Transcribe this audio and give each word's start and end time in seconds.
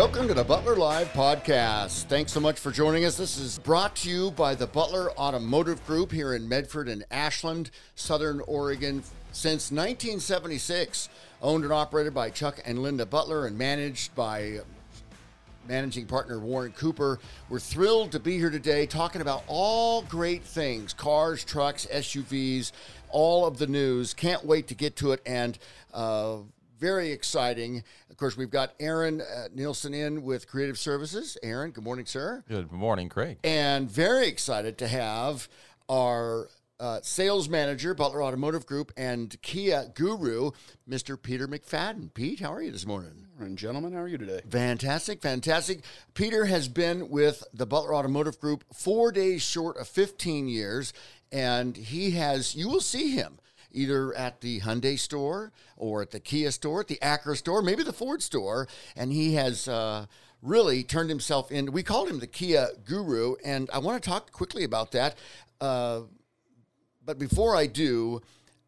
Welcome 0.00 0.28
to 0.28 0.34
the 0.34 0.44
Butler 0.44 0.76
Live 0.76 1.12
podcast. 1.12 2.04
Thanks 2.04 2.32
so 2.32 2.40
much 2.40 2.58
for 2.58 2.70
joining 2.70 3.04
us. 3.04 3.18
This 3.18 3.36
is 3.36 3.58
brought 3.58 3.94
to 3.96 4.08
you 4.08 4.30
by 4.30 4.54
the 4.54 4.66
Butler 4.66 5.10
Automotive 5.12 5.86
Group 5.86 6.10
here 6.10 6.32
in 6.32 6.48
Medford 6.48 6.88
and 6.88 7.04
Ashland, 7.10 7.70
Southern 7.96 8.40
Oregon, 8.46 9.02
since 9.32 9.70
1976. 9.70 11.10
Owned 11.42 11.64
and 11.64 11.72
operated 11.74 12.14
by 12.14 12.30
Chuck 12.30 12.62
and 12.64 12.82
Linda 12.82 13.04
Butler 13.04 13.46
and 13.46 13.58
managed 13.58 14.14
by 14.14 14.60
managing 15.68 16.06
partner 16.06 16.38
Warren 16.38 16.72
Cooper. 16.72 17.18
We're 17.50 17.58
thrilled 17.58 18.12
to 18.12 18.20
be 18.20 18.38
here 18.38 18.50
today 18.50 18.86
talking 18.86 19.20
about 19.20 19.44
all 19.48 20.00
great 20.00 20.44
things 20.44 20.94
cars, 20.94 21.44
trucks, 21.44 21.86
SUVs, 21.92 22.72
all 23.10 23.44
of 23.44 23.58
the 23.58 23.66
news. 23.66 24.14
Can't 24.14 24.46
wait 24.46 24.68
to 24.68 24.74
get 24.74 24.96
to 24.96 25.12
it. 25.12 25.20
And, 25.26 25.58
uh, 25.92 26.38
very 26.80 27.12
exciting. 27.12 27.84
Of 28.08 28.16
course, 28.16 28.36
we've 28.36 28.50
got 28.50 28.72
Aaron 28.80 29.20
uh, 29.20 29.48
Nielsen 29.54 29.92
in 29.92 30.22
with 30.22 30.48
Creative 30.48 30.78
Services. 30.78 31.36
Aaron, 31.42 31.70
good 31.70 31.84
morning, 31.84 32.06
sir. 32.06 32.42
Good 32.48 32.72
morning, 32.72 33.10
Craig. 33.10 33.38
And 33.44 33.88
very 33.88 34.26
excited 34.26 34.78
to 34.78 34.88
have 34.88 35.48
our 35.88 36.48
uh, 36.80 37.00
sales 37.02 37.50
manager, 37.50 37.92
Butler 37.92 38.22
Automotive 38.22 38.64
Group, 38.64 38.90
and 38.96 39.36
Kia 39.42 39.92
guru, 39.94 40.52
Mr. 40.88 41.20
Peter 41.20 41.46
McFadden. 41.46 42.12
Pete, 42.14 42.40
how 42.40 42.54
are 42.54 42.62
you 42.62 42.72
this 42.72 42.86
morning? 42.86 43.26
And 43.38 43.58
gentlemen, 43.58 43.92
how 43.92 44.00
are 44.00 44.08
you 44.08 44.16
today? 44.16 44.40
Fantastic, 44.48 45.20
fantastic. 45.20 45.84
Peter 46.14 46.46
has 46.46 46.68
been 46.68 47.10
with 47.10 47.44
the 47.52 47.66
Butler 47.66 47.94
Automotive 47.94 48.40
Group 48.40 48.64
four 48.72 49.12
days 49.12 49.42
short 49.42 49.76
of 49.76 49.86
15 49.86 50.48
years, 50.48 50.94
and 51.30 51.76
he 51.76 52.12
has, 52.12 52.54
you 52.54 52.68
will 52.68 52.80
see 52.80 53.10
him 53.10 53.38
either 53.72 54.14
at 54.14 54.40
the 54.40 54.60
Hyundai 54.60 54.98
store 54.98 55.52
or 55.76 56.02
at 56.02 56.10
the 56.10 56.20
Kia 56.20 56.50
store, 56.50 56.80
at 56.80 56.88
the 56.88 56.98
Acura 57.02 57.36
store, 57.36 57.62
maybe 57.62 57.82
the 57.82 57.92
Ford 57.92 58.22
store, 58.22 58.68
and 58.96 59.12
he 59.12 59.34
has 59.34 59.68
uh, 59.68 60.06
really 60.42 60.82
turned 60.82 61.10
himself 61.10 61.50
in. 61.50 61.72
We 61.72 61.82
called 61.82 62.08
him 62.08 62.20
the 62.20 62.26
Kia 62.26 62.68
guru, 62.84 63.36
and 63.44 63.68
I 63.72 63.78
want 63.78 64.02
to 64.02 64.08
talk 64.08 64.32
quickly 64.32 64.64
about 64.64 64.92
that. 64.92 65.16
Uh, 65.60 66.02
but 67.04 67.18
before 67.18 67.56
I 67.56 67.66
do, 67.66 68.20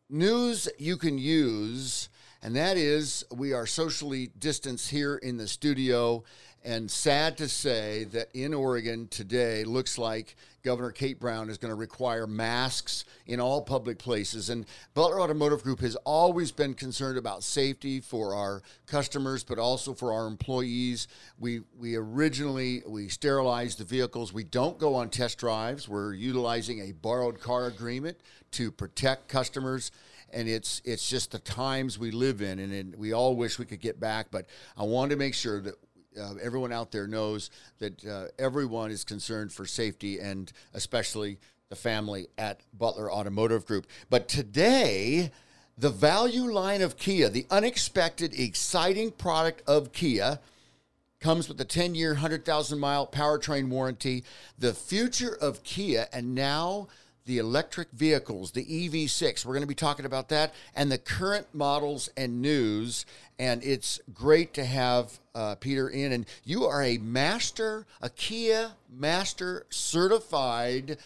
news 0.08 0.68
you 0.78 0.96
can 0.96 1.18
use, 1.18 2.08
and 2.42 2.56
that 2.56 2.76
is 2.76 3.24
we 3.34 3.52
are 3.52 3.66
socially 3.66 4.30
distanced 4.38 4.90
here 4.90 5.16
in 5.16 5.36
the 5.36 5.48
studio. 5.48 6.24
And 6.64 6.88
sad 6.88 7.38
to 7.38 7.48
say 7.48 8.04
that 8.12 8.28
in 8.34 8.54
Oregon 8.54 9.08
today 9.08 9.64
looks 9.64 9.98
like 9.98 10.36
Governor 10.62 10.92
Kate 10.92 11.18
Brown 11.18 11.50
is 11.50 11.58
going 11.58 11.70
to 11.70 11.76
require 11.76 12.24
masks 12.28 13.04
in 13.26 13.40
all 13.40 13.62
public 13.62 13.98
places. 13.98 14.48
And 14.48 14.64
Butler 14.94 15.20
Automotive 15.20 15.64
Group 15.64 15.80
has 15.80 15.96
always 16.04 16.52
been 16.52 16.74
concerned 16.74 17.18
about 17.18 17.42
safety 17.42 17.98
for 17.98 18.36
our 18.36 18.62
customers, 18.86 19.42
but 19.42 19.58
also 19.58 19.92
for 19.92 20.12
our 20.12 20.28
employees. 20.28 21.08
We 21.36 21.62
we 21.76 21.96
originally 21.96 22.84
we 22.86 23.08
sterilize 23.08 23.74
the 23.74 23.84
vehicles. 23.84 24.32
We 24.32 24.44
don't 24.44 24.78
go 24.78 24.94
on 24.94 25.10
test 25.10 25.38
drives. 25.38 25.88
We're 25.88 26.14
utilizing 26.14 26.78
a 26.78 26.92
borrowed 26.92 27.40
car 27.40 27.66
agreement 27.66 28.18
to 28.52 28.70
protect 28.70 29.26
customers 29.26 29.90
and 30.32 30.48
it's 30.48 30.80
it's 30.84 31.08
just 31.08 31.32
the 31.32 31.38
times 31.38 31.98
we 31.98 32.10
live 32.10 32.40
in, 32.40 32.58
and, 32.58 32.72
and 32.72 32.96
we 32.96 33.12
all 33.12 33.36
wish 33.36 33.58
we 33.58 33.66
could 33.66 33.80
get 33.80 34.00
back. 34.00 34.28
But 34.30 34.46
I 34.78 34.84
want 34.84 35.10
to 35.10 35.16
make 35.16 35.34
sure 35.34 35.60
that 35.60 35.74
uh, 36.20 36.34
everyone 36.42 36.72
out 36.72 36.92
there 36.92 37.06
knows 37.06 37.50
that 37.78 38.04
uh, 38.04 38.26
everyone 38.38 38.90
is 38.90 39.04
concerned 39.04 39.52
for 39.52 39.66
safety 39.66 40.18
and 40.18 40.52
especially 40.74 41.38
the 41.68 41.76
family 41.76 42.28
at 42.36 42.60
Butler 42.76 43.10
Automotive 43.10 43.64
Group. 43.64 43.86
But 44.10 44.28
today, 44.28 45.30
the 45.78 45.90
value 45.90 46.52
line 46.52 46.82
of 46.82 46.96
Kia, 46.96 47.28
the 47.28 47.46
unexpected, 47.50 48.38
exciting 48.38 49.10
product 49.10 49.62
of 49.66 49.92
Kia, 49.92 50.38
comes 51.20 51.48
with 51.48 51.60
a 51.60 51.64
10 51.64 51.94
year, 51.94 52.12
100,000 52.12 52.78
mile 52.78 53.06
powertrain 53.06 53.68
warranty. 53.68 54.24
The 54.58 54.74
future 54.74 55.34
of 55.40 55.62
Kia, 55.62 56.08
and 56.12 56.34
now 56.34 56.88
the 57.24 57.38
electric 57.38 57.90
vehicles, 57.92 58.52
the 58.52 58.64
EV6. 58.64 59.44
We're 59.44 59.52
going 59.52 59.62
to 59.62 59.66
be 59.66 59.74
talking 59.74 60.06
about 60.06 60.28
that 60.30 60.52
and 60.74 60.90
the 60.90 60.98
current 60.98 61.46
models 61.52 62.10
and 62.16 62.42
news. 62.42 63.06
And 63.38 63.62
it's 63.64 64.00
great 64.12 64.54
to 64.54 64.64
have 64.64 65.18
uh, 65.34 65.54
Peter 65.56 65.88
in. 65.88 66.12
And 66.12 66.26
you 66.44 66.64
are 66.64 66.82
a 66.82 66.98
master, 66.98 67.86
a 68.00 68.10
Kia 68.10 68.72
master 68.90 69.66
certified 69.70 70.98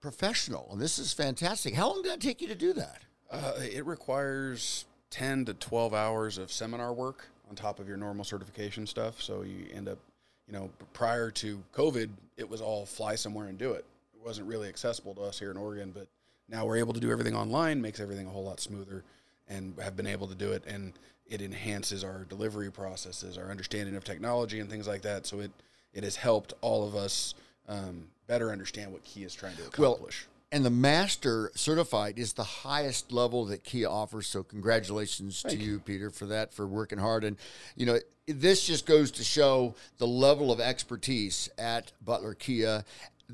professional. 0.00 0.68
And 0.72 0.80
this 0.80 0.98
is 0.98 1.12
fantastic. 1.12 1.74
How 1.74 1.88
long 1.88 2.02
did 2.02 2.12
that 2.12 2.20
take 2.20 2.40
you 2.40 2.48
to 2.48 2.54
do 2.54 2.72
that? 2.74 3.02
Uh, 3.30 3.52
it 3.60 3.86
requires 3.86 4.86
10 5.10 5.44
to 5.46 5.54
12 5.54 5.94
hours 5.94 6.38
of 6.38 6.50
seminar 6.50 6.92
work 6.92 7.26
on 7.48 7.56
top 7.56 7.78
of 7.78 7.88
your 7.88 7.96
normal 7.96 8.24
certification 8.24 8.86
stuff. 8.86 9.20
So 9.20 9.42
you 9.42 9.66
end 9.72 9.88
up, 9.88 9.98
you 10.46 10.54
know, 10.54 10.70
prior 10.92 11.30
to 11.32 11.62
COVID, 11.74 12.10
it 12.36 12.48
was 12.48 12.60
all 12.60 12.86
fly 12.86 13.14
somewhere 13.14 13.46
and 13.46 13.58
do 13.58 13.72
it. 13.72 13.84
Wasn't 14.24 14.46
really 14.46 14.68
accessible 14.68 15.14
to 15.14 15.22
us 15.22 15.38
here 15.38 15.50
in 15.50 15.56
Oregon, 15.56 15.92
but 15.92 16.06
now 16.48 16.66
we're 16.66 16.76
able 16.76 16.92
to 16.92 17.00
do 17.00 17.10
everything 17.10 17.34
online, 17.34 17.80
makes 17.80 18.00
everything 18.00 18.26
a 18.26 18.30
whole 18.30 18.44
lot 18.44 18.60
smoother, 18.60 19.02
and 19.48 19.74
have 19.82 19.96
been 19.96 20.06
able 20.06 20.26
to 20.28 20.34
do 20.34 20.52
it. 20.52 20.64
And 20.66 20.92
it 21.26 21.40
enhances 21.40 22.04
our 22.04 22.24
delivery 22.24 22.70
processes, 22.70 23.38
our 23.38 23.50
understanding 23.50 23.96
of 23.96 24.04
technology, 24.04 24.60
and 24.60 24.68
things 24.68 24.86
like 24.86 25.02
that. 25.02 25.26
So 25.26 25.40
it 25.40 25.50
it 25.92 26.04
has 26.04 26.16
helped 26.16 26.52
all 26.60 26.86
of 26.86 26.94
us 26.94 27.34
um, 27.68 28.08
better 28.26 28.50
understand 28.50 28.92
what 28.92 29.02
Kia 29.04 29.26
is 29.26 29.34
trying 29.34 29.56
to 29.56 29.66
accomplish. 29.66 30.26
Well, 30.26 30.36
and 30.52 30.64
the 30.64 30.70
master 30.70 31.52
certified 31.54 32.18
is 32.18 32.32
the 32.32 32.44
highest 32.44 33.12
level 33.12 33.44
that 33.46 33.62
Kia 33.62 33.88
offers. 33.88 34.26
So 34.26 34.42
congratulations 34.42 35.42
Thank 35.42 35.58
to 35.58 35.64
you. 35.64 35.72
you, 35.72 35.78
Peter, 35.78 36.10
for 36.10 36.26
that, 36.26 36.52
for 36.52 36.66
working 36.66 36.98
hard. 36.98 37.22
And 37.22 37.36
you 37.76 37.86
know, 37.86 37.98
this 38.26 38.66
just 38.66 38.84
goes 38.84 39.12
to 39.12 39.24
show 39.24 39.74
the 39.98 40.08
level 40.08 40.50
of 40.50 40.60
expertise 40.60 41.48
at 41.56 41.92
Butler 42.04 42.34
Kia. 42.34 42.84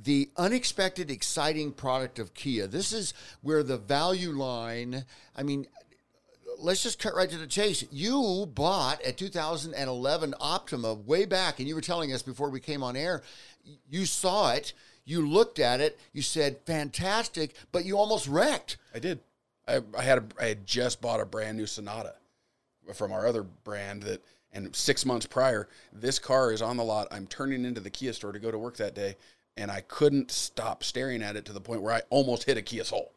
The 0.05 0.31
unexpected, 0.37 1.11
exciting 1.11 1.73
product 1.73 2.19
of 2.19 2.35
Kia. 2.35 2.67
This 2.67 2.93
is 2.93 3.15
where 3.41 3.63
the 3.63 3.79
value 3.79 4.31
line. 4.31 5.05
I 5.35 5.43
mean, 5.43 5.67
let's 6.59 6.83
just 6.83 6.99
cut 6.99 7.15
right 7.15 7.31
to 7.31 7.39
the 7.39 7.47
chase. 7.47 7.85
You 7.91 8.47
bought 8.55 9.01
a 9.05 9.13
2011 9.13 10.35
Optima 10.41 10.95
way 10.95 11.25
back, 11.25 11.59
and 11.59 11.69
you 11.69 11.75
were 11.75 11.81
telling 11.81 12.13
us 12.13 12.23
before 12.23 12.51
we 12.51 12.61
came 12.61 12.83
on 12.83 12.97
air, 12.97 13.23
you 13.89 14.07
saw 14.07 14.53
it, 14.53 14.73
you 15.05 15.27
looked 15.27 15.59
at 15.59 15.81
it, 15.81 15.99
you 16.13 16.23
said, 16.23 16.59
fantastic, 16.67 17.55
but 17.73 17.85
you 17.85 17.97
almost 17.97 18.27
wrecked. 18.27 18.77
I 18.95 18.99
did. 18.99 19.21
I, 19.69 19.81
I 19.97 20.03
had 20.03 20.19
a, 20.19 20.25
I 20.41 20.47
had 20.47 20.67
just 20.67 21.01
bought 21.01 21.21
a 21.21 21.27
brand 21.27 21.57
new 21.57 21.67
Sonata 21.67 22.15
from 22.95 23.13
our 23.13 23.27
other 23.27 23.43
brand 23.43 24.03
that, 24.05 24.23
and 24.53 24.75
six 24.75 25.05
months 25.05 25.27
prior, 25.27 25.69
this 25.93 26.19
car 26.19 26.53
is 26.53 26.63
on 26.63 26.77
the 26.77 26.85
lot. 26.85 27.09
I'm 27.11 27.27
turning 27.27 27.65
into 27.65 27.81
the 27.81 27.91
Kia 27.91 28.13
store 28.13 28.33
to 28.33 28.39
go 28.39 28.51
to 28.51 28.59
work 28.59 28.77
that 28.77 28.95
day, 28.95 29.17
and 29.57 29.71
I 29.71 29.81
couldn't 29.83 30.31
stop 30.31 30.85
staring 30.85 31.23
at 31.23 31.37
it 31.37 31.45
to 31.47 31.53
the 31.53 31.61
point 31.61 31.83
where 31.83 31.95
I 31.95 32.03
almost 32.11 32.45
hit 32.45 32.57
a 32.57 32.63
Kia 32.63 32.85
Soul. 32.85 33.13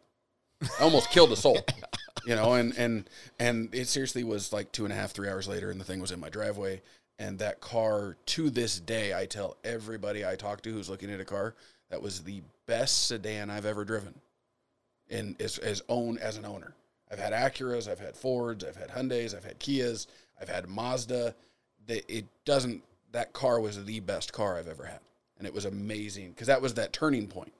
I 0.79 0.83
almost 0.83 1.09
killed 1.11 1.31
a 1.31 1.35
soul, 1.35 1.59
you 2.25 2.35
know, 2.35 2.53
and 2.53 2.77
and 2.77 3.09
and 3.39 3.73
it 3.73 3.87
seriously 3.87 4.23
was 4.23 4.51
like 4.51 4.71
two 4.71 4.83
and 4.83 4.93
a 4.93 4.95
half, 4.95 5.11
three 5.11 5.29
hours 5.29 5.47
later, 5.47 5.71
and 5.71 5.79
the 5.79 5.85
thing 5.85 6.01
was 6.01 6.11
in 6.11 6.19
my 6.19 6.29
driveway. 6.29 6.81
And 7.17 7.39
that 7.39 7.59
car, 7.59 8.15
to 8.27 8.49
this 8.49 8.79
day, 8.79 9.13
I 9.13 9.25
tell 9.25 9.57
everybody 9.65 10.25
I 10.25 10.35
talk 10.35 10.61
to 10.61 10.71
who's 10.71 10.89
looking 10.89 11.11
at 11.11 11.19
a 11.19 11.25
car, 11.25 11.53
that 11.89 12.01
was 12.01 12.21
the 12.21 12.41
best 12.65 13.07
sedan 13.07 13.49
I've 13.49 13.65
ever 13.65 13.83
driven, 13.83 14.13
and 15.09 15.39
as 15.41 15.57
as 15.57 15.81
own 15.89 16.17
as 16.17 16.37
an 16.37 16.45
owner. 16.45 16.73
I've 17.11 17.19
had 17.19 17.33
Acuras, 17.33 17.89
I've 17.89 17.99
had 17.99 18.15
Fords, 18.15 18.63
I've 18.63 18.75
had 18.75 18.89
Hyundai's, 18.89 19.33
I've 19.33 19.43
had 19.43 19.59
Kias, 19.59 20.07
I've 20.39 20.49
had 20.49 20.67
Mazda. 20.67 21.35
It 21.87 22.25
doesn't. 22.45 22.83
That 23.11 23.33
car 23.33 23.59
was 23.59 23.83
the 23.83 23.99
best 24.01 24.31
car 24.31 24.57
I've 24.57 24.67
ever 24.67 24.85
had, 24.85 24.99
and 25.39 25.47
it 25.47 25.53
was 25.53 25.65
amazing 25.65 26.29
because 26.29 26.47
that 26.47 26.61
was 26.61 26.75
that 26.75 26.93
turning 26.93 27.27
point. 27.27 27.53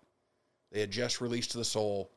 They 0.71 0.81
had 0.81 0.91
just 0.91 1.21
released 1.21 1.53
the 1.53 1.65
Soul. 1.65 2.11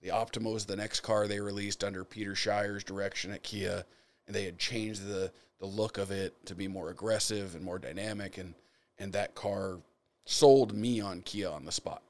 The 0.00 0.12
Optima 0.12 0.48
was 0.48 0.64
the 0.64 0.76
next 0.76 1.00
car 1.00 1.26
they 1.26 1.40
released 1.40 1.84
under 1.84 2.04
Peter 2.04 2.34
Schreier's 2.34 2.84
direction 2.84 3.32
at 3.32 3.42
Kia, 3.42 3.84
and 4.26 4.34
they 4.34 4.44
had 4.44 4.58
changed 4.58 5.06
the 5.06 5.30
the 5.58 5.66
look 5.66 5.98
of 5.98 6.10
it 6.10 6.46
to 6.46 6.54
be 6.54 6.68
more 6.68 6.88
aggressive 6.88 7.54
and 7.54 7.62
more 7.62 7.78
dynamic, 7.78 8.38
and 8.38 8.54
and 8.98 9.12
that 9.12 9.34
car 9.34 9.80
sold 10.24 10.74
me 10.74 11.00
on 11.00 11.20
Kia 11.22 11.50
on 11.50 11.64
the 11.64 11.72
spot. 11.72 12.02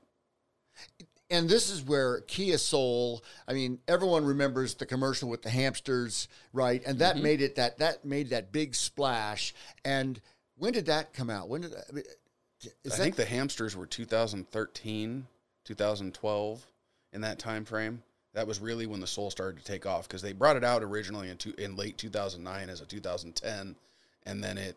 And 1.31 1.49
this 1.49 1.71
is 1.71 1.83
where 1.83 2.23
Kia 2.23 2.59
Soul, 2.59 3.23
I 3.47 3.53
mean, 3.53 3.79
everyone 3.87 4.25
remembers 4.25 4.75
the 4.75 4.87
commercial 4.87 5.29
with 5.29 5.43
the 5.43 5.51
hamsters, 5.51 6.27
right? 6.53 6.83
And 6.85 6.99
that 6.99 7.15
mm-hmm. 7.15 7.23
made 7.23 7.41
it 7.41 7.55
that 7.57 7.79
that 7.79 8.05
made 8.05 8.31
that 8.31 8.53
big 8.53 8.75
splash. 8.75 9.55
And 9.85 10.21
when 10.57 10.73
did 10.73 10.87
that 10.87 11.13
come 11.13 11.31
out? 11.31 11.49
When 11.49 11.63
did 11.63 11.73
I 11.73 11.93
mean, 11.93 12.05
is 12.63 12.93
I 12.93 12.97
that 12.97 13.03
think 13.03 13.17
the 13.17 13.25
hamsters 13.25 13.77
were 13.77 13.87
2013, 13.87 15.27
2012 15.65 16.67
in 17.13 17.21
that 17.23 17.39
time 17.39 17.65
frame. 17.65 18.03
That 18.33 18.47
was 18.47 18.61
really 18.61 18.87
when 18.87 19.01
the 19.01 19.07
Soul 19.07 19.31
started 19.31 19.59
to 19.59 19.65
take 19.65 19.87
off 19.87 20.07
because 20.07 20.23
they 20.23 20.33
brought 20.33 20.57
it 20.57 20.65
out 20.65 20.83
originally 20.83 21.31
in 21.31 21.37
two, 21.37 21.55
in 21.59 21.77
late 21.77 21.99
2009 21.99 22.69
as 22.69 22.81
a 22.81 22.87
2010, 22.87 23.75
and 24.25 24.45
then 24.45 24.59
it 24.59 24.77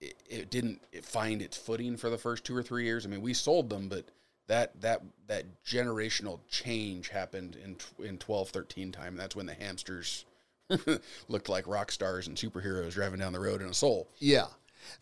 it, 0.00 0.14
it 0.28 0.50
didn't 0.50 0.82
it 0.92 1.04
find 1.04 1.40
its 1.40 1.56
footing 1.56 1.96
for 1.96 2.10
the 2.10 2.18
first 2.18 2.44
two 2.44 2.56
or 2.56 2.62
three 2.62 2.84
years. 2.84 3.06
I 3.06 3.08
mean, 3.08 3.22
we 3.22 3.34
sold 3.34 3.70
them, 3.70 3.88
but 3.88 4.04
that 4.48 4.78
that 4.82 5.02
that 5.28 5.44
generational 5.64 6.40
change 6.50 7.08
happened 7.08 7.56
in 7.56 7.76
in 8.04 8.18
12, 8.18 8.50
13 8.50 8.92
time. 8.92 9.16
That's 9.16 9.36
when 9.36 9.46
the 9.46 9.54
hamsters 9.54 10.26
looked 11.28 11.48
like 11.48 11.66
rock 11.66 11.90
stars 11.92 12.26
and 12.26 12.36
superheroes 12.36 12.92
driving 12.92 13.20
down 13.20 13.32
the 13.32 13.40
road 13.40 13.62
in 13.62 13.68
a 13.68 13.74
Soul. 13.74 14.08
Yeah. 14.18 14.46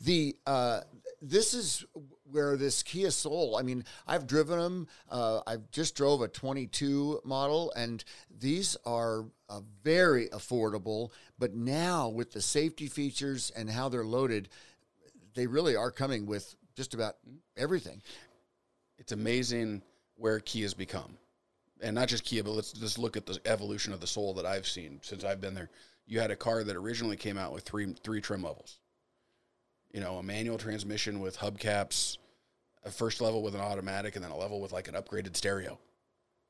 The 0.00 0.36
uh, 0.46 0.80
this 1.22 1.54
is 1.54 1.84
where 2.30 2.56
this 2.56 2.82
Kia 2.82 3.10
Soul. 3.10 3.56
I 3.56 3.62
mean, 3.62 3.84
I've 4.06 4.26
driven 4.26 4.58
them. 4.58 4.88
Uh, 5.10 5.40
I 5.46 5.56
just 5.72 5.94
drove 5.96 6.22
a 6.22 6.28
22 6.28 7.20
model, 7.24 7.72
and 7.76 8.02
these 8.38 8.76
are 8.86 9.24
uh, 9.48 9.60
very 9.82 10.28
affordable. 10.28 11.10
But 11.38 11.54
now 11.54 12.08
with 12.08 12.32
the 12.32 12.40
safety 12.40 12.86
features 12.86 13.50
and 13.54 13.68
how 13.68 13.88
they're 13.88 14.04
loaded, 14.04 14.48
they 15.34 15.46
really 15.46 15.76
are 15.76 15.90
coming 15.90 16.26
with 16.26 16.54
just 16.74 16.94
about 16.94 17.16
everything. 17.56 18.02
It's 18.98 19.12
amazing 19.12 19.82
where 20.16 20.40
Kia's 20.40 20.74
become, 20.74 21.16
and 21.80 21.94
not 21.94 22.08
just 22.08 22.24
Kia, 22.24 22.44
but 22.44 22.52
let's 22.52 22.72
just 22.72 22.98
look 22.98 23.16
at 23.16 23.26
the 23.26 23.40
evolution 23.46 23.92
of 23.92 24.00
the 24.00 24.06
Soul 24.06 24.34
that 24.34 24.46
I've 24.46 24.66
seen 24.66 25.00
since 25.02 25.24
I've 25.24 25.40
been 25.40 25.54
there. 25.54 25.70
You 26.06 26.20
had 26.20 26.30
a 26.30 26.36
car 26.36 26.62
that 26.64 26.76
originally 26.76 27.16
came 27.16 27.38
out 27.38 27.52
with 27.52 27.64
three 27.64 27.94
three 28.02 28.20
trim 28.20 28.42
levels. 28.42 28.78
You 29.92 30.00
know, 30.00 30.16
a 30.16 30.22
manual 30.22 30.58
transmission 30.58 31.20
with 31.20 31.38
hubcaps, 31.38 32.18
a 32.84 32.90
first 32.90 33.20
level 33.20 33.42
with 33.42 33.54
an 33.54 33.60
automatic, 33.60 34.16
and 34.16 34.24
then 34.24 34.32
a 34.32 34.36
level 34.36 34.60
with 34.60 34.72
like 34.72 34.88
an 34.88 34.94
upgraded 34.94 35.36
stereo. 35.36 35.78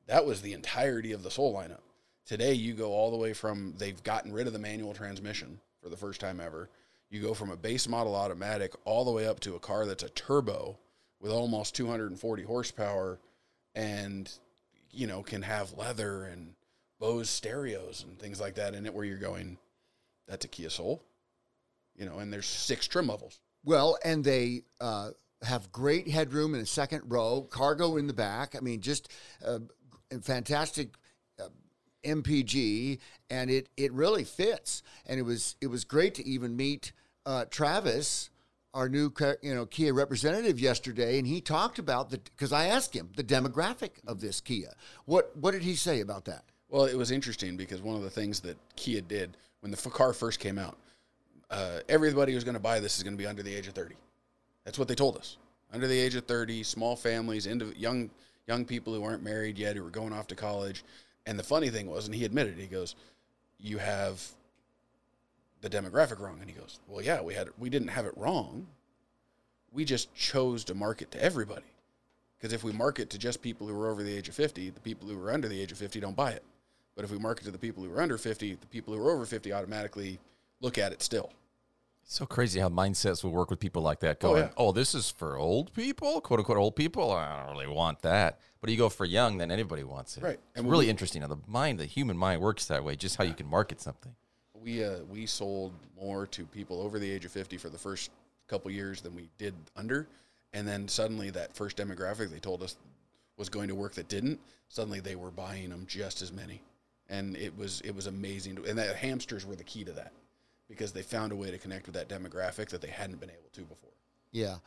That 0.07 0.25
was 0.25 0.41
the 0.41 0.53
entirety 0.53 1.11
of 1.11 1.23
the 1.23 1.31
Soul 1.31 1.53
lineup. 1.53 1.81
Today, 2.25 2.53
you 2.53 2.73
go 2.73 2.91
all 2.91 3.11
the 3.11 3.17
way 3.17 3.33
from 3.33 3.73
they've 3.77 4.01
gotten 4.03 4.31
rid 4.31 4.47
of 4.47 4.53
the 4.53 4.59
manual 4.59 4.93
transmission 4.93 5.59
for 5.81 5.89
the 5.89 5.97
first 5.97 6.21
time 6.21 6.39
ever. 6.39 6.69
You 7.09 7.21
go 7.21 7.33
from 7.33 7.49
a 7.51 7.57
base 7.57 7.87
model 7.87 8.15
automatic 8.15 8.73
all 8.85 9.03
the 9.03 9.11
way 9.11 9.27
up 9.27 9.39
to 9.41 9.55
a 9.55 9.59
car 9.59 9.85
that's 9.85 10.03
a 10.03 10.09
turbo 10.09 10.77
with 11.19 11.31
almost 11.31 11.75
240 11.75 12.43
horsepower 12.43 13.19
and 13.75 14.31
you 14.91 15.07
know 15.07 15.21
can 15.21 15.41
have 15.41 15.77
leather 15.77 16.23
and 16.23 16.53
Bose 16.99 17.29
stereos 17.29 18.05
and 18.07 18.19
things 18.19 18.39
like 18.39 18.55
that 18.55 18.75
in 18.75 18.85
it 18.85 18.93
where 18.93 19.05
you're 19.05 19.17
going 19.17 19.57
that's 20.27 20.45
a 20.45 20.47
Kia 20.47 20.69
Soul 20.69 21.03
you 22.01 22.09
know 22.09 22.17
and 22.17 22.33
there's 22.33 22.47
six 22.47 22.87
trim 22.87 23.07
levels 23.07 23.39
Well, 23.63 23.97
and 24.03 24.23
they 24.23 24.63
uh, 24.81 25.11
have 25.43 25.71
great 25.71 26.09
headroom 26.09 26.55
in 26.55 26.59
the 26.59 26.65
second 26.65 27.03
row, 27.05 27.47
cargo 27.49 27.97
in 27.97 28.07
the 28.07 28.13
back. 28.13 28.55
I 28.55 28.59
mean, 28.59 28.81
just 28.81 29.11
uh, 29.45 29.59
fantastic 30.21 30.95
uh, 31.39 31.49
MPG, 32.03 32.99
and 33.29 33.51
it 33.51 33.69
it 33.77 33.93
really 33.93 34.23
fits. 34.23 34.81
And 35.05 35.19
it 35.19 35.23
was 35.23 35.55
it 35.61 35.67
was 35.67 35.83
great 35.83 36.15
to 36.15 36.27
even 36.27 36.55
meet 36.55 36.91
uh, 37.27 37.45
Travis, 37.51 38.31
our 38.73 38.89
new 38.89 39.13
you 39.43 39.53
know 39.53 39.67
Kia 39.67 39.93
representative 39.93 40.59
yesterday, 40.59 41.19
and 41.19 41.27
he 41.27 41.39
talked 41.39 41.77
about 41.77 42.09
the 42.09 42.17
because 42.17 42.51
I 42.51 42.65
asked 42.65 42.95
him 42.95 43.09
the 43.15 43.23
demographic 43.23 43.91
of 44.07 44.21
this 44.21 44.41
Kia. 44.41 44.73
What 45.05 45.37
what 45.37 45.51
did 45.51 45.61
he 45.61 45.75
say 45.75 46.01
about 46.01 46.25
that? 46.25 46.45
Well, 46.67 46.85
it 46.85 46.97
was 46.97 47.11
interesting 47.11 47.57
because 47.57 47.81
one 47.81 47.95
of 47.95 48.01
the 48.01 48.09
things 48.09 48.39
that 48.39 48.57
Kia 48.75 49.01
did 49.01 49.37
when 49.59 49.71
the 49.71 49.77
car 49.77 50.13
first 50.13 50.39
came 50.39 50.57
out, 50.57 50.77
uh, 51.51 51.81
everybody 51.89 52.33
who's 52.33 52.43
going 52.43 52.55
to 52.55 52.61
buy 52.61 52.79
this 52.79 52.97
is 52.97 53.03
going 53.03 53.13
to 53.13 53.21
be 53.21 53.27
under 53.27 53.43
the 53.43 53.53
age 53.53 53.67
of 53.67 53.73
30. 53.73 53.95
That's 54.63 54.79
what 54.79 54.87
they 54.87 54.95
told 54.95 55.17
us. 55.17 55.37
Under 55.73 55.87
the 55.87 55.99
age 55.99 56.15
of 56.15 56.25
30, 56.25 56.63
small 56.63 56.95
families, 56.95 57.45
young 57.45 58.09
young 58.47 58.65
people 58.65 58.93
who 58.93 59.03
aren't 59.03 59.23
married 59.23 59.57
yet, 59.57 59.75
who 59.75 59.83
were 59.83 59.89
going 59.89 60.13
off 60.13 60.27
to 60.27 60.35
college. 60.35 60.83
And 61.25 61.37
the 61.37 61.43
funny 61.43 61.69
thing 61.69 61.87
was, 61.87 62.05
and 62.07 62.15
he 62.15 62.25
admitted, 62.25 62.57
he 62.57 62.65
goes, 62.65 62.95
"You 63.59 63.77
have 63.77 64.25
the 65.61 65.69
demographic 65.69 66.19
wrong." 66.19 66.37
And 66.41 66.49
he 66.49 66.55
goes, 66.55 66.79
"Well, 66.87 67.03
yeah, 67.03 67.21
we 67.21 67.33
had 67.33 67.49
we 67.59 67.69
didn't 67.69 67.89
have 67.89 68.05
it 68.05 68.17
wrong. 68.17 68.67
We 69.71 69.85
just 69.85 70.13
chose 70.15 70.63
to 70.65 70.73
market 70.73 71.11
to 71.11 71.23
everybody." 71.23 71.65
Because 72.37 72.53
if 72.53 72.63
we 72.63 72.71
market 72.71 73.11
to 73.11 73.19
just 73.19 73.41
people 73.41 73.67
who 73.67 73.79
are 73.79 73.89
over 73.89 74.01
the 74.01 74.17
age 74.17 74.27
of 74.27 74.35
50, 74.35 74.71
the 74.71 74.79
people 74.79 75.07
who 75.07 75.21
are 75.23 75.31
under 75.31 75.47
the 75.47 75.61
age 75.61 75.71
of 75.71 75.77
50 75.77 75.99
don't 75.99 76.15
buy 76.15 76.31
it. 76.31 76.43
But 76.95 77.05
if 77.05 77.11
we 77.11 77.19
market 77.19 77.43
to 77.43 77.51
the 77.51 77.59
people 77.59 77.83
who 77.83 77.93
are 77.93 78.01
under 78.01 78.17
50, 78.17 78.55
the 78.55 78.67
people 78.67 78.95
who 78.95 79.01
are 79.01 79.11
over 79.11 79.25
50 79.25 79.53
automatically 79.53 80.19
look 80.59 80.79
at 80.79 80.91
it 80.91 81.03
still. 81.03 81.31
So 82.03 82.25
crazy 82.25 82.59
how 82.59 82.67
mindsets 82.69 83.23
will 83.23 83.31
work 83.31 83.49
with 83.49 83.59
people 83.59 83.81
like 83.81 83.99
that. 84.01 84.17
Oh, 84.21 84.29
Going, 84.29 84.43
yeah. 84.43 84.49
oh, 84.57 84.71
this 84.73 84.93
is 84.93 85.09
for 85.09 85.37
old 85.37 85.73
people, 85.73 86.19
quote 86.19 86.39
unquote 86.39 86.57
old 86.57 86.75
people. 86.75 87.11
I 87.11 87.43
don't 87.45 87.51
really 87.53 87.67
want 87.73 88.01
that. 88.01 88.39
But 88.59 88.69
you 88.69 88.77
go 88.77 88.89
for 88.89 89.05
young, 89.05 89.37
then 89.37 89.49
anybody 89.49 89.83
wants 89.83 90.17
it. 90.17 90.23
Right. 90.23 90.39
And 90.55 90.69
really 90.69 90.85
we- 90.87 90.89
interesting 90.89 91.21
how 91.21 91.29
the 91.29 91.37
mind, 91.47 91.79
the 91.79 91.85
human 91.85 92.17
mind 92.17 92.41
works 92.41 92.65
that 92.65 92.83
way. 92.83 92.95
Just 92.95 93.15
how 93.15 93.23
you 93.23 93.33
can 93.33 93.47
market 93.47 93.79
something. 93.81 94.13
We 94.53 94.83
uh, 94.83 94.99
we 95.09 95.25
sold 95.25 95.73
more 95.99 96.27
to 96.27 96.45
people 96.45 96.81
over 96.81 96.99
the 96.99 97.09
age 97.09 97.25
of 97.25 97.31
50 97.31 97.57
for 97.57 97.69
the 97.69 97.77
first 97.77 98.11
couple 98.47 98.69
years 98.71 99.01
than 99.01 99.15
we 99.15 99.29
did 99.37 99.53
under. 99.75 100.07
And 100.53 100.67
then 100.67 100.87
suddenly 100.87 101.29
that 101.31 101.55
first 101.55 101.77
demographic 101.77 102.29
they 102.29 102.39
told 102.39 102.61
us 102.61 102.75
was 103.37 103.47
going 103.49 103.69
to 103.69 103.75
work 103.75 103.93
that 103.95 104.09
didn't, 104.09 104.39
suddenly 104.67 104.99
they 104.99 105.15
were 105.15 105.31
buying 105.31 105.69
them 105.69 105.85
just 105.87 106.21
as 106.21 106.31
many. 106.33 106.61
And 107.09 107.35
it 107.37 107.57
was 107.57 107.81
it 107.81 107.95
was 107.95 108.05
amazing. 108.07 108.57
to- 108.57 108.65
And 108.65 108.77
that 108.77 108.97
hamsters 108.97 109.45
were 109.45 109.55
the 109.55 109.63
key 109.63 109.83
to 109.85 109.93
that 109.93 110.11
because 110.71 110.93
they 110.93 111.01
found 111.01 111.31
a 111.31 111.35
way 111.35 111.51
to 111.51 111.57
connect 111.57 111.85
with 111.85 111.95
that 111.95 112.09
demographic 112.09 112.69
that 112.69 112.81
they 112.81 112.87
hadn't 112.87 113.19
been 113.19 113.29
able 113.29 113.49
to 113.53 113.61
before. 113.61 113.91
Yeah. 114.31 114.57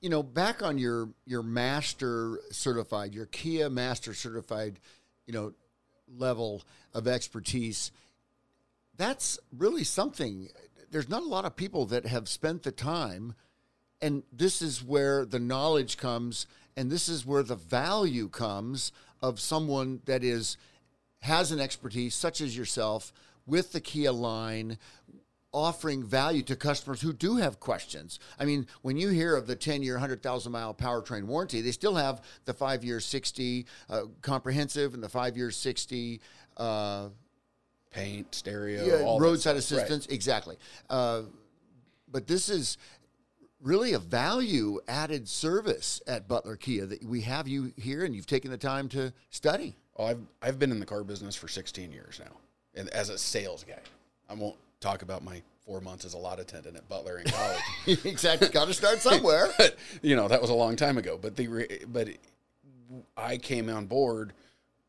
You 0.00 0.10
know, 0.10 0.22
back 0.22 0.62
on 0.62 0.78
your 0.78 1.08
your 1.26 1.42
master 1.42 2.38
certified, 2.50 3.14
your 3.14 3.26
Kia 3.26 3.68
master 3.68 4.14
certified, 4.14 4.78
you 5.26 5.32
know, 5.32 5.52
level 6.16 6.62
of 6.94 7.08
expertise, 7.08 7.90
that's 8.96 9.38
really 9.56 9.84
something. 9.84 10.48
There's 10.90 11.08
not 11.08 11.22
a 11.22 11.26
lot 11.26 11.44
of 11.44 11.56
people 11.56 11.86
that 11.86 12.06
have 12.06 12.28
spent 12.28 12.62
the 12.62 12.72
time 12.72 13.34
and 14.02 14.22
this 14.32 14.62
is 14.62 14.82
where 14.82 15.24
the 15.24 15.38
knowledge 15.38 15.96
comes 15.96 16.46
and 16.76 16.90
this 16.90 17.08
is 17.08 17.26
where 17.26 17.42
the 17.42 17.56
value 17.56 18.28
comes 18.28 18.92
of 19.22 19.40
someone 19.40 20.00
that 20.06 20.24
is 20.24 20.56
has 21.20 21.52
an 21.52 21.60
expertise 21.60 22.14
such 22.14 22.40
as 22.40 22.56
yourself 22.56 23.12
with 23.46 23.72
the 23.72 23.80
Kia 23.80 24.12
line 24.12 24.78
offering 25.52 26.04
value 26.04 26.42
to 26.42 26.56
customers 26.56 27.00
who 27.00 27.12
do 27.12 27.36
have 27.36 27.58
questions. 27.58 28.20
I 28.38 28.44
mean, 28.44 28.66
when 28.82 28.96
you 28.96 29.08
hear 29.08 29.34
of 29.36 29.46
the 29.46 29.56
10 29.56 29.82
year, 29.82 29.94
100,000 29.94 30.52
mile 30.52 30.74
powertrain 30.74 31.24
warranty, 31.24 31.60
they 31.60 31.72
still 31.72 31.96
have 31.96 32.22
the 32.44 32.54
five 32.54 32.84
year 32.84 33.00
60 33.00 33.66
uh, 33.88 34.02
comprehensive 34.22 34.94
and 34.94 35.02
the 35.02 35.08
five 35.08 35.36
year 35.36 35.50
60 35.50 36.20
uh, 36.56 37.08
Paint, 37.90 38.32
stereo, 38.32 38.84
yeah, 38.84 39.18
roadside 39.18 39.60
stuff. 39.60 39.78
Right. 39.78 39.84
assistance. 39.86 40.06
Exactly. 40.06 40.56
Uh, 40.88 41.22
but 42.06 42.28
this 42.28 42.48
is 42.48 42.78
really 43.60 43.94
a 43.94 43.98
value 43.98 44.78
added 44.86 45.28
service 45.28 46.00
at 46.06 46.28
Butler 46.28 46.54
Kia 46.54 46.86
that 46.86 47.04
we 47.04 47.22
have 47.22 47.48
you 47.48 47.72
here 47.76 48.04
and 48.04 48.14
you've 48.14 48.26
taken 48.26 48.50
the 48.50 48.56
time 48.56 48.88
to 48.90 49.12
study. 49.30 49.74
Oh, 49.96 50.04
I've 50.06 50.20
I've 50.40 50.58
been 50.58 50.70
in 50.70 50.78
the 50.78 50.86
car 50.86 51.02
business 51.02 51.34
for 51.34 51.48
16 51.48 51.90
years 51.90 52.20
now, 52.24 52.32
and 52.74 52.88
as 52.90 53.08
a 53.08 53.18
sales 53.18 53.64
guy, 53.64 53.80
I 54.28 54.34
won't 54.34 54.56
talk 54.80 55.02
about 55.02 55.22
my 55.22 55.42
four 55.64 55.80
months 55.80 56.04
as 56.04 56.14
a 56.14 56.18
lot 56.18 56.40
attendant 56.40 56.76
at 56.76 56.88
Butler 56.88 57.18
in 57.18 57.26
college. 57.30 58.04
exactly. 58.04 58.48
Got 58.48 58.68
to 58.68 58.74
start 58.74 58.98
somewhere. 59.00 59.48
but 59.58 59.76
you 60.02 60.16
know 60.16 60.28
that 60.28 60.40
was 60.40 60.50
a 60.50 60.54
long 60.54 60.76
time 60.76 60.98
ago. 60.98 61.18
But 61.20 61.36
the 61.36 61.78
but 61.86 62.08
I 63.16 63.36
came 63.36 63.68
on 63.68 63.86
board 63.86 64.32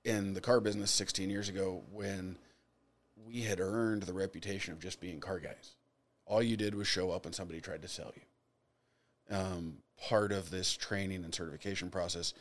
in 0.03 0.33
the 0.33 0.41
car 0.41 0.59
business 0.59 0.89
16 0.91 1.29
years 1.29 1.49
ago 1.49 1.83
when 1.91 2.37
we 3.27 3.41
had 3.41 3.59
earned 3.59 4.03
the 4.03 4.13
reputation 4.13 4.73
of 4.73 4.79
just 4.79 4.99
being 4.99 5.19
car 5.19 5.39
guys. 5.39 5.75
All 6.25 6.41
you 6.41 6.57
did 6.57 6.73
was 6.73 6.87
show 6.87 7.11
up 7.11 7.25
and 7.25 7.35
somebody 7.35 7.61
tried 7.61 7.81
to 7.83 7.87
sell 7.87 8.11
you. 8.15 9.35
Um, 9.35 9.77
part 10.09 10.31
of 10.31 10.49
this 10.49 10.73
training 10.73 11.23
and 11.23 11.33
certification 11.33 11.89
process 11.89 12.33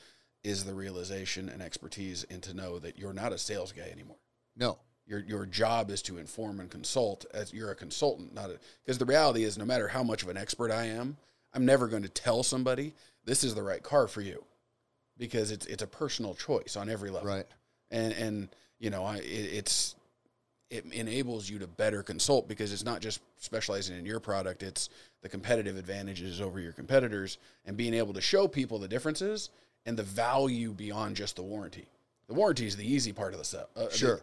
is 0.42 0.64
the 0.64 0.73
realization 0.75 1.49
and 1.49 1.61
expertise 1.61 2.25
and 2.30 2.42
to 2.42 2.54
know 2.54 2.78
that 2.78 2.99
you're 2.99 3.12
not 3.12 3.33
a 3.33 3.38
sales 3.38 3.73
guy 3.73 3.88
anymore. 3.92 4.16
No. 4.57 4.78
Your 5.11 5.19
your 5.19 5.45
job 5.45 5.90
is 5.90 6.02
to 6.02 6.19
inform 6.19 6.61
and 6.61 6.71
consult 6.71 7.26
as 7.35 7.52
you're 7.52 7.73
a 7.73 7.75
consultant, 7.75 8.33
not 8.33 8.49
a 8.49 8.61
because 8.85 8.97
the 8.97 9.05
reality 9.05 9.43
is 9.43 9.59
no 9.59 9.64
matter 9.64 9.88
how 9.88 10.05
much 10.05 10.23
of 10.23 10.29
an 10.29 10.37
expert 10.37 10.71
I 10.71 10.87
am, 10.87 11.17
I'm 11.52 11.67
never 11.67 11.88
going 11.88 12.05
to 12.05 12.09
tell 12.09 12.45
somebody 12.45 12.95
this 13.25 13.43
is 13.43 13.57
the 13.57 13.62
right 13.62 13.83
car 13.83 14.07
for 14.07 14.21
you 14.21 14.45
because 15.19 15.50
it's 15.50 15.67
it's 15.67 15.83
a 15.83 15.87
personal 15.88 16.35
choice 16.35 16.76
on 16.76 16.88
every 16.88 17.11
level. 17.11 17.29
Right. 17.29 17.47
And 17.90 18.12
and 18.12 18.49
you 18.79 18.90
know, 18.90 19.05
I 19.05 19.17
it, 19.17 19.23
it's 19.23 19.97
it 20.71 20.85
enables 20.93 21.50
you 21.50 21.59
to 21.59 21.67
better 21.67 22.05
consult 22.05 22.47
because 22.47 22.73
it's 22.73 22.85
not 22.85 23.00
just 23.00 23.21
specializing 23.38 23.99
in 23.99 24.07
your 24.07 24.21
product, 24.21 24.62
it's 24.62 24.88
the 25.23 25.29
competitive 25.29 25.76
advantages 25.76 26.40
over 26.40 26.61
your 26.61 26.73
competitors 26.73 27.38
and 27.67 27.76
being 27.76 27.95
able 27.95 28.12
to 28.12 28.21
show 28.21 28.47
people 28.47 28.79
the 28.79 28.87
differences 28.87 29.50
and 29.85 29.97
the 29.97 30.05
value 30.05 30.73
beyond 30.73 31.17
just 31.17 31.35
the 31.35 31.43
warranty. 31.43 31.88
The 32.29 32.35
warranty 32.35 32.69
is 32.69 32.76
the 32.76 32.88
easy 32.88 33.12
part 33.12 33.33
of 33.33 33.40
the 33.40 33.45
stuff. 33.45 33.67
Uh, 33.75 33.90
Sure. 33.90 34.21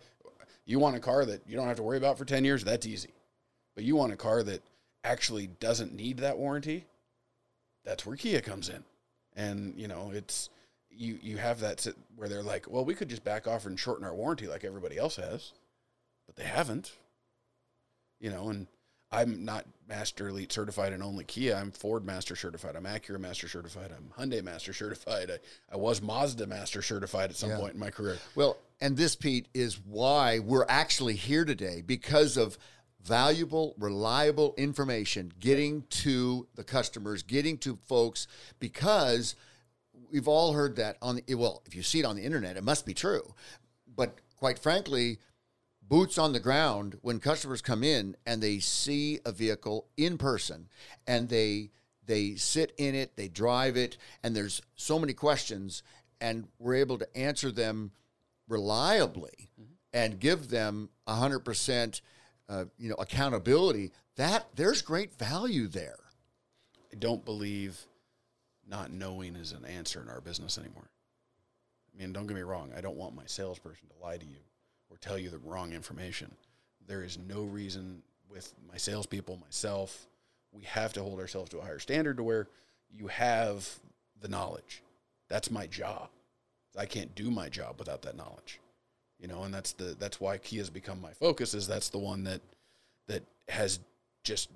You 0.67 0.77
want 0.79 0.95
a 0.95 0.99
car 0.99 1.25
that 1.25 1.41
you 1.47 1.55
don't 1.55 1.67
have 1.67 1.77
to 1.77 1.83
worry 1.83 1.97
about 1.97 2.17
for 2.17 2.25
10 2.25 2.45
years, 2.45 2.63
that's 2.63 2.85
easy. 2.85 3.09
But 3.73 3.83
you 3.85 3.95
want 3.95 4.13
a 4.13 4.17
car 4.17 4.43
that 4.43 4.61
actually 5.03 5.47
doesn't 5.47 5.93
need 5.95 6.17
that 6.17 6.37
warranty, 6.37 6.85
that's 7.85 8.05
where 8.05 8.15
Kia 8.17 8.41
comes 8.41 8.69
in. 8.69 8.83
And, 9.35 9.73
you 9.77 9.87
know, 9.87 10.11
it's 10.13 10.49
you 10.89 11.19
you 11.21 11.37
have 11.37 11.59
that 11.59 11.79
sit- 11.79 11.95
where 12.15 12.27
they're 12.27 12.41
like, 12.41 12.65
"Well, 12.69 12.83
we 12.83 12.95
could 12.95 13.07
just 13.07 13.23
back 13.23 13.47
off 13.47 13.65
and 13.67 13.79
shorten 13.79 14.03
our 14.03 14.15
warranty 14.15 14.47
like 14.47 14.63
everybody 14.63 14.97
else 14.97 15.15
has." 15.17 15.53
But 16.25 16.35
they 16.35 16.43
haven't. 16.43 16.93
You 18.19 18.31
know, 18.31 18.49
and 18.49 18.65
I'm 19.11 19.45
not 19.45 19.65
Master 19.87 20.27
Elite 20.27 20.51
certified 20.51 20.91
in 20.91 21.03
only 21.03 21.23
Kia. 21.23 21.55
I'm 21.55 21.71
Ford 21.71 22.03
Master 22.03 22.35
certified. 22.35 22.75
I'm 22.75 22.85
Acura 22.85 23.19
Master 23.19 23.47
certified. 23.47 23.91
I'm 23.95 24.11
Hyundai 24.17 24.43
Master 24.43 24.73
certified. 24.73 25.29
I, 25.29 25.37
I 25.71 25.77
was 25.77 26.01
Mazda 26.01 26.47
Master 26.47 26.81
certified 26.81 27.29
at 27.29 27.35
some 27.35 27.51
Yeah. 27.51 27.59
point 27.59 27.75
in 27.75 27.79
my 27.79 27.91
career. 27.91 28.17
Well, 28.33 28.57
and 28.79 28.95
this, 28.95 29.15
Pete, 29.15 29.47
is 29.53 29.79
why 29.79 30.39
we're 30.39 30.65
actually 30.69 31.15
here 31.15 31.45
today 31.45 31.81
because 31.81 32.37
of 32.37 32.57
valuable, 33.03 33.73
reliable 33.79 34.53
information 34.57 35.31
getting 35.39 35.83
to 35.89 36.47
the 36.55 36.63
customers, 36.63 37.23
getting 37.23 37.57
to 37.59 37.77
folks, 37.87 38.27
because 38.59 39.35
we've 40.11 40.27
all 40.27 40.53
heard 40.53 40.75
that 40.75 40.97
on 41.01 41.15
the 41.15 41.35
well, 41.35 41.63
if 41.65 41.75
you 41.75 41.83
see 41.83 41.99
it 41.99 42.05
on 42.05 42.15
the 42.15 42.23
internet, 42.23 42.57
it 42.57 42.63
must 42.63 42.85
be 42.85 42.93
true. 42.93 43.33
But 43.95 44.19
quite 44.35 44.59
frankly, 44.59 45.19
boots 45.81 46.17
on 46.17 46.33
the 46.33 46.39
ground 46.39 46.97
when 47.01 47.19
customers 47.19 47.61
come 47.61 47.83
in 47.83 48.15
and 48.25 48.41
they 48.41 48.59
see 48.59 49.19
a 49.25 49.31
vehicle 49.31 49.87
in 49.95 50.17
person 50.17 50.67
and 51.07 51.29
they 51.29 51.71
they 52.05 52.35
sit 52.35 52.73
in 52.77 52.95
it, 52.95 53.17
they 53.17 53.27
drive 53.27 53.75
it, 53.75 53.97
and 54.23 54.33
there's 54.33 54.61
so 54.75 54.97
many 54.97 55.13
questions, 55.13 55.83
and 56.21 56.47
we're 56.57 56.75
able 56.75 56.97
to 56.97 57.17
answer 57.17 57.51
them 57.51 57.91
reliably 58.47 59.49
and 59.93 60.19
give 60.19 60.49
them 60.49 60.89
hundred 61.07 61.39
percent, 61.39 62.01
uh, 62.49 62.65
you 62.77 62.89
know, 62.89 62.95
accountability. 62.95 63.91
That 64.15 64.47
there's 64.55 64.81
great 64.81 65.13
value 65.17 65.67
there. 65.67 65.99
I 66.91 66.95
don't 66.95 67.23
believe 67.23 67.79
not 68.67 68.91
knowing 68.91 69.35
is 69.35 69.51
an 69.51 69.65
answer 69.65 70.01
in 70.01 70.09
our 70.09 70.21
business 70.21 70.57
anymore. 70.57 70.89
I 71.93 72.01
mean, 72.01 72.13
don't 72.13 72.27
get 72.27 72.35
me 72.35 72.41
wrong. 72.41 72.71
I 72.75 72.81
don't 72.81 72.97
want 72.97 73.15
my 73.15 73.25
salesperson 73.25 73.87
to 73.89 74.05
lie 74.05 74.17
to 74.17 74.25
you 74.25 74.39
or 74.89 74.97
tell 74.97 75.17
you 75.17 75.29
the 75.29 75.37
wrong 75.39 75.73
information. 75.73 76.31
There 76.85 77.03
is 77.03 77.17
no 77.17 77.43
reason 77.43 78.01
with 78.29 78.53
my 78.69 78.77
salespeople, 78.77 79.37
myself, 79.37 80.07
we 80.51 80.63
have 80.63 80.93
to 80.93 81.03
hold 81.03 81.19
ourselves 81.19 81.49
to 81.51 81.59
a 81.59 81.61
higher 81.61 81.79
standard 81.79 82.17
to 82.17 82.23
where 82.23 82.47
you 82.91 83.07
have 83.07 83.67
the 84.19 84.27
knowledge. 84.27 84.81
That's 85.29 85.51
my 85.51 85.67
job. 85.67 86.09
I 86.77 86.85
can't 86.85 87.13
do 87.15 87.31
my 87.31 87.49
job 87.49 87.75
without 87.79 88.01
that 88.03 88.15
knowledge. 88.15 88.59
You 89.19 89.27
know, 89.27 89.43
and 89.43 89.53
that's 89.53 89.73
the 89.73 89.95
that's 89.97 90.21
why 90.21 90.37
Kia's 90.37 90.69
become 90.69 91.01
my 91.01 91.11
focus 91.11 91.53
is 91.53 91.67
that's 91.67 91.89
the 91.89 91.97
one 91.97 92.23
that 92.25 92.41
that 93.07 93.23
has 93.49 93.79
just 94.23 94.49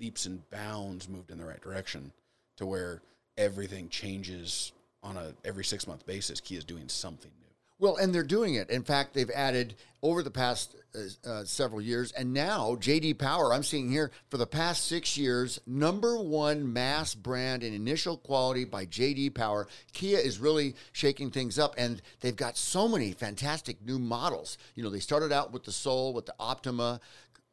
leaps 0.00 0.26
and 0.26 0.48
bounds 0.50 1.08
moved 1.08 1.30
in 1.30 1.38
the 1.38 1.44
right 1.44 1.60
direction 1.60 2.12
to 2.56 2.66
where 2.66 3.02
everything 3.36 3.88
changes 3.88 4.72
on 5.02 5.16
a 5.16 5.32
every 5.44 5.64
six 5.64 5.86
month 5.86 6.04
basis. 6.06 6.40
Kia's 6.40 6.64
doing 6.64 6.88
something 6.88 7.30
new. 7.40 7.47
Well, 7.80 7.96
and 7.96 8.12
they're 8.12 8.24
doing 8.24 8.54
it. 8.54 8.70
In 8.70 8.82
fact, 8.82 9.14
they've 9.14 9.30
added 9.30 9.76
over 10.02 10.24
the 10.24 10.32
past 10.32 10.74
uh, 10.96 11.28
uh, 11.28 11.44
several 11.44 11.80
years, 11.80 12.10
and 12.12 12.32
now 12.32 12.74
JD 12.74 13.18
Power, 13.18 13.52
I'm 13.52 13.62
seeing 13.62 13.90
here 13.90 14.10
for 14.30 14.36
the 14.36 14.46
past 14.46 14.86
six 14.86 15.16
years, 15.16 15.60
number 15.64 16.18
one 16.18 16.72
mass 16.72 17.14
brand 17.14 17.62
in 17.62 17.72
initial 17.72 18.16
quality 18.16 18.64
by 18.64 18.84
JD 18.86 19.34
Power. 19.34 19.68
Kia 19.92 20.18
is 20.18 20.40
really 20.40 20.74
shaking 20.92 21.30
things 21.30 21.56
up, 21.56 21.74
and 21.78 22.02
they've 22.20 22.34
got 22.34 22.56
so 22.56 22.88
many 22.88 23.12
fantastic 23.12 23.84
new 23.84 23.98
models. 24.00 24.58
You 24.74 24.82
know, 24.82 24.90
they 24.90 24.98
started 24.98 25.30
out 25.30 25.52
with 25.52 25.62
the 25.64 25.72
Soul, 25.72 26.14
with 26.14 26.26
the 26.26 26.34
Optima. 26.40 27.00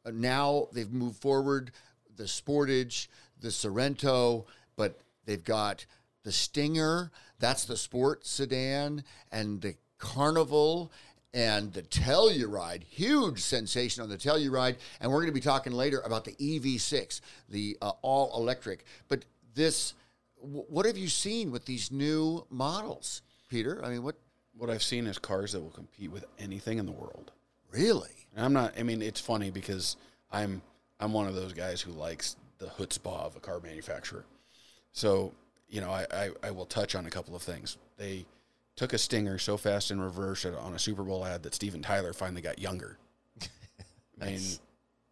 Now 0.04 0.68
they've 0.72 0.92
moved 0.92 1.20
forward, 1.20 1.70
the 2.16 2.24
Sportage, 2.24 3.06
the 3.40 3.48
Sorento, 3.48 4.46
but 4.76 4.98
they've 5.24 5.42
got 5.44 5.86
the 6.24 6.32
Stinger, 6.32 7.12
that's 7.38 7.64
the 7.66 7.76
sport 7.76 8.26
sedan, 8.26 9.04
and 9.30 9.60
the 9.60 9.76
Carnival 9.98 10.90
and 11.34 11.72
the 11.72 11.82
Telluride, 11.82 12.82
huge 12.84 13.40
sensation 13.42 14.02
on 14.02 14.08
the 14.08 14.16
Telluride. 14.16 14.76
And 15.00 15.10
we're 15.10 15.18
going 15.18 15.26
to 15.30 15.34
be 15.34 15.40
talking 15.40 15.72
later 15.72 16.00
about 16.04 16.24
the 16.24 16.32
EV6, 16.32 17.20
the 17.48 17.76
uh, 17.82 17.92
all 18.02 18.34
electric. 18.40 18.84
But 19.08 19.24
this, 19.54 19.94
wh- 20.40 20.70
what 20.70 20.86
have 20.86 20.96
you 20.96 21.08
seen 21.08 21.50
with 21.50 21.64
these 21.66 21.90
new 21.92 22.46
models, 22.50 23.22
Peter? 23.50 23.84
I 23.84 23.90
mean, 23.90 24.02
what 24.02 24.16
What 24.56 24.70
I've 24.70 24.82
seen 24.82 25.06
is 25.06 25.18
cars 25.18 25.52
that 25.52 25.60
will 25.60 25.70
compete 25.70 26.10
with 26.10 26.24
anything 26.38 26.78
in 26.78 26.86
the 26.86 26.92
world. 26.92 27.32
really? 27.70 28.10
And 28.34 28.44
I'm 28.44 28.52
not. 28.52 28.78
I 28.78 28.82
mean, 28.82 29.02
it's 29.02 29.20
funny 29.20 29.50
because 29.50 29.96
I'm 30.30 30.62
I'm 31.00 31.12
one 31.12 31.26
of 31.26 31.34
those 31.34 31.52
guys 31.52 31.80
who 31.82 31.92
likes 31.92 32.36
the 32.58 32.66
chutzpah 32.66 33.26
of 33.26 33.36
a 33.36 33.40
car 33.40 33.60
manufacturer. 33.60 34.24
So 34.92 35.32
you 35.68 35.80
know, 35.82 35.90
I, 35.90 36.06
I 36.12 36.30
I 36.44 36.50
will 36.50 36.66
touch 36.66 36.94
on 36.94 37.04
a 37.06 37.10
couple 37.10 37.34
of 37.36 37.42
things. 37.42 37.76
They 37.98 38.24
took 38.76 38.92
a 38.92 38.98
stinger 38.98 39.38
so 39.38 39.56
fast 39.56 39.90
in 39.90 40.00
reverse 40.00 40.44
on 40.44 40.74
a 40.74 40.78
Super 40.78 41.02
Bowl 41.02 41.24
ad 41.24 41.42
that 41.42 41.54
Steven 41.54 41.82
Tyler 41.82 42.12
finally 42.12 42.42
got 42.42 42.58
younger. 42.58 42.98
I 44.20 44.26
mean, 44.26 44.40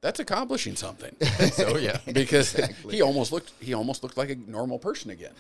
that's 0.00 0.20
accomplishing 0.20 0.76
something. 0.76 1.16
So 1.52 1.78
yeah. 1.78 1.98
because 2.12 2.52
he 2.90 3.00
almost 3.02 3.32
looked 3.32 3.52
he 3.60 3.74
almost 3.74 4.02
looked 4.02 4.16
like 4.16 4.30
a 4.30 4.36
normal 4.36 4.78
person 4.78 5.10
again. 5.10 5.32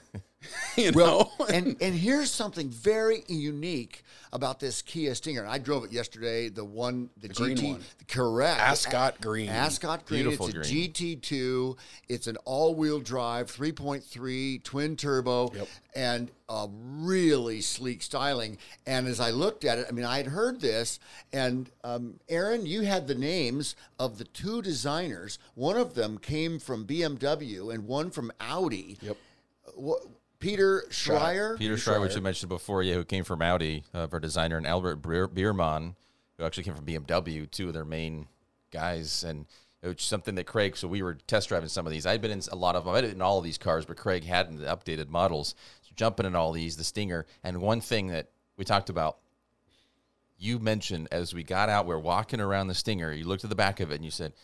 you 0.76 0.92
Well, 0.94 1.32
know, 1.38 1.46
and 1.52 1.76
and 1.80 1.94
here's 1.94 2.30
something 2.30 2.68
very 2.70 3.24
unique 3.28 4.02
about 4.32 4.58
this 4.58 4.82
Kia 4.82 5.14
Stinger. 5.14 5.46
I 5.46 5.58
drove 5.58 5.84
it 5.84 5.92
yesterday. 5.92 6.48
The 6.48 6.64
one, 6.64 7.08
the, 7.20 7.28
green 7.28 7.56
GT, 7.56 7.70
one. 7.72 7.80
correct, 8.08 8.60
Ascot 8.60 9.20
green. 9.20 9.48
Ascot 9.48 10.04
green. 10.06 10.22
Beautiful 10.24 10.48
it's 10.48 10.56
a. 10.68 10.74
GT2. 10.74 11.76
It's 12.08 12.26
an 12.26 12.36
all-wheel 12.44 12.98
drive, 12.98 13.46
3.3 13.46 14.62
twin 14.64 14.96
turbo, 14.96 15.52
Yep. 15.54 15.68
and 15.94 16.30
a 16.48 16.66
really 16.68 17.60
sleek 17.60 18.02
styling. 18.02 18.58
And 18.86 19.06
as 19.06 19.20
I 19.20 19.30
looked 19.30 19.64
at 19.64 19.78
it, 19.78 19.86
I 19.88 19.92
mean, 19.92 20.04
I 20.04 20.16
had 20.16 20.26
heard 20.26 20.60
this, 20.60 20.98
and 21.32 21.70
um, 21.84 22.18
Aaron, 22.28 22.66
you 22.66 22.82
had 22.82 23.06
the 23.06 23.14
names 23.14 23.76
of 24.00 24.18
the 24.18 24.24
two 24.24 24.62
designers. 24.62 25.38
One 25.54 25.76
of 25.76 25.94
them 25.94 26.18
came 26.18 26.58
from 26.58 26.86
BMW, 26.86 27.72
and 27.72 27.86
one 27.86 28.10
from 28.10 28.32
Audi. 28.40 28.98
Yep. 29.00 29.16
What, 29.76 30.02
Peter 30.44 30.84
Schreier. 30.90 31.56
Peter 31.56 31.76
Schreier, 31.76 32.02
which 32.02 32.14
you 32.14 32.20
mentioned 32.20 32.50
before, 32.50 32.82
yeah, 32.82 32.94
who 32.94 33.04
came 33.04 33.24
from 33.24 33.40
Audi, 33.40 33.82
uh, 33.94 34.06
our 34.12 34.20
designer, 34.20 34.58
and 34.58 34.66
Albert 34.66 34.96
Biermann, 34.96 35.96
who 36.36 36.44
actually 36.44 36.64
came 36.64 36.74
from 36.74 36.84
BMW, 36.84 37.50
two 37.50 37.68
of 37.68 37.74
their 37.74 37.86
main 37.86 38.26
guys, 38.70 39.24
and 39.24 39.46
it 39.82 39.88
was 39.88 40.02
something 40.02 40.34
that 40.34 40.44
Craig. 40.44 40.76
So 40.76 40.86
we 40.86 41.02
were 41.02 41.14
test 41.14 41.48
driving 41.48 41.70
some 41.70 41.86
of 41.86 41.92
these. 41.92 42.04
I'd 42.04 42.20
been 42.20 42.30
in 42.30 42.42
a 42.52 42.56
lot 42.56 42.76
of 42.76 42.84
them. 42.84 42.94
I 42.94 43.00
didn't 43.00 43.16
in 43.16 43.22
all 43.22 43.38
of 43.38 43.44
these 43.44 43.56
cars, 43.56 43.86
but 43.86 43.96
Craig 43.96 44.24
hadn't 44.24 44.58
the 44.58 44.66
updated 44.66 45.08
models. 45.08 45.54
So 45.80 45.92
jumping 45.96 46.26
in 46.26 46.36
all 46.36 46.52
these, 46.52 46.76
the 46.76 46.84
Stinger, 46.84 47.24
and 47.42 47.62
one 47.62 47.80
thing 47.80 48.08
that 48.08 48.28
we 48.58 48.66
talked 48.66 48.90
about. 48.90 49.18
You 50.36 50.58
mentioned 50.58 51.08
as 51.10 51.32
we 51.32 51.42
got 51.42 51.70
out, 51.70 51.86
we 51.86 51.94
are 51.94 51.98
walking 51.98 52.40
around 52.40 52.66
the 52.66 52.74
Stinger. 52.74 53.12
You 53.12 53.24
looked 53.24 53.44
at 53.44 53.50
the 53.50 53.56
back 53.56 53.80
of 53.80 53.90
it 53.90 53.94
and 53.94 54.04
you 54.04 54.10
said, 54.10 54.34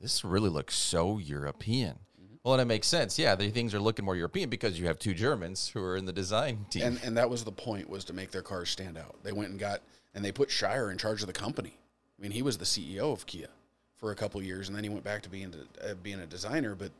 "This 0.00 0.24
really 0.24 0.48
looks 0.48 0.74
so 0.74 1.18
European." 1.18 1.98
Well, 2.42 2.54
and 2.54 2.62
it 2.62 2.66
makes 2.66 2.86
sense. 2.86 3.18
Yeah, 3.18 3.34
the 3.34 3.50
things 3.50 3.74
are 3.74 3.80
looking 3.80 4.04
more 4.04 4.16
European 4.16 4.48
because 4.48 4.78
you 4.78 4.86
have 4.86 4.98
two 4.98 5.12
Germans 5.12 5.68
who 5.68 5.82
are 5.82 5.96
in 5.96 6.06
the 6.06 6.12
design 6.12 6.64
team. 6.70 6.84
and 6.84 7.00
and 7.04 7.16
that 7.16 7.28
was 7.28 7.44
the 7.44 7.52
point 7.52 7.88
was 7.88 8.04
to 8.06 8.12
make 8.12 8.30
their 8.30 8.42
cars 8.42 8.70
stand 8.70 8.96
out. 8.96 9.16
They 9.22 9.32
went 9.32 9.50
and 9.50 9.58
got 9.58 9.82
and 10.14 10.24
they 10.24 10.32
put 10.32 10.48
Schreier 10.48 10.90
in 10.90 10.98
charge 10.98 11.20
of 11.20 11.26
the 11.26 11.32
company. 11.32 11.76
I 12.18 12.22
mean, 12.22 12.30
he 12.32 12.42
was 12.42 12.58
the 12.58 12.64
CEO 12.64 13.12
of 13.12 13.26
Kia 13.26 13.48
for 13.96 14.10
a 14.10 14.14
couple 14.14 14.42
years, 14.42 14.68
and 14.68 14.76
then 14.76 14.84
he 14.84 14.90
went 14.90 15.04
back 15.04 15.22
to 15.22 15.28
being 15.28 15.54
uh, 15.82 15.94
being 16.02 16.20
a 16.20 16.26
designer. 16.26 16.74
But 16.74 16.92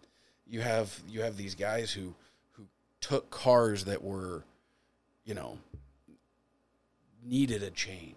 you 0.47 0.61
have 0.61 1.01
you 1.09 1.23
have 1.23 1.37
these 1.37 1.55
guys 1.55 1.91
who 1.91 2.15
who 2.53 2.65
took 3.01 3.31
cars 3.31 3.85
that 3.87 4.03
were, 4.03 4.45
you 5.25 5.35
know, 5.35 5.59
needed 7.25 7.63
a 7.63 7.71
change. 7.71 8.15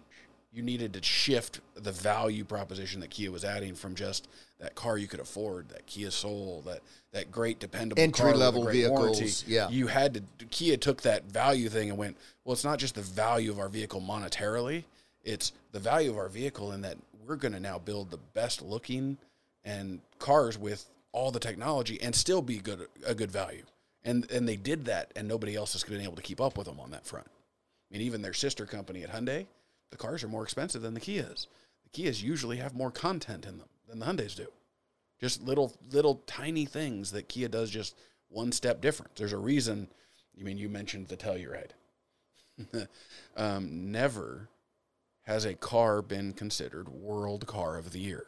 You 0.54 0.62
needed 0.62 0.92
to 0.92 1.02
shift 1.02 1.60
the 1.74 1.90
value 1.90 2.44
proposition 2.44 3.00
that 3.00 3.10
Kia 3.10 3.32
was 3.32 3.44
adding 3.44 3.74
from 3.74 3.96
just 3.96 4.28
that 4.60 4.76
car 4.76 4.96
you 4.96 5.08
could 5.08 5.18
afford, 5.18 5.68
that 5.70 5.84
Kia 5.86 6.12
Soul, 6.12 6.62
that 6.66 6.80
that 7.12 7.32
great 7.32 7.58
dependable 7.58 8.00
a 8.00 8.04
Entry-level 8.04 8.62
great 8.62 8.88
warranty. 8.88 9.30
yeah. 9.48 9.68
you 9.68 9.88
had 9.88 10.14
to. 10.14 10.44
Kia 10.46 10.76
took 10.76 11.02
that 11.02 11.24
value 11.24 11.68
thing 11.68 11.90
and 11.90 11.98
went, 11.98 12.16
well, 12.44 12.52
it's 12.52 12.64
not 12.64 12.78
just 12.78 12.94
the 12.94 13.02
value 13.02 13.50
of 13.50 13.58
our 13.58 13.68
vehicle 13.68 14.00
monetarily; 14.00 14.84
it's 15.24 15.52
the 15.72 15.80
value 15.80 16.10
of 16.10 16.18
our 16.18 16.28
vehicle 16.28 16.70
in 16.70 16.82
that 16.82 16.98
we're 17.26 17.36
going 17.36 17.52
to 17.52 17.60
now 17.60 17.78
build 17.78 18.10
the 18.10 18.18
best 18.32 18.62
looking 18.62 19.18
and 19.64 20.00
cars 20.18 20.56
with 20.56 20.86
all 21.12 21.30
the 21.30 21.40
technology 21.40 22.00
and 22.00 22.14
still 22.14 22.42
be 22.42 22.58
good 22.58 22.86
a 23.04 23.14
good 23.14 23.30
value. 23.30 23.64
And 24.04 24.30
and 24.30 24.48
they 24.48 24.56
did 24.56 24.84
that, 24.84 25.10
and 25.16 25.26
nobody 25.26 25.56
else 25.56 25.72
has 25.72 25.82
been 25.82 26.00
able 26.00 26.16
to 26.16 26.22
keep 26.22 26.40
up 26.40 26.56
with 26.56 26.66
them 26.66 26.78
on 26.78 26.92
that 26.92 27.06
front. 27.06 27.26
I 27.26 27.98
mean, 27.98 28.02
even 28.06 28.22
their 28.22 28.34
sister 28.34 28.66
company 28.66 29.02
at 29.02 29.10
Hyundai, 29.10 29.46
the 29.90 29.96
cars 29.96 30.22
are 30.24 30.28
more 30.28 30.42
expensive 30.42 30.82
than 30.82 30.94
the 30.94 31.00
Kias. 31.00 31.46
The 31.84 32.02
Kias 32.02 32.22
usually 32.22 32.58
have 32.58 32.74
more 32.74 32.90
content 32.90 33.46
in 33.46 33.58
them 33.58 33.68
than 33.88 33.98
the 33.98 34.06
Hyundais 34.06 34.36
do. 34.36 34.48
Just 35.20 35.42
little, 35.42 35.74
little 35.90 36.16
tiny 36.26 36.64
things 36.64 37.12
that 37.12 37.28
Kia 37.28 37.48
does 37.48 37.70
just 37.70 37.96
one 38.28 38.52
step 38.52 38.80
different. 38.80 39.14
There's 39.16 39.32
a 39.32 39.38
reason. 39.38 39.88
I 40.38 40.42
mean, 40.42 40.58
you 40.58 40.68
mentioned 40.68 41.08
the 41.08 41.16
Telluride. 41.16 41.70
um, 43.36 43.90
never 43.90 44.48
has 45.22 45.44
a 45.44 45.54
car 45.54 46.02
been 46.02 46.32
considered 46.32 46.88
world 46.88 47.46
car 47.46 47.76
of 47.76 47.92
the 47.92 48.00
year 48.00 48.26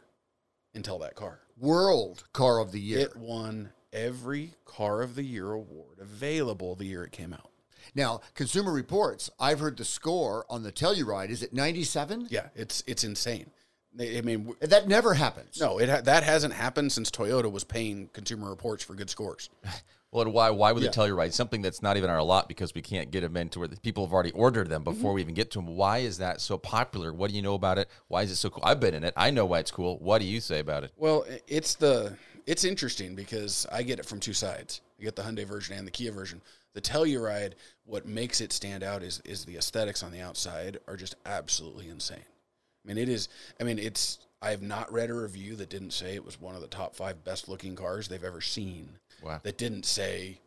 until 0.73 0.99
that 0.99 1.15
car. 1.15 1.39
World 1.57 2.23
Car 2.33 2.59
of 2.59 2.71
the 2.71 2.79
Year. 2.79 2.99
It 2.99 3.15
won 3.15 3.71
every 3.91 4.53
car 4.65 5.01
of 5.01 5.15
the 5.15 5.23
year 5.23 5.51
award 5.51 5.97
available 5.99 6.75
the 6.75 6.85
year 6.85 7.03
it 7.03 7.11
came 7.11 7.33
out. 7.33 7.51
Now, 7.95 8.21
Consumer 8.35 8.71
Reports, 8.71 9.29
I've 9.39 9.59
heard 9.59 9.77
the 9.77 9.85
score 9.85 10.45
on 10.49 10.63
the 10.63 10.71
Telluride. 10.71 11.29
Is 11.29 11.43
it 11.43 11.53
97? 11.53 12.27
Yeah, 12.29 12.47
it's 12.55 12.83
it's 12.87 13.03
insane. 13.03 13.51
I 13.99 14.21
mean, 14.21 14.53
That 14.61 14.87
never 14.87 15.15
happens. 15.15 15.59
no, 15.59 15.79
it 15.79 15.89
ha- 15.89 16.01
that 16.01 16.21
hasn't 16.23 16.53
happened 16.53 16.91
since 16.91 17.09
Toyota 17.09 17.51
was 17.51 17.63
paying 17.63 18.09
Consumer 18.13 18.49
Reports 18.49 18.83
for 18.83 18.93
good 18.95 19.09
scores. 19.09 19.49
Well, 20.09 20.23
and 20.23 20.33
why 20.33 20.49
why 20.51 20.71
would 20.71 20.81
Yeah. 20.81 20.87
they 20.89 20.93
tell 20.93 21.05
you 21.05 21.15
right? 21.15 21.33
Something 21.33 21.61
that's 21.61 21.81
not 21.81 21.97
even 21.97 22.09
our 22.09 22.23
lot 22.23 22.47
because 22.47 22.73
we 22.73 22.81
can't 22.81 23.11
get 23.11 23.21
them 23.21 23.35
into 23.35 23.59
where 23.59 23.67
the 23.67 23.75
people 23.75 24.05
have 24.05 24.13
already 24.13 24.31
ordered 24.31 24.69
them 24.69 24.81
before 24.85 25.11
we 25.11 25.19
even 25.19 25.33
get 25.33 25.51
to 25.51 25.59
them. 25.59 25.67
Why 25.75 25.97
is 25.97 26.19
that 26.19 26.39
so 26.39 26.57
popular? 26.57 27.11
What 27.13 27.29
do 27.29 27.35
you 27.35 27.41
know 27.41 27.55
about 27.55 27.77
it? 27.77 27.89
Why 28.07 28.21
is 28.23 28.31
it 28.31 28.37
so 28.37 28.49
cool? 28.49 28.63
I've 28.65 28.79
been 28.79 28.93
in 28.93 29.03
it. 29.03 29.13
I 29.17 29.31
know 29.31 29.45
why 29.45 29.59
it's 29.59 29.69
cool. 29.69 29.97
What 29.99 30.19
do 30.19 30.25
you 30.25 30.39
say 30.39 30.59
about 30.59 30.85
it? 30.85 30.91
Well, 30.95 31.25
it's 31.45 31.75
the 31.75 32.15
it's 32.45 32.63
interesting 32.63 33.15
because 33.15 33.67
I 33.69 33.83
get 33.83 33.99
it 33.99 34.05
from 34.05 34.21
two 34.21 34.31
sides. 34.31 34.79
I 34.97 35.03
get 35.03 35.17
the 35.17 35.23
Hyundai 35.23 35.45
version 35.45 35.77
and 35.77 35.85
the 35.85 35.91
Kia 35.91 36.13
version. 36.13 36.41
The 36.73 36.81
Telluride, 36.81 37.53
what 37.85 38.05
makes 38.05 38.39
it 38.41 38.53
stand 38.53 38.83
out 38.83 39.01
is 39.03 39.21
is 39.25 39.45
the 39.45 39.57
aesthetics 39.57 40.03
on 40.03 40.11
the 40.11 40.21
outside 40.21 40.77
are 40.87 40.95
just 40.97 41.15
absolutely 41.25 41.89
insane. 41.89 42.19
I 42.19 42.87
mean, 42.87 42.97
it 42.97 43.09
is. 43.09 43.29
I 43.59 43.63
mean, 43.63 43.79
it's. 43.79 44.19
I 44.39 44.51
have 44.51 44.61
not 44.61 44.91
read 44.93 45.09
a 45.09 45.15
review 45.15 45.55
that 45.55 45.69
didn't 45.69 45.91
say 45.93 46.13
it 46.13 46.23
was 46.23 46.39
one 46.39 46.53
of 46.53 46.61
the 46.61 46.67
top 46.67 46.95
five 46.95 47.23
best 47.23 47.49
looking 47.49 47.75
cars 47.75 48.07
they've 48.07 48.23
ever 48.23 48.41
seen. 48.41 48.89
Wow. 49.23 49.39
That 49.41 49.57
didn't 49.57 49.85
say 49.85 50.39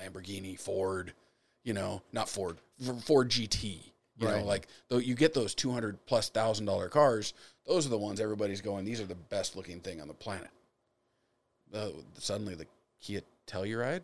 Lamborghini, 0.00 0.58
Ford, 0.58 1.12
you 1.62 1.74
know, 1.74 2.00
not 2.12 2.30
Ford, 2.30 2.56
Ford 3.02 3.28
GT. 3.28 3.80
You 4.16 4.28
know, 4.28 4.34
Right. 4.36 4.44
like 4.46 4.68
though 4.88 4.96
you 4.98 5.14
get 5.14 5.34
those 5.34 5.54
two 5.54 5.72
hundred 5.72 6.04
plus 6.06 6.30
thousand 6.30 6.64
dollar 6.66 6.88
cars, 6.88 7.34
those 7.66 7.84
are 7.84 7.90
the 7.90 7.98
ones 7.98 8.18
everybody's 8.20 8.62
going. 8.62 8.84
These 8.86 9.00
are 9.00 9.06
the 9.06 9.14
best 9.16 9.56
looking 9.56 9.80
thing 9.80 10.00
on 10.00 10.08
the 10.08 10.14
planet. 10.14 10.48
Uh, 11.74 11.88
suddenly, 12.18 12.54
the 12.54 12.66
Kia 13.00 13.20
Telluride. 13.46 14.02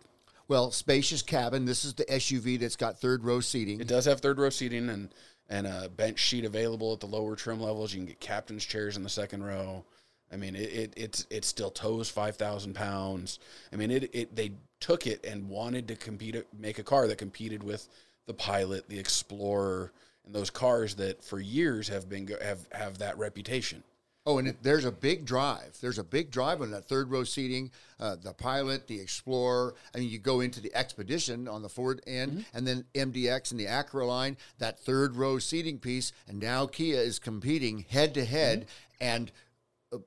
Well, 0.50 0.72
spacious 0.72 1.22
cabin. 1.22 1.64
This 1.64 1.84
is 1.84 1.94
the 1.94 2.04
SUV 2.06 2.58
that's 2.58 2.74
got 2.74 2.98
third 2.98 3.22
row 3.22 3.38
seating. 3.38 3.80
It 3.80 3.86
does 3.86 4.06
have 4.06 4.18
third 4.18 4.40
row 4.40 4.50
seating 4.50 4.88
and 4.88 5.14
and 5.48 5.64
a 5.64 5.88
bench 5.88 6.18
sheet 6.18 6.44
available 6.44 6.92
at 6.92 6.98
the 6.98 7.06
lower 7.06 7.36
trim 7.36 7.60
levels. 7.60 7.94
You 7.94 8.00
can 8.00 8.06
get 8.06 8.18
captain's 8.18 8.64
chairs 8.64 8.96
in 8.96 9.04
the 9.04 9.08
second 9.08 9.44
row. 9.44 9.84
I 10.32 10.36
mean, 10.36 10.56
it, 10.56 10.72
it 10.72 10.94
it's 10.96 11.24
it 11.30 11.44
still 11.44 11.70
tows 11.70 12.10
five 12.10 12.34
thousand 12.34 12.74
pounds. 12.74 13.38
I 13.72 13.76
mean, 13.76 13.92
it 13.92 14.12
it 14.12 14.34
they 14.34 14.50
took 14.80 15.06
it 15.06 15.24
and 15.24 15.48
wanted 15.48 15.86
to 15.86 15.94
compete, 15.94 16.44
make 16.58 16.80
a 16.80 16.82
car 16.82 17.06
that 17.06 17.18
competed 17.18 17.62
with 17.62 17.86
the 18.26 18.34
Pilot, 18.34 18.88
the 18.88 18.98
Explorer, 18.98 19.92
and 20.26 20.34
those 20.34 20.50
cars 20.50 20.96
that 20.96 21.22
for 21.22 21.38
years 21.38 21.86
have 21.86 22.08
been 22.08 22.28
have 22.42 22.66
have 22.72 22.98
that 22.98 23.16
reputation. 23.18 23.84
Oh, 24.26 24.36
and 24.36 24.48
it, 24.48 24.62
there's 24.62 24.84
a 24.84 24.92
big 24.92 25.24
drive. 25.24 25.78
There's 25.80 25.98
a 25.98 26.04
big 26.04 26.30
drive 26.30 26.60
on 26.60 26.70
that 26.72 26.86
third 26.86 27.10
row 27.10 27.24
seating. 27.24 27.70
Uh, 27.98 28.16
the 28.22 28.34
Pilot, 28.34 28.86
the 28.86 29.00
Explorer. 29.00 29.74
I 29.94 29.98
mean, 29.98 30.10
you 30.10 30.18
go 30.18 30.40
into 30.40 30.60
the 30.60 30.74
Expedition 30.74 31.48
on 31.48 31.62
the 31.62 31.70
Ford 31.70 32.02
end, 32.06 32.44
and 32.52 32.66
then 32.66 32.84
MDX 32.94 33.50
and 33.50 33.58
the 33.58 33.66
Acura 33.66 34.06
line. 34.06 34.36
That 34.58 34.78
third 34.78 35.16
row 35.16 35.38
seating 35.38 35.78
piece, 35.78 36.12
and 36.28 36.38
now 36.38 36.66
Kia 36.66 36.98
is 36.98 37.18
competing 37.18 37.86
head 37.88 38.12
to 38.14 38.24
head, 38.24 38.66
and 39.00 39.32
uh, 39.90 39.98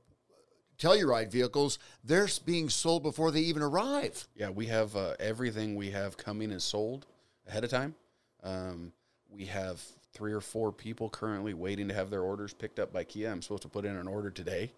Telluride 0.77 1.32
vehicles 1.32 1.79
they're 2.03 2.29
being 2.46 2.70
sold 2.70 3.01
before 3.01 3.32
they 3.32 3.41
even 3.41 3.63
arrive. 3.63 4.27
Yeah, 4.36 4.51
we 4.51 4.67
have 4.67 4.96
uh, 4.96 5.15
everything 5.20 5.75
we 5.75 5.89
have 5.89 6.17
coming 6.17 6.51
is 6.51 6.63
sold 6.63 7.08
ahead 7.48 7.63
of 7.63 7.72
time. 7.72 7.96
Um, 8.43 8.93
we 9.32 9.46
have 9.46 9.82
three 10.13 10.34
or 10.34 10.41
four 10.41 10.72
people 10.72 11.10
currently 11.10 11.53
waiting 11.53 11.88
to 11.88 11.93
have 11.93 12.10
their 12.10 12.22
orders 12.22 12.53
picked 12.53 12.79
up 12.79 12.93
by 12.93 13.03
Kia. 13.03 13.32
I'm 13.32 13.41
supposed 13.41 13.63
to 13.63 13.70
put 13.70 13.86
in 13.86 13.96
an 13.96 14.08
order 14.08 14.29
today, 14.29 14.72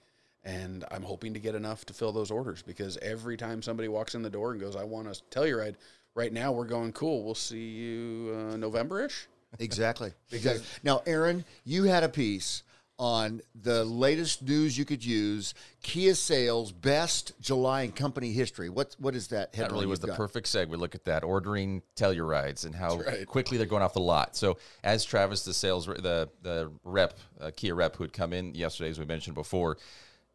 and 0.43 0.85
I'm 0.91 1.03
hoping 1.03 1.33
to 1.33 1.39
get 1.39 1.55
enough 1.55 1.85
to 1.85 1.93
fill 1.93 2.11
those 2.11 2.31
orders 2.31 2.61
because 2.61 2.97
every 3.01 3.37
time 3.37 3.61
somebody 3.61 3.87
walks 3.87 4.15
in 4.15 4.21
the 4.21 4.29
door 4.29 4.51
and 4.51 4.61
goes, 4.61 4.75
"I 4.75 4.83
want 4.83 5.07
a 5.07 5.11
Telluride," 5.31 5.57
right 5.57 5.75
right 6.15 6.33
now 6.33 6.51
we're 6.51 6.65
going, 6.65 6.93
"Cool, 6.93 7.23
we'll 7.23 7.35
see 7.35 7.69
you 7.69 8.33
uh, 8.35 8.57
November-ish." 8.57 9.27
Exactly. 9.59 10.11
exactly. 10.31 10.65
Now, 10.83 11.01
Aaron, 11.05 11.45
you 11.63 11.83
had 11.83 12.03
a 12.03 12.09
piece 12.09 12.63
on 12.97 13.41
the 13.61 13.83
latest 13.83 14.41
news 14.41 14.77
you 14.77 14.85
could 14.85 15.03
use: 15.03 15.53
Kia 15.81 16.15
sales 16.15 16.71
best 16.71 17.33
July 17.41 17.81
in 17.81 17.91
company 17.91 18.31
history. 18.31 18.69
What 18.69 18.95
what 18.99 19.15
is 19.15 19.27
that? 19.29 19.53
That 19.53 19.71
really 19.71 19.85
was 19.85 19.99
the 19.99 20.07
got? 20.07 20.17
perfect 20.17 20.47
segue. 20.47 20.69
We 20.69 20.77
look 20.77 20.95
at 20.95 21.05
that, 21.05 21.23
ordering 21.23 21.81
Tellurides 21.95 22.65
and 22.65 22.73
how 22.73 22.97
right. 22.97 23.27
quickly 23.27 23.57
they're 23.57 23.67
going 23.67 23.83
off 23.83 23.93
the 23.93 23.99
lot. 23.99 24.35
So 24.35 24.57
as 24.83 25.03
Travis, 25.03 25.43
the 25.43 25.53
sales, 25.53 25.85
the 25.85 26.29
the 26.41 26.71
rep, 26.83 27.17
uh, 27.39 27.51
Kia 27.55 27.75
rep 27.75 27.95
who'd 27.95 28.13
come 28.13 28.33
in 28.33 28.55
yesterday, 28.55 28.89
as 28.89 28.99
we 28.99 29.05
mentioned 29.05 29.35
before, 29.35 29.77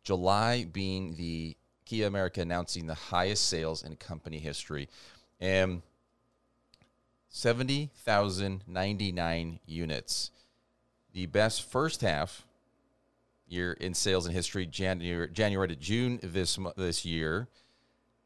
July 0.04 0.64
being 0.64 1.14
the 1.16 1.56
Kia 1.86 2.06
America 2.06 2.42
announcing 2.42 2.86
the 2.86 2.94
highest 2.94 3.48
sales 3.48 3.82
in 3.82 3.96
company 3.96 4.38
history, 4.38 4.88
and 5.40 5.82
seventy 7.28 7.90
thousand 7.96 8.64
ninety 8.66 9.12
nine 9.12 9.60
units, 9.64 10.30
the 11.12 11.26
best 11.26 11.62
first 11.62 12.02
half 12.02 12.46
year 13.50 13.72
in 13.74 13.94
sales 13.94 14.26
in 14.26 14.32
history, 14.32 14.66
January 14.66 15.28
January 15.30 15.68
to 15.68 15.76
June 15.76 16.18
this 16.22 16.58
this 16.76 17.04
year. 17.04 17.48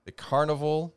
The 0.04 0.12
Carnival 0.12 0.94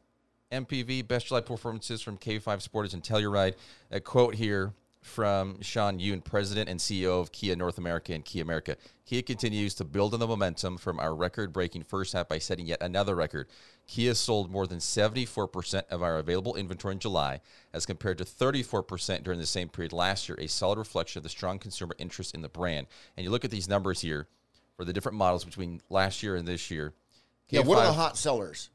MPV 0.52 1.08
Best 1.08 1.28
July 1.28 1.42
Performances 1.42 2.02
from 2.02 2.18
K5 2.18 2.68
Sportage 2.68 2.94
and 2.94 3.04
Telluride. 3.04 3.56
A 3.92 4.00
quote 4.00 4.36
here 4.36 4.74
from 5.02 5.62
Sean 5.62 6.00
Yoon, 6.00 6.24
President 6.24 6.70
and 6.70 6.80
CEO 6.80 7.22
of 7.22 7.32
Kia 7.32 7.56
North 7.56 7.78
America 7.78 8.14
and 8.14 8.26
Kia 8.26 8.42
America. 8.42 8.76
Kia 9.06 9.22
continues 9.22 9.74
to 9.76 9.86
build 9.86 10.14
on 10.14 10.20
the 10.20 10.28
momentum 10.28 10.78
from 10.78 11.00
our 11.00 11.16
record 11.16 11.54
breaking 11.54 11.84
first 11.84 12.14
half 12.14 12.28
by 12.28 12.40
setting 12.40 12.66
yet 12.66 12.82
another 12.82 13.16
record. 13.16 13.48
Kia 13.88 14.14
sold 14.14 14.52
more 14.52 14.68
than 14.68 14.80
74% 14.80 15.84
of 15.90 16.04
our 16.04 16.18
available 16.18 16.56
inventory 16.56 16.94
in 16.94 17.00
July, 17.00 17.40
as 17.74 17.86
compared 17.86 18.18
to 18.18 18.26
34% 18.26 19.24
during 19.24 19.40
the 19.40 19.46
same 19.46 19.70
period 19.70 19.94
last 19.94 20.28
year, 20.28 20.38
a 20.40 20.48
solid 20.48 20.78
reflection 20.78 21.20
of 21.20 21.24
the 21.24 21.30
strong 21.30 21.58
consumer 21.58 21.96
interest 21.98 22.36
in 22.36 22.42
the 22.42 22.50
brand. 22.50 22.88
And 23.16 23.24
you 23.24 23.30
look 23.30 23.46
at 23.46 23.52
these 23.52 23.70
numbers 23.70 24.02
here 24.02 24.28
for 24.76 24.84
the 24.84 24.94
different 24.94 25.18
models 25.18 25.46
between 25.46 25.82
last 25.90 26.22
year 26.22 26.36
and 26.36 26.48
this 26.48 26.70
year. 26.70 26.94
Yeah, 27.50 27.62
what 27.62 27.78
are 27.78 27.86
the 27.86 27.94
hot 27.94 28.18
sellers? 28.18 28.70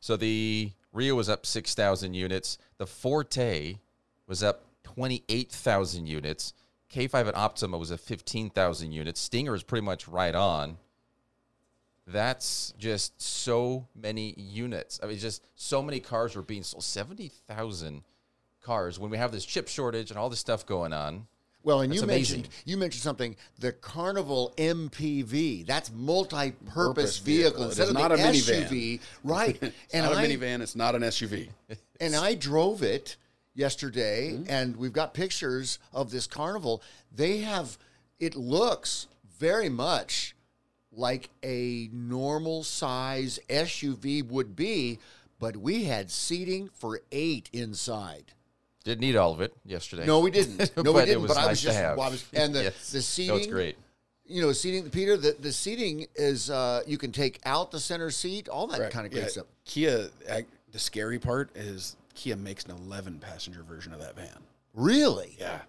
so 0.00 0.16
the 0.16 0.72
Rio 0.92 1.14
was 1.14 1.28
up 1.28 1.46
6,000 1.46 2.14
units. 2.14 2.58
The 2.78 2.86
Forte 2.86 3.78
was 4.26 4.42
up 4.42 4.64
28,000 4.98 6.08
units. 6.08 6.52
K5 6.92 7.28
at 7.28 7.36
Optima 7.36 7.78
was 7.78 7.92
at 7.92 8.00
15,000 8.00 8.90
units. 8.90 9.20
Stinger 9.20 9.54
is 9.54 9.62
pretty 9.62 9.84
much 9.86 10.08
right 10.08 10.34
on. 10.34 10.76
That's 12.04 12.74
just 12.78 13.20
so 13.22 13.86
many 13.94 14.34
units. 14.36 14.98
I 15.00 15.06
mean, 15.06 15.18
just 15.18 15.44
so 15.54 15.82
many 15.82 16.00
cars 16.00 16.34
were 16.34 16.42
being 16.42 16.64
sold. 16.64 16.82
70,000 16.82 18.02
cars 18.60 18.98
when 18.98 19.08
we 19.08 19.18
have 19.18 19.30
this 19.30 19.44
chip 19.44 19.68
shortage 19.68 20.10
and 20.10 20.18
all 20.18 20.30
this 20.30 20.40
stuff 20.40 20.66
going 20.66 20.92
on. 20.92 21.28
Well, 21.62 21.82
and 21.82 21.92
That's 21.92 22.00
you 22.00 22.04
amazing. 22.04 22.38
mentioned 22.38 22.54
you 22.64 22.76
mentioned 22.76 23.02
something. 23.02 23.36
The 23.60 23.72
Carnival 23.72 24.52
MPV. 24.56 25.64
That's 25.66 25.92
multi-purpose 25.92 27.18
vehicle 27.18 27.50
vehicle. 27.50 27.62
It 27.62 27.66
instead 27.66 27.82
is 27.84 27.88
of 27.90 27.94
not 27.94 28.08
the 28.08 28.14
a 28.14 28.18
minivan. 28.18 29.00
Right? 29.22 29.58
It's 29.62 29.94
and 29.94 30.06
not 30.06 30.14
a 30.14 30.18
I 30.18 30.26
minivan. 30.26 30.60
It's 30.60 30.74
not 30.74 30.94
an 30.96 31.02
SUV. 31.02 31.50
and 32.00 32.16
I 32.16 32.34
drove 32.34 32.82
it 32.82 33.16
yesterday, 33.58 34.32
Mm-hmm. 34.32 34.44
and 34.50 34.76
we've 34.76 34.92
got 34.92 35.12
pictures 35.14 35.78
of 35.92 36.10
this 36.10 36.26
Carnival. 36.26 36.82
They 37.14 37.38
have 37.38 37.76
it 38.20 38.34
looks 38.36 39.06
very 39.38 39.68
much 39.68 40.34
like 40.92 41.28
a 41.44 41.88
normal 41.92 42.64
size 42.64 43.38
SUV 43.48 44.26
would 44.28 44.56
be, 44.56 44.98
but 45.38 45.56
we 45.56 45.84
had 45.84 46.10
seating 46.10 46.70
for 46.72 47.00
eight 47.12 47.48
inside. 47.52 48.32
Didn't 48.84 49.00
need 49.02 49.16
all 49.16 49.32
of 49.32 49.40
it 49.40 49.52
yesterday. 49.64 50.06
No, 50.06 50.20
we 50.20 50.30
didn't. 50.30 50.72
No, 50.82 50.92
we 50.92 51.04
didn't. 51.04 51.22
was 51.22 51.28
but 51.34 51.38
I 51.38 51.42
nice 51.42 51.50
was 51.50 51.60
to 51.60 51.66
just, 51.66 51.78
have. 51.78 51.96
well, 51.98 52.06
I 52.06 52.10
was, 52.10 52.24
and 52.32 52.54
the 52.54 52.62
Yes. 52.64 52.90
the 52.90 52.98
No, 52.98 53.02
seating. 53.02 53.36
it's 53.36 53.46
great. 53.46 53.76
You 54.24 54.42
know, 54.42 54.52
seating. 54.52 54.88
Peter, 54.90 55.16
the 55.16 55.36
the 55.38 55.52
seating 55.52 56.06
is 56.16 56.50
uh, 56.50 56.82
you 56.86 56.98
can 56.98 57.12
take 57.12 57.38
out 57.44 57.70
the 57.70 57.80
center 57.80 58.10
seat, 58.10 58.48
all 58.48 58.66
that 58.68 58.80
Right, 58.80 58.90
kind 58.90 59.06
of 59.06 59.12
yeah. 59.12 59.20
great 59.20 59.30
stuff. 59.32 59.46
Kia. 59.64 60.08
ac- 60.28 60.46
The 60.72 60.78
scary 60.78 61.18
part 61.18 61.50
is 61.54 61.96
Kia 62.18 62.34
makes 62.34 62.64
an 62.64 62.72
11 62.72 63.20
passenger 63.20 63.62
version 63.62 63.92
of 63.92 64.00
that 64.00 64.16
van. 64.16 64.42
Really? 64.74 65.36
Yeah. 65.38 65.60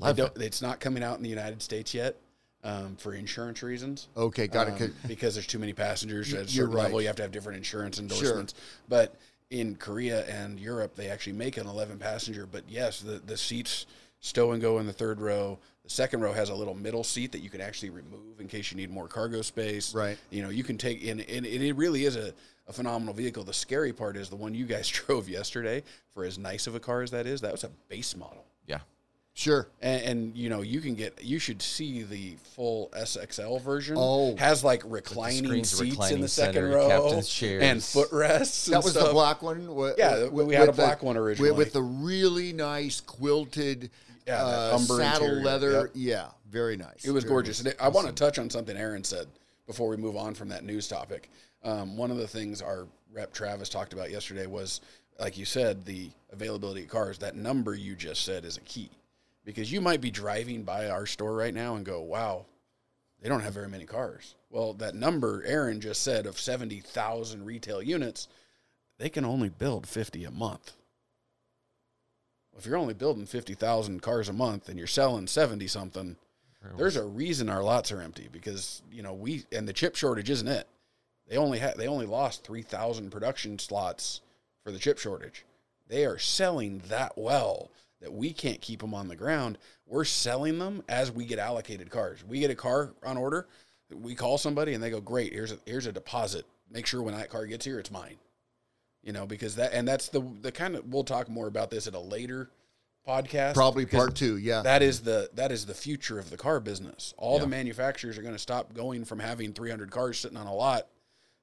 11. 0.00 0.30
It's 0.36 0.62
not 0.62 0.80
coming 0.80 1.02
out 1.02 1.18
in 1.18 1.22
the 1.22 1.28
United 1.28 1.60
States 1.60 1.92
yet 1.92 2.16
um, 2.64 2.96
for 2.96 3.12
insurance 3.12 3.62
reasons. 3.62 4.08
Okay, 4.16 4.46
got 4.46 4.68
it. 4.68 4.80
um, 4.80 4.94
because 5.06 5.34
there's 5.34 5.46
too 5.46 5.58
many 5.58 5.74
passengers 5.74 6.32
at 6.32 6.40
a 6.40 6.50
you're 6.50 6.66
certain 6.66 6.82
level. 6.82 7.00
You 7.00 7.08
have 7.08 7.16
to 7.16 7.22
have 7.22 7.30
different 7.30 7.58
insurance 7.58 7.98
endorsements. 7.98 8.54
But 8.88 9.14
in 9.50 9.76
Korea 9.76 10.24
and 10.26 10.58
Europe, 10.58 10.96
they 10.96 11.08
actually 11.08 11.34
make 11.34 11.58
an 11.58 11.66
11 11.66 11.98
passenger. 11.98 12.46
But 12.50 12.64
yes, 12.68 13.00
the, 13.00 13.18
the 13.18 13.36
seats 13.36 13.84
stow 14.20 14.52
and 14.52 14.62
go 14.62 14.78
in 14.78 14.86
the 14.86 14.94
third 14.94 15.20
row. 15.20 15.58
The 15.84 15.90
second 15.90 16.22
row 16.22 16.32
has 16.32 16.48
a 16.48 16.54
little 16.54 16.74
middle 16.74 17.04
seat 17.04 17.32
that 17.32 17.40
you 17.40 17.50
can 17.50 17.60
actually 17.60 17.90
remove 17.90 18.40
in 18.40 18.48
case 18.48 18.70
you 18.70 18.78
need 18.78 18.90
more 18.90 19.08
cargo 19.08 19.42
space. 19.42 19.94
Right. 19.94 20.18
You 20.30 20.42
know, 20.42 20.48
you 20.48 20.64
can 20.64 20.78
take 20.78 21.02
in, 21.02 21.20
and 21.20 21.46
it 21.46 21.76
really 21.76 22.04
is 22.04 22.16
a, 22.16 22.32
a 22.68 22.72
phenomenal 22.72 23.14
vehicle. 23.14 23.44
The 23.44 23.52
scary 23.54 23.92
part 23.92 24.16
is 24.16 24.28
the 24.28 24.36
one 24.36 24.54
you 24.54 24.66
guys 24.66 24.88
drove 25.06 25.28
yesterday. 25.28 25.82
For 26.14 26.24
as 26.24 26.38
nice 26.38 26.66
of 26.66 26.74
a 26.74 26.80
car 26.80 27.02
as 27.02 27.10
that 27.12 27.26
is, 27.26 27.40
that 27.40 27.52
was 27.52 27.64
a 27.64 27.70
base 27.88 28.16
model. 28.16 28.44
Yeah. 28.66 28.80
Sure. 29.34 29.68
And, 29.80 30.02
and 30.02 30.36
you 30.36 30.48
know 30.48 30.62
you 30.62 30.80
can 30.80 30.94
get 30.96 31.22
you 31.22 31.38
should 31.38 31.62
see 31.62 32.02
the 32.02 32.34
full 32.56 32.88
SXL 32.92 33.62
version. 33.62 33.94
Oh. 33.96 34.34
has 34.36 34.64
like 34.64 34.82
reclining 34.84 35.44
screens, 35.64 35.70
seats 35.70 36.10
in 36.10 36.20
the 36.20 36.26
second 36.28 36.54
center, 36.54 36.68
row, 36.76 36.88
captain's 36.88 37.28
chairs. 37.28 37.62
and 37.62 37.82
footrests. 37.82 38.66
and 38.66 38.74
That 38.74 38.82
was 38.84 38.94
the 38.94 39.10
black 39.12 39.40
one. 39.42 39.72
wa- 39.74 39.92
Yeah, 39.96 40.24
wa- 40.24 40.42
we 40.42 40.54
had 40.54 40.64
a 40.64 40.66
with 40.66 40.76
the- 40.76 40.82
black 40.82 41.02
one 41.04 41.16
originally. 41.16 41.50
with, 41.52 41.58
with 41.58 41.72
the 41.72 41.82
really 41.82 42.52
nice 42.52 43.00
quilted 43.00 43.90
Yeah, 44.26 44.42
uh, 44.44 44.76
saddle 44.78 44.98
interior, 45.26 45.44
leather. 45.44 45.70
yep. 45.72 45.90
Yeah, 45.94 46.26
very 46.50 46.76
nice. 46.76 47.04
It 47.04 47.12
was 47.12 47.22
Very 47.22 47.34
gorgeous. 47.34 47.60
And 47.60 47.72
I 47.80 47.88
want 47.88 48.08
to 48.08 48.12
touch 48.12 48.40
on 48.40 48.50
something 48.50 48.76
Aaron 48.76 49.04
said 49.04 49.28
before 49.68 49.88
we 49.88 49.96
move 49.96 50.16
on 50.16 50.34
from 50.34 50.48
that 50.48 50.64
news 50.64 50.88
topic. 50.88 51.30
Um, 51.62 51.96
one 51.96 52.10
of 52.10 52.16
the 52.16 52.28
things 52.28 52.62
our 52.62 52.86
rep 53.12 53.32
Travis 53.32 53.68
talked 53.68 53.92
about 53.92 54.10
yesterday 54.10 54.46
was 54.46 54.80
like 55.18 55.36
you 55.36 55.44
said, 55.44 55.84
the 55.84 56.10
availability 56.30 56.82
of 56.82 56.88
cars, 56.88 57.18
that 57.18 57.36
number 57.36 57.74
you 57.74 57.96
just 57.96 58.24
said 58.24 58.44
is 58.44 58.56
a 58.56 58.62
key. 58.62 58.90
Because 59.44 59.72
you 59.72 59.80
might 59.80 60.00
be 60.00 60.10
driving 60.10 60.62
by 60.62 60.88
our 60.90 61.06
store 61.06 61.34
right 61.34 61.54
now 61.54 61.76
and 61.76 61.84
go, 61.84 62.02
wow, 62.02 62.44
they 63.20 63.28
don't 63.28 63.40
have 63.40 63.54
very 63.54 63.68
many 63.68 63.84
cars. 63.84 64.34
Well, 64.50 64.74
that 64.74 64.94
number 64.94 65.42
Aaron 65.44 65.80
just 65.80 66.02
said 66.02 66.26
of 66.26 66.38
70,000 66.38 67.44
retail 67.44 67.82
units, 67.82 68.28
they 68.98 69.08
can 69.08 69.24
only 69.24 69.48
build 69.48 69.86
50 69.86 70.24
a 70.24 70.30
month. 70.30 70.74
If 72.56 72.66
you're 72.66 72.76
only 72.76 72.94
building 72.94 73.26
50,000 73.26 74.02
cars 74.02 74.28
a 74.28 74.32
month 74.32 74.68
and 74.68 74.78
you're 74.78 74.88
selling 74.88 75.26
70 75.26 75.66
something, 75.68 76.16
there's 76.76 76.96
a 76.96 77.04
reason 77.04 77.48
our 77.48 77.62
lots 77.62 77.92
are 77.92 78.02
empty 78.02 78.28
because, 78.30 78.82
you 78.90 79.02
know, 79.02 79.14
we 79.14 79.44
and 79.52 79.66
the 79.66 79.72
chip 79.72 79.94
shortage 79.94 80.28
isn't 80.28 80.48
it. 80.48 80.66
They 81.28 81.36
only 81.36 81.58
had 81.58 81.76
they 81.76 81.86
only 81.86 82.06
lost 82.06 82.44
3,000 82.44 83.10
production 83.10 83.58
slots 83.58 84.20
for 84.64 84.72
the 84.72 84.78
chip 84.78 84.98
shortage. 84.98 85.44
They 85.86 86.04
are 86.06 86.18
selling 86.18 86.82
that 86.88 87.16
well 87.16 87.70
that 88.00 88.12
we 88.12 88.32
can't 88.32 88.60
keep 88.60 88.80
them 88.80 88.94
on 88.94 89.08
the 89.08 89.16
ground. 89.16 89.58
We're 89.86 90.04
selling 90.04 90.58
them 90.58 90.82
as 90.88 91.10
we 91.10 91.24
get 91.24 91.38
allocated 91.38 91.90
cars. 91.90 92.24
We 92.24 92.40
get 92.40 92.50
a 92.50 92.54
car 92.54 92.92
on 93.02 93.16
order, 93.16 93.46
we 93.90 94.14
call 94.14 94.38
somebody 94.38 94.74
and 94.74 94.82
they 94.82 94.90
go, 94.90 95.00
"Great, 95.00 95.32
here's 95.32 95.52
a 95.52 95.58
here's 95.66 95.86
a 95.86 95.92
deposit. 95.92 96.44
Make 96.70 96.86
sure 96.86 97.02
when 97.02 97.16
that 97.16 97.30
car 97.30 97.46
gets 97.46 97.64
here, 97.64 97.78
it's 97.78 97.90
mine." 97.90 98.16
You 99.02 99.12
know, 99.12 99.26
because 99.26 99.56
that 99.56 99.72
and 99.72 99.86
that's 99.88 100.08
the 100.08 100.20
the 100.42 100.52
kind 100.52 100.76
of 100.76 100.92
we'll 100.92 101.04
talk 101.04 101.28
more 101.28 101.46
about 101.46 101.70
this 101.70 101.86
at 101.86 101.94
a 101.94 102.00
later 102.00 102.50
podcast. 103.06 103.54
Probably 103.54 103.86
part 103.86 104.14
two. 104.14 104.36
Yeah. 104.36 104.62
That 104.62 104.82
is 104.82 105.00
the 105.00 105.30
that 105.34 105.50
is 105.50 105.64
the 105.66 105.74
future 105.74 106.18
of 106.18 106.28
the 106.30 106.36
car 106.36 106.60
business. 106.60 107.14
All 107.16 107.34
Yeah. 107.36 107.40
the 107.42 107.46
manufacturers 107.48 108.18
are 108.18 108.22
going 108.22 108.34
to 108.34 108.38
stop 108.38 108.74
going 108.74 109.04
from 109.06 109.18
having 109.18 109.52
300 109.54 109.90
cars 109.90 110.18
sitting 110.18 110.36
on 110.36 110.46
a 110.46 110.54
lot 110.54 110.88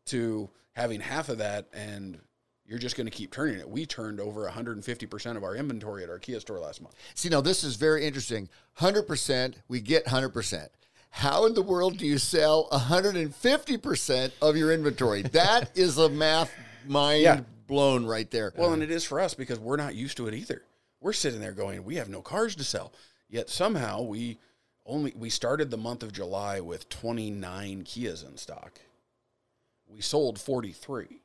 to 0.06 0.50
having 0.74 1.00
half 1.02 1.30
of 1.30 1.38
that 1.40 1.68
and 1.74 2.20
you're 2.68 2.80
just 2.80 2.96
going 2.98 3.06
to 3.06 3.12
keep 3.12 3.32
turning 3.32 3.60
it. 3.60 3.70
We 3.70 3.86
turned 3.86 4.20
over 4.20 4.50
150% 4.50 5.38
of 5.38 5.44
our 5.44 5.56
inventory 5.56 6.04
at 6.04 6.10
our 6.10 6.18
Kia 6.18 6.40
store 6.40 6.60
last 6.60 6.82
month. 6.82 6.96
See, 7.14 7.30
now 7.30 7.40
this 7.42 7.64
is 7.64 7.76
very 7.76 8.06
interesting. 8.06 8.50
100%, 8.80 9.56
we 9.68 9.82
get 9.82 10.06
100%. 10.06 10.68
How 11.12 11.46
in 11.46 11.54
the 11.54 11.62
world 11.62 11.98
do 11.98 12.06
you 12.08 12.18
sell 12.18 12.68
150% 12.72 14.32
of 14.42 14.58
your 14.58 14.72
inventory? 14.72 15.22
That 15.24 15.72
is 15.78 15.98
a 15.98 16.10
math 16.10 16.52
mind 16.88 17.22
Yeah. 17.22 17.42
blown 17.68 18.06
right 18.06 18.30
there. 18.32 18.52
Well, 18.58 18.74
and 18.74 18.84
it 18.84 18.92
is 18.92 19.04
for 19.06 19.20
us 19.20 19.34
because 19.34 19.60
we're 19.60 19.78
not 19.78 19.96
used 19.96 20.18
to 20.18 20.28
it 20.28 20.34
either. 20.34 20.64
We're 21.02 21.14
sitting 21.14 21.40
there 21.40 21.52
going, 21.52 21.84
we 21.84 21.96
have 21.96 22.10
no 22.10 22.22
cars 22.22 22.56
to 22.56 22.64
sell. 22.64 22.92
Yet 23.30 23.50
somehow 23.50 24.02
we 24.02 24.40
only 24.88 25.14
we 25.16 25.30
started 25.30 25.72
the 25.72 25.78
month 25.78 26.04
of 26.04 26.12
July 26.14 26.60
with 26.60 26.90
29 26.90 27.84
Kias 27.84 28.28
in 28.28 28.38
stock. 28.38 28.80
We 29.96 30.02
sold 30.02 30.38
43. 30.40 31.22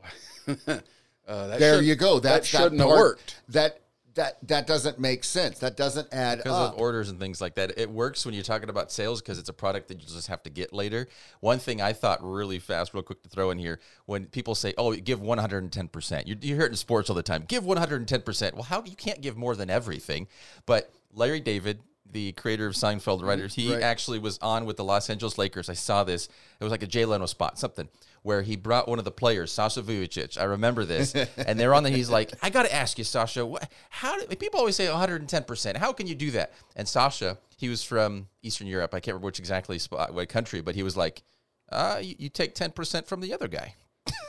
uh, 0.48 0.54
that 0.66 1.58
there 1.58 1.76
should- 1.78 1.84
you 1.84 1.96
go. 1.96 2.20
that 2.20 2.28
That's 2.30 2.46
shouldn't 2.46 2.78
that 2.78 2.86
have 2.88 2.96
worked. 2.98 3.40
That 3.48 3.80
that 4.14 4.38
that 4.46 4.66
doesn't 4.68 4.98
make 5.00 5.24
sense. 5.24 5.58
That 5.58 5.76
doesn't 5.76 6.12
add 6.12 6.38
because 6.38 6.52
up. 6.52 6.74
of 6.74 6.80
orders 6.80 7.10
and 7.10 7.18
things 7.18 7.40
like 7.40 7.54
that. 7.56 7.76
It 7.78 7.90
works 7.90 8.24
when 8.24 8.34
you're 8.34 8.44
talking 8.44 8.68
about 8.68 8.92
sales 8.92 9.20
because 9.20 9.38
it's 9.38 9.48
a 9.48 9.52
product 9.52 9.88
that 9.88 10.00
you 10.00 10.06
just 10.06 10.28
have 10.28 10.42
to 10.44 10.50
get 10.50 10.72
later. 10.72 11.08
One 11.40 11.58
thing 11.58 11.80
I 11.82 11.92
thought 11.92 12.18
really 12.22 12.58
fast, 12.60 12.94
real 12.94 13.02
quick 13.02 13.22
to 13.24 13.28
throw 13.28 13.50
in 13.50 13.58
here, 13.58 13.80
when 14.06 14.26
people 14.26 14.54
say, 14.54 14.72
"Oh, 14.78 14.94
give 14.94 15.20
110 15.20 15.88
percent," 15.88 16.28
you, 16.28 16.36
you 16.40 16.54
hear 16.54 16.64
it 16.64 16.70
in 16.70 16.76
sports 16.76 17.10
all 17.10 17.16
the 17.16 17.22
time. 17.24 17.44
Give 17.48 17.64
110 17.64 18.22
percent. 18.22 18.54
Well, 18.54 18.64
how 18.64 18.82
you 18.84 18.96
can't 18.96 19.20
give 19.20 19.36
more 19.36 19.56
than 19.56 19.68
everything? 19.70 20.28
But 20.66 20.92
Larry 21.12 21.40
David, 21.40 21.80
the 22.10 22.32
creator 22.32 22.66
of 22.66 22.74
Seinfeld 22.74 23.22
writers, 23.22 23.54
he 23.54 23.72
Right. 23.72 23.82
actually 23.82 24.18
was 24.18 24.38
on 24.38 24.64
with 24.64 24.76
the 24.76 24.84
Los 24.84 25.08
Angeles 25.08 25.38
Lakers. 25.38 25.68
I 25.68 25.74
saw 25.74 26.02
this. 26.04 26.28
It 26.58 26.64
was 26.64 26.70
like 26.70 26.82
a 26.82 26.86
Jay 26.86 27.04
Leno 27.04 27.26
spot, 27.26 27.58
something 27.58 27.88
where 28.22 28.42
he 28.42 28.54
brought 28.56 28.86
one 28.88 28.98
of 28.98 29.04
the 29.04 29.10
players, 29.10 29.50
Sasha 29.50 29.80
Vujacic. 29.82 30.36
I 30.38 30.44
remember 30.44 30.84
this, 30.84 31.14
and 31.36 31.58
they're 31.58 31.74
on 31.74 31.84
the. 31.84 31.90
He's 31.90 32.10
like, 32.10 32.32
"I 32.42 32.50
got 32.50 32.64
to 32.64 32.74
ask 32.74 32.98
you, 32.98 33.04
Sasha. 33.04 33.46
What, 33.46 33.70
how 33.90 34.18
do 34.18 34.26
people 34.36 34.60
always 34.60 34.76
say 34.76 34.88
110 34.88 35.44
percent? 35.44 35.76
How 35.78 35.92
can 35.92 36.06
you 36.06 36.14
do 36.14 36.30
that?" 36.32 36.52
And 36.76 36.86
Sasha, 36.88 37.38
he 37.56 37.68
was 37.68 37.82
from 37.82 38.28
Eastern 38.42 38.66
Europe. 38.66 38.92
I 38.94 39.00
can't 39.00 39.14
remember 39.14 39.26
which 39.26 39.38
exactly 39.38 39.78
spot, 39.78 40.12
what 40.12 40.28
country, 40.28 40.60
but 40.60 40.74
he 40.74 40.82
was 40.82 40.96
like, 40.96 41.22
uh, 41.70 42.00
you, 42.02 42.14
"You 42.18 42.28
take 42.28 42.54
10 42.54 42.72
percent 42.72 43.06
from 43.06 43.20
the 43.20 43.32
other 43.32 43.48
guy." 43.48 43.74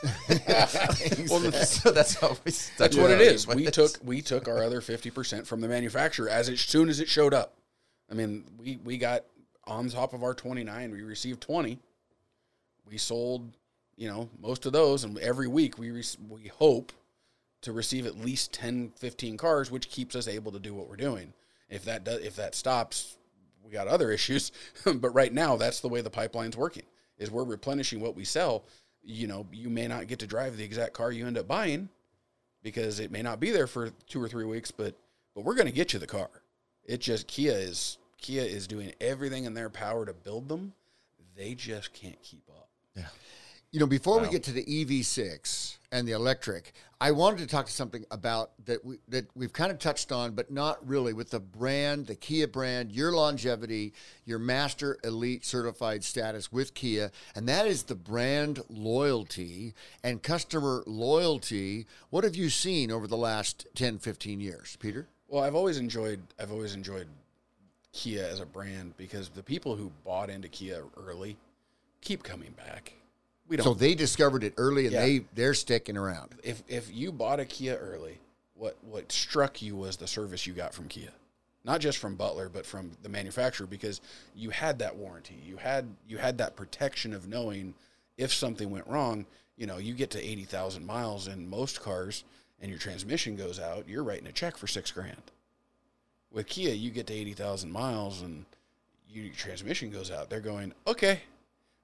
well, 1.29 1.51
so 1.51 1.91
that's 1.91 2.15
how 2.15 2.38
we 2.45 2.51
That's 2.77 2.95
what 2.95 3.12
it 3.12 3.21
is. 3.21 3.47
We 3.47 3.65
took 3.65 3.91
we 4.03 4.21
took 4.21 4.47
our 4.47 4.63
other 4.63 4.81
50% 4.81 5.45
from 5.47 5.62
the 5.62 5.67
manufacturer 5.67 6.29
as 6.29 6.49
it, 6.49 6.60
soon 6.60 6.89
as 6.89 6.99
it 6.99 7.07
showed 7.07 7.34
up. 7.34 7.55
I 8.12 8.13
mean, 8.13 8.43
we 8.58 8.78
we 8.84 8.97
got 8.97 9.24
on 9.65 9.89
top 9.89 10.13
of 10.13 10.24
our 10.24 10.34
29, 10.34 10.91
we 10.91 11.02
received 11.02 11.41
20. 11.41 11.80
We 12.86 12.97
sold, 12.97 13.56
you 13.95 14.10
know, 14.10 14.30
most 14.39 14.65
of 14.65 14.74
those 14.74 15.04
and 15.06 15.17
every 15.19 15.47
week 15.47 15.78
we 15.78 15.91
rec- 15.91 16.17
we 16.30 16.47
hope 16.47 16.91
to 17.62 17.71
receive 17.71 18.06
at 18.06 18.17
least 18.17 18.52
10 18.54 18.91
15 18.97 19.38
cars 19.38 19.69
which 19.71 19.89
keeps 19.89 20.15
us 20.15 20.28
able 20.28 20.52
to 20.52 20.60
do 20.60 20.74
what 20.74 20.89
we're 20.89 20.97
doing. 20.97 21.34
If 21.69 21.86
that 21.86 22.04
does 22.04 22.21
if 22.21 22.36
that 22.36 22.54
stops, 22.54 23.17
we 23.63 23.71
got 23.71 23.88
other 23.88 24.12
issues, 24.17 24.52
but 24.84 25.12
right 25.12 25.34
now 25.34 25.56
that's 25.56 25.80
the 25.80 25.89
way 25.89 26.02
the 26.02 26.10
pipeline's 26.10 26.58
working. 26.58 26.84
Is 27.17 27.32
we're 27.32 27.43
replenishing 27.43 28.02
what 28.02 28.15
we 28.15 28.26
sell. 28.26 28.65
You 29.04 29.28
know, 29.28 29.47
you 29.52 29.69
may 29.69 29.88
not 29.88 30.08
get 30.08 30.19
to 30.19 30.28
drive 30.28 30.58
the 30.58 30.63
exact 30.63 30.93
car 30.93 31.12
you 31.12 31.26
end 31.26 31.38
up 31.38 31.47
buying 31.47 31.89
because 32.62 33.00
it 33.00 33.12
may 33.12 33.21
not 33.21 33.39
be 33.39 33.52
there 33.52 33.67
for 33.67 33.91
two 34.08 34.21
or 34.21 34.28
three 34.28 34.45
weeks, 34.45 34.69
but 34.69 34.95
but 35.34 35.45
we're 35.45 35.56
going 35.56 35.67
to 35.67 35.71
get 35.71 35.93
you 35.93 36.00
the 36.00 36.08
car. 36.08 36.30
It 36.84 37.00
just 37.00 37.28
Kia 37.28 37.54
is 37.54 37.97
Kia 38.21 38.43
is 38.43 38.67
doing 38.67 38.93
everything 39.01 39.45
in 39.45 39.53
their 39.53 39.69
power 39.69 40.05
to 40.05 40.13
build 40.13 40.47
them. 40.47 40.73
They 41.36 41.55
just 41.55 41.93
can't 41.93 42.21
keep 42.21 42.43
up. 42.49 42.69
Yeah. 42.95 43.05
You 43.71 43.79
know, 43.79 43.88
before 43.88 44.19
we 44.19 44.27
get 44.27 44.43
to 44.43 44.51
the 44.51 44.65
EV6 44.65 45.77
and 45.93 46.05
the 46.05 46.12
electric, 46.12 46.73
I 46.99 47.12
wanted 47.12 47.39
to 47.39 47.47
talk 47.47 47.67
to 47.67 47.71
something 47.71 48.03
about 48.12 48.51
that 48.65 48.84
we 48.84 48.97
that 49.07 49.25
we've 49.34 49.53
kind 49.53 49.71
of 49.71 49.79
touched 49.79 50.12
on, 50.12 50.34
but 50.34 50.51
not 50.51 50.86
really 50.86 51.13
with 51.13 51.29
the 51.29 51.39
brand, 51.39 52.07
the 52.07 52.15
Kia 52.15 52.49
brand, 52.49 52.91
your 52.91 53.13
longevity, 53.13 53.93
your 54.25 54.39
master 54.39 54.97
elite 55.05 55.45
certified 55.45 56.03
status 56.03 56.51
with 56.51 56.73
Kia, 56.73 57.12
and 57.34 57.47
that 57.47 57.65
is 57.65 57.84
the 57.84 57.95
brand 57.95 58.62
loyalty 58.69 59.73
and 60.03 60.21
customer 60.21 60.84
loyalty. 60.86 61.88
What 62.10 62.25
have 62.25 62.36
you 62.36 62.49
seen 62.49 62.91
over 62.91 63.07
the 63.07 63.15
last 63.15 63.67
10, 63.75 63.99
15 63.99 64.41
years, 64.41 64.75
Peter? 64.81 65.07
Well, 65.29 65.45
I've 65.45 65.55
always 65.55 65.77
enjoyed 65.77 66.19
I've 66.38 66.51
always 66.51 66.75
enjoyed 66.75 67.07
Kia 67.93 68.23
as 68.23 68.39
a 68.39 68.45
brand 68.45 68.95
because 68.97 69.30
the 69.30 69.43
people 69.43 69.75
who 69.75 69.91
bought 70.06 70.30
into 70.30 70.47
Kia 70.47 70.84
early 70.97 71.38
keep 72.01 72.23
coming 72.23 72.51
back. 72.51 72.93
We 73.47 73.58
don't 73.58 73.65
So 73.65 73.73
they 73.73 73.95
discovered 73.95 74.43
it 74.43 74.54
early 74.58 74.86
and 74.86 74.93
Yeah. 74.93 75.01
they 75.01 75.19
they're 75.34 75.54
sticking 75.54 75.97
around. 75.97 76.36
if 76.43 76.63
if 76.67 76.93
you 76.93 77.12
bought 77.12 77.39
a 77.39 77.45
Kia 77.45 77.75
early, 77.75 78.19
what 78.56 78.77
what 78.84 79.12
struck 79.12 79.62
you 79.62 79.75
was 79.75 79.97
the 79.97 80.08
service 80.08 80.47
you 80.47 80.54
got 80.54 80.73
from 80.73 80.88
Kia, 80.88 81.12
not 81.65 81.82
just 81.82 81.97
from 81.97 82.15
Butler, 82.15 82.47
but 82.49 82.65
from 82.65 82.91
the 83.04 83.10
manufacturer, 83.10 83.67
because 83.67 83.99
you 84.34 84.51
had 84.51 84.80
that 84.80 84.95
warranty, 84.95 85.36
you 85.45 85.58
had 85.58 85.93
you 86.08 86.17
had 86.17 86.38
that 86.38 86.56
protection 86.56 87.13
of 87.13 87.27
knowing 87.27 87.73
if 88.17 88.32
something 88.34 88.69
went 88.69 88.88
wrong. 88.88 89.25
You 89.58 89.67
know, 89.67 89.77
you 89.77 89.93
get 89.93 90.12
to 90.12 90.21
eighty 90.21 90.45
thousand 90.45 90.86
miles 90.86 91.27
in 91.27 91.49
most 91.49 91.82
cars, 91.82 92.23
and 92.62 92.69
your 92.71 92.80
transmission 92.80 93.36
goes 93.36 93.60
out, 93.60 93.88
you're 93.89 94.04
writing 94.04 94.27
a 94.27 94.32
check 94.32 94.56
for 94.56 94.65
six 94.67 94.91
grand. 94.91 95.21
With 96.31 96.47
Kia, 96.47 96.73
you 96.73 96.91
get 96.91 97.07
to 97.07 97.13
eighty 97.13 97.33
thousand 97.33 97.71
miles 97.71 98.21
and 98.21 98.45
your 99.09 99.33
transmission 99.33 99.91
goes 99.91 100.09
out. 100.11 100.29
They're 100.29 100.39
going, 100.39 100.73
okay, 100.87 101.21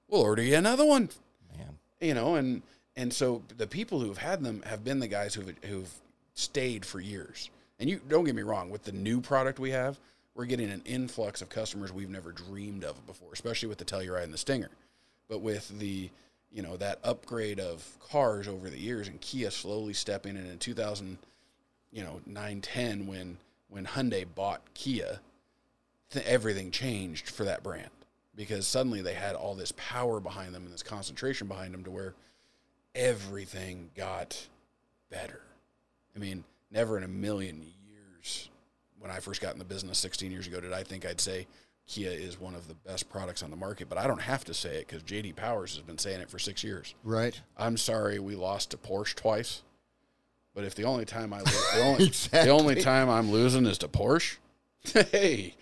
we'll 0.08 0.22
order 0.22 0.42
you 0.42 0.56
another 0.56 0.84
one 0.84 1.10
Man. 1.56 1.78
you 2.00 2.14
know, 2.14 2.36
and 2.36 2.62
and 2.96 3.12
so 3.12 3.42
the 3.56 3.66
people 3.66 4.00
who've 4.00 4.18
had 4.18 4.42
them 4.42 4.62
have 4.66 4.84
been 4.84 4.98
the 4.98 5.08
guys 5.08 5.34
who've 5.34 5.54
who've 5.64 5.92
stayed 6.34 6.84
for 6.84 7.00
years. 7.00 7.50
And 7.80 7.88
you 7.88 8.00
don't 8.08 8.24
get 8.24 8.34
me 8.34 8.42
wrong, 8.42 8.70
with 8.70 8.82
the 8.84 8.92
new 8.92 9.20
product 9.20 9.60
we 9.60 9.70
have, 9.70 10.00
we're 10.34 10.46
getting 10.46 10.70
an 10.70 10.82
influx 10.84 11.42
of 11.42 11.48
customers 11.48 11.92
we've 11.92 12.10
never 12.10 12.32
dreamed 12.32 12.82
of 12.82 13.06
before, 13.06 13.32
especially 13.32 13.68
with 13.68 13.78
the 13.78 13.84
Telluride 13.84 14.24
and 14.24 14.32
the 14.32 14.38
Stinger. 14.38 14.70
But 15.28 15.40
with 15.42 15.78
the 15.78 16.10
you 16.50 16.62
know 16.62 16.76
that 16.78 16.98
upgrade 17.04 17.60
of 17.60 17.86
cars 18.00 18.48
over 18.48 18.70
the 18.70 18.78
years 18.78 19.08
and 19.08 19.20
Kia 19.20 19.50
slowly 19.50 19.92
stepping 19.92 20.36
in 20.36 20.46
in 20.46 20.58
2000 20.58 21.18
you 21.92 22.02
know 22.02 22.20
9 22.26 22.60
10 22.60 23.06
when 23.06 23.36
when 23.68 23.86
Hyundai 23.86 24.26
bought 24.34 24.62
Kia 24.74 25.20
th- 26.10 26.26
everything 26.26 26.70
changed 26.70 27.28
for 27.28 27.44
that 27.44 27.62
brand 27.62 27.90
because 28.34 28.66
suddenly 28.66 29.02
they 29.02 29.14
had 29.14 29.34
all 29.34 29.54
this 29.54 29.72
power 29.76 30.20
behind 30.20 30.54
them 30.54 30.64
and 30.64 30.72
this 30.72 30.82
concentration 30.82 31.48
behind 31.48 31.74
them 31.74 31.84
to 31.84 31.90
where 31.90 32.14
everything 32.94 33.90
got 33.96 34.48
better. 35.10 35.42
I 36.14 36.18
mean, 36.18 36.44
never 36.70 36.96
in 36.96 37.04
a 37.04 37.08
million 37.08 37.62
years 37.86 38.48
when 38.98 39.10
I 39.10 39.20
first 39.20 39.40
got 39.40 39.52
in 39.52 39.58
the 39.58 39.64
business 39.64 39.98
16 39.98 40.30
years 40.30 40.46
ago 40.46 40.60
did 40.60 40.72
I 40.72 40.82
think 40.82 41.06
I'd 41.06 41.20
say 41.20 41.46
Kia 41.86 42.10
is 42.10 42.38
one 42.38 42.54
of 42.54 42.68
the 42.68 42.74
best 42.74 43.08
products 43.08 43.42
on 43.42 43.50
the 43.50 43.56
market, 43.56 43.88
but 43.88 43.96
I 43.96 44.06
don't 44.06 44.20
have 44.20 44.44
to 44.44 44.54
say 44.54 44.76
it 44.76 44.86
because 44.86 45.02
JD 45.02 45.36
Powers 45.36 45.74
has 45.74 45.82
been 45.82 45.96
saying 45.96 46.20
it 46.20 46.28
for 46.28 46.38
six 46.38 46.62
years. 46.62 46.94
Right. 47.02 47.40
I'm 47.56 47.78
sorry 47.78 48.18
we 48.18 48.34
lost 48.34 48.70
to 48.72 48.76
Porsche 48.76 49.14
twice, 49.14 49.62
but 50.58 50.64
if 50.64 50.74
the 50.74 50.82
only 50.82 51.04
time 51.04 51.32
I 51.32 51.38
lo- 51.38 51.44
the 51.44 51.80
only 51.84 52.06
Exactly. 52.08 52.48
the 52.48 52.50
only 52.50 52.74
time 52.82 53.08
I'm 53.08 53.30
losing 53.30 53.64
is 53.64 53.78
to 53.78 53.86
Porsche, 53.86 54.38
hey, 55.12 55.54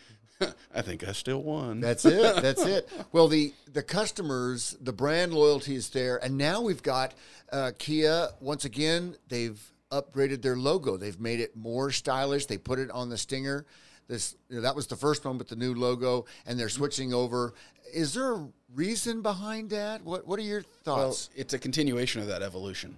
I 0.74 0.80
think 0.80 1.06
I 1.06 1.12
still 1.12 1.42
won. 1.42 1.80
That's 1.80 2.06
it. 2.06 2.36
That's 2.42 2.64
it. 2.64 2.88
Well, 3.12 3.28
the 3.28 3.52
the 3.70 3.82
customers, 3.82 4.74
the 4.80 4.94
brand 4.94 5.34
loyalty 5.34 5.74
is 5.74 5.90
there, 5.90 6.16
and 6.24 6.38
now 6.38 6.62
we've 6.62 6.82
got 6.82 7.12
uh, 7.52 7.72
Kia. 7.78 8.28
Once 8.40 8.64
again, 8.64 9.16
they've 9.28 9.60
upgraded 9.92 10.40
their 10.40 10.56
logo. 10.56 10.96
They've 10.96 11.20
made 11.20 11.40
it 11.40 11.54
more 11.54 11.90
stylish. 11.90 12.46
They 12.46 12.56
put 12.56 12.78
it 12.78 12.90
on 12.90 13.10
the 13.10 13.18
Stinger. 13.18 13.66
This 14.08 14.34
you 14.48 14.56
know, 14.56 14.62
that 14.62 14.74
was 14.74 14.86
the 14.86 14.96
first 14.96 15.26
one 15.26 15.36
with 15.36 15.48
the 15.48 15.56
new 15.56 15.74
logo, 15.74 16.24
and 16.46 16.58
they're 16.58 16.70
switching 16.70 17.12
over. 17.12 17.52
Is 17.92 18.14
there 18.14 18.32
a 18.32 18.48
reason 18.74 19.20
behind 19.20 19.68
that? 19.70 20.02
What 20.04 20.26
What 20.26 20.38
are 20.38 20.42
your 20.42 20.64
well, 20.86 20.96
thoughts? 21.08 21.28
it's 21.36 21.52
a 21.52 21.58
continuation 21.58 22.22
of 22.22 22.28
that 22.28 22.40
evolution. 22.40 22.96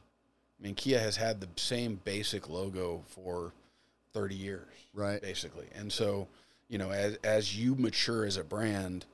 I 0.59 0.63
mean, 0.63 0.75
Kia 0.75 0.99
has 0.99 1.17
had 1.17 1.41
the 1.41 1.49
same 1.57 2.01
basic 2.05 2.49
logo 2.49 3.05
for 3.07 3.53
30 4.13 4.35
years, 4.35 4.67
Right. 4.95 5.21
Basically, 5.23 5.67
and 5.75 5.93
so 5.93 6.29
you 6.69 6.79
know, 6.79 6.91
as 6.91 7.17
as 7.25 7.57
you 7.57 7.75
mature 7.75 8.25
as 8.25 8.37
a 8.37 8.45
brand, 8.45 9.07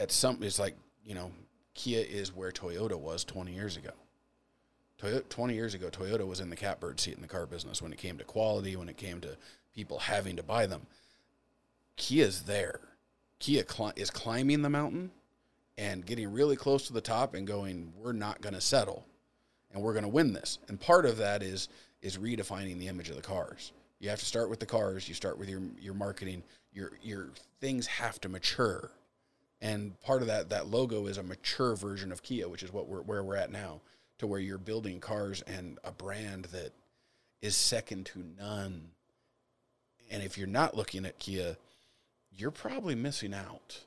at 0.00 0.10
some 0.10 0.42
it's 0.42 0.58
like 0.58 0.74
you 1.04 1.14
know, 1.14 1.30
Kia 1.74 2.04
is 2.04 2.34
where 2.34 2.50
Toyota 2.50 2.98
was 2.98 3.24
20 3.24 3.52
years 3.52 3.76
ago. 3.76 3.92
Toyota, 5.00 5.28
20 5.28 5.54
years 5.54 5.74
ago, 5.74 5.88
Toyota 5.90 6.26
was 6.26 6.40
in 6.40 6.50
the 6.50 6.56
catbird 6.56 6.98
seat 6.98 7.14
in 7.14 7.22
the 7.22 7.28
car 7.28 7.46
business 7.46 7.80
when 7.80 7.92
it 7.92 7.98
came 7.98 8.18
to 8.18 8.24
quality, 8.24 8.74
when 8.74 8.88
it 8.88 8.96
came 8.96 9.20
to 9.20 9.36
people 9.74 9.98
having 10.00 10.36
to 10.36 10.42
buy 10.42 10.66
them. 10.66 10.86
Kia's 11.96 12.42
there. 12.42 12.80
Kia 13.38 13.62
cli- 13.62 13.92
is 13.94 14.10
climbing 14.10 14.62
the 14.62 14.70
mountain 14.70 15.12
and 15.76 16.04
getting 16.04 16.32
really 16.32 16.56
close 16.56 16.88
to 16.88 16.92
the 16.92 17.00
top 17.00 17.34
and 17.34 17.46
going, 17.46 17.92
we're 17.96 18.12
not 18.12 18.40
going 18.40 18.54
to 18.54 18.60
settle 18.60 19.06
and 19.72 19.82
we're 19.82 19.92
going 19.92 20.04
to 20.04 20.08
win 20.08 20.32
this. 20.32 20.58
And 20.68 20.80
part 20.80 21.06
of 21.06 21.18
that 21.18 21.42
is 21.42 21.68
is 22.00 22.16
redefining 22.16 22.78
the 22.78 22.88
image 22.88 23.08
of 23.08 23.16
the 23.16 23.22
cars. 23.22 23.72
You 23.98 24.08
have 24.10 24.20
to 24.20 24.24
start 24.24 24.48
with 24.48 24.60
the 24.60 24.66
cars, 24.66 25.08
you 25.08 25.14
start 25.14 25.38
with 25.38 25.48
your 25.48 25.62
your 25.80 25.94
marketing, 25.94 26.42
your 26.72 26.92
your 27.02 27.30
things 27.60 27.86
have 27.86 28.20
to 28.20 28.28
mature. 28.28 28.90
And 29.60 30.00
part 30.02 30.22
of 30.22 30.28
that 30.28 30.50
that 30.50 30.68
logo 30.68 31.06
is 31.06 31.18
a 31.18 31.22
mature 31.22 31.74
version 31.74 32.12
of 32.12 32.22
Kia, 32.22 32.48
which 32.48 32.62
is 32.62 32.72
what 32.72 32.88
we're 32.88 33.02
where 33.02 33.22
we're 33.22 33.36
at 33.36 33.50
now, 33.50 33.80
to 34.18 34.26
where 34.26 34.40
you're 34.40 34.58
building 34.58 35.00
cars 35.00 35.42
and 35.42 35.78
a 35.84 35.92
brand 35.92 36.46
that 36.46 36.72
is 37.42 37.56
second 37.56 38.06
to 38.06 38.24
none. 38.38 38.90
And 40.10 40.22
if 40.22 40.38
you're 40.38 40.46
not 40.46 40.76
looking 40.76 41.04
at 41.04 41.18
Kia, 41.18 41.56
you're 42.36 42.50
probably 42.50 42.94
missing 42.94 43.34
out. 43.34 43.80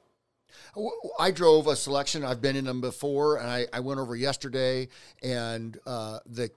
I 1.20 1.32
drove 1.32 1.68
a 1.68 1.76
selection. 1.76 2.24
I've 2.24 2.42
been 2.42 2.56
in 2.56 2.66
them 2.66 2.82
before, 2.82 3.38
and 3.38 3.50
I, 3.50 3.68
I 3.74 3.80
went 3.80 4.00
over 4.00 4.16
yesterday, 4.16 4.88
and 5.24 5.78
uh, 5.86 6.20
the 6.26 6.52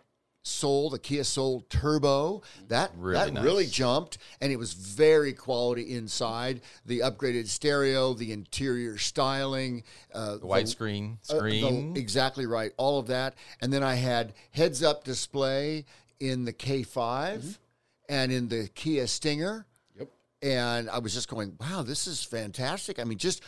Soul, 0.47 0.91
the 0.91 0.99
Kia 0.99 1.25
Soul 1.25 1.65
Turbo, 1.71 2.43
that 2.69 2.91
Really 2.99 3.15
that 3.19 3.33
nice. 3.33 3.45
really 3.45 3.67
jumped, 3.67 4.19
and 4.43 4.53
it 4.53 4.57
was 4.57 4.75
very 4.75 5.33
quality 5.33 5.95
inside. 5.95 6.61
The 6.85 6.99
upgraded 7.01 7.47
stereo, 7.49 8.13
the 8.13 8.31
interior 8.31 8.99
styling, 8.99 9.85
uh, 10.13 10.37
The 10.37 10.47
widescreen 10.47 11.15
uh, 11.31 11.33
the- 11.33 11.37
screen. 11.39 11.97
exactly 11.97 12.45
right. 12.45 12.73
All 12.77 12.99
of 12.99 13.07
that, 13.07 13.37
and 13.63 13.73
then 13.73 13.83
I 13.83 13.95
had 13.95 14.35
heads-up 14.51 15.03
display 15.05 15.87
in 16.21 16.45
the 16.45 16.53
K5 16.53 16.85
Mm-hmm. 17.39 17.49
and 18.11 18.31
in 18.31 18.49
the 18.49 18.69
Kia 18.75 19.07
Stinger 19.07 19.65
Yep. 19.99 20.09
and 20.43 20.91
I 20.91 20.99
was 20.99 21.15
just 21.15 21.29
going, 21.29 21.57
wow, 21.59 21.83
this 21.83 22.07
is 22.07 22.23
fantastic. 22.23 22.99
I 22.99 23.05
mean, 23.05 23.17
just 23.17 23.43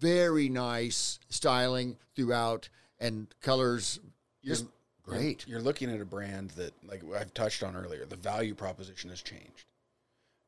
very 0.00 0.48
nice 0.48 1.20
styling 1.28 1.96
throughout 2.16 2.68
and 2.98 3.28
colors, 3.40 4.00
just 4.44 4.66
great. 5.02 5.46
You're 5.46 5.60
looking 5.60 5.90
at 5.90 6.00
a 6.00 6.04
brand 6.04 6.50
that, 6.50 6.72
like 6.86 7.02
I've 7.18 7.32
touched 7.34 7.62
on 7.62 7.76
earlier, 7.76 8.04
the 8.06 8.16
value 8.16 8.54
proposition 8.54 9.10
has 9.10 9.22
changed. 9.22 9.66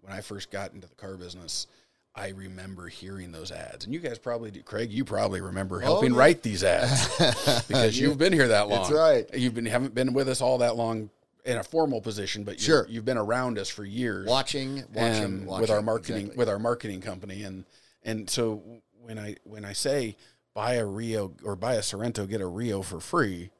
When 0.00 0.12
I 0.12 0.20
first 0.20 0.50
got 0.50 0.72
into 0.72 0.88
the 0.88 0.94
car 0.96 1.16
business, 1.16 1.66
I 2.14 2.28
remember 2.28 2.88
hearing 2.88 3.32
those 3.32 3.50
ads, 3.52 3.84
and 3.84 3.94
you 3.94 4.00
guys 4.00 4.18
probably 4.18 4.50
do. 4.50 4.62
Craig, 4.62 4.92
you 4.92 5.04
probably 5.04 5.40
remember 5.40 5.76
oh, 5.76 5.80
helping 5.84 6.12
yeah. 6.12 6.18
write 6.18 6.42
these 6.42 6.62
ads 6.62 7.64
because 7.68 7.98
you've 7.98 8.18
been 8.18 8.32
here 8.32 8.48
that 8.48 8.68
long. 8.68 8.82
That's 8.82 8.92
right. 8.92 9.26
You've 9.34 9.54
been 9.54 9.64
haven't 9.66 9.94
been 9.94 10.12
with 10.12 10.28
us 10.28 10.42
all 10.42 10.58
that 10.58 10.76
long 10.76 11.08
in 11.44 11.56
a 11.56 11.62
formal 11.62 12.00
position, 12.00 12.44
but 12.44 12.54
you're- 12.66 12.82
Sure. 12.82 12.86
you've 12.88 13.04
been 13.04 13.16
around 13.16 13.58
us 13.58 13.68
for 13.68 13.84
years 13.84 14.28
Watching, 14.28 14.84
watching, 14.92 15.46
watching 15.46 15.60
with 15.60 15.70
our 15.70 15.82
marketing 15.82 16.16
exactly. 16.16 16.36
with 16.36 16.48
our 16.48 16.58
marketing 16.58 17.00
company 17.00 17.44
and 17.44 17.64
and 18.04 18.28
so 18.28 18.62
when 19.02 19.18
I 19.18 19.36
when 19.44 19.64
I 19.64 19.72
say 19.72 20.16
buy 20.54 20.74
a 20.74 20.86
Rio 20.86 21.34
or 21.44 21.56
buy 21.56 21.74
a 21.74 21.80
Sorento 21.80 22.28
get 22.28 22.40
a 22.40 22.46
Rio 22.46 22.82
for 22.82 23.00
free 23.00 23.50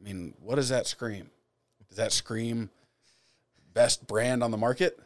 I 0.00 0.04
mean 0.04 0.34
what 0.40 0.56
does 0.56 0.68
that 0.70 0.86
scream 0.86 1.30
does 1.88 1.96
that 1.96 2.12
scream 2.12 2.70
best 3.74 4.06
brand 4.06 4.42
on 4.42 4.50
the 4.50 4.56
market 4.56 4.98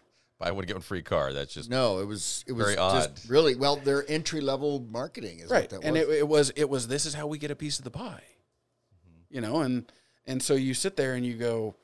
Buy 0.42 0.50
one 0.50 0.64
get 0.64 0.74
one 0.74 0.82
free 0.82 1.02
car. 1.02 1.32
That's 1.32 1.54
just 1.54 1.70
No, 1.70 2.00
it 2.00 2.04
was 2.04 2.42
it 2.48 2.52
was 2.52 2.64
Very 2.64 2.76
just 2.76 3.10
odd. 3.10 3.30
really 3.30 3.54
well. 3.54 3.76
Their 3.76 4.04
entry 4.10 4.40
level 4.40 4.84
marketing 4.90 5.38
is 5.38 5.48
right 5.48 5.70
what 5.70 5.82
that 5.82 5.86
and 5.86 5.94
was. 5.94 6.02
it, 6.02 6.10
it 6.10 6.28
was 6.28 6.50
it 6.56 6.68
was 6.68 6.88
this 6.88 7.06
is 7.06 7.14
how 7.14 7.28
we 7.28 7.38
get 7.38 7.52
a 7.52 7.54
piece 7.54 7.78
of 7.78 7.84
the 7.84 7.92
pie 7.92 8.24
mm-hmm. 8.24 9.36
you 9.36 9.40
know 9.40 9.60
and 9.60 9.92
and 10.26 10.42
so 10.42 10.54
you 10.54 10.74
sit 10.74 10.96
there 10.96 11.14
and 11.14 11.24
you 11.24 11.34
go 11.34 11.76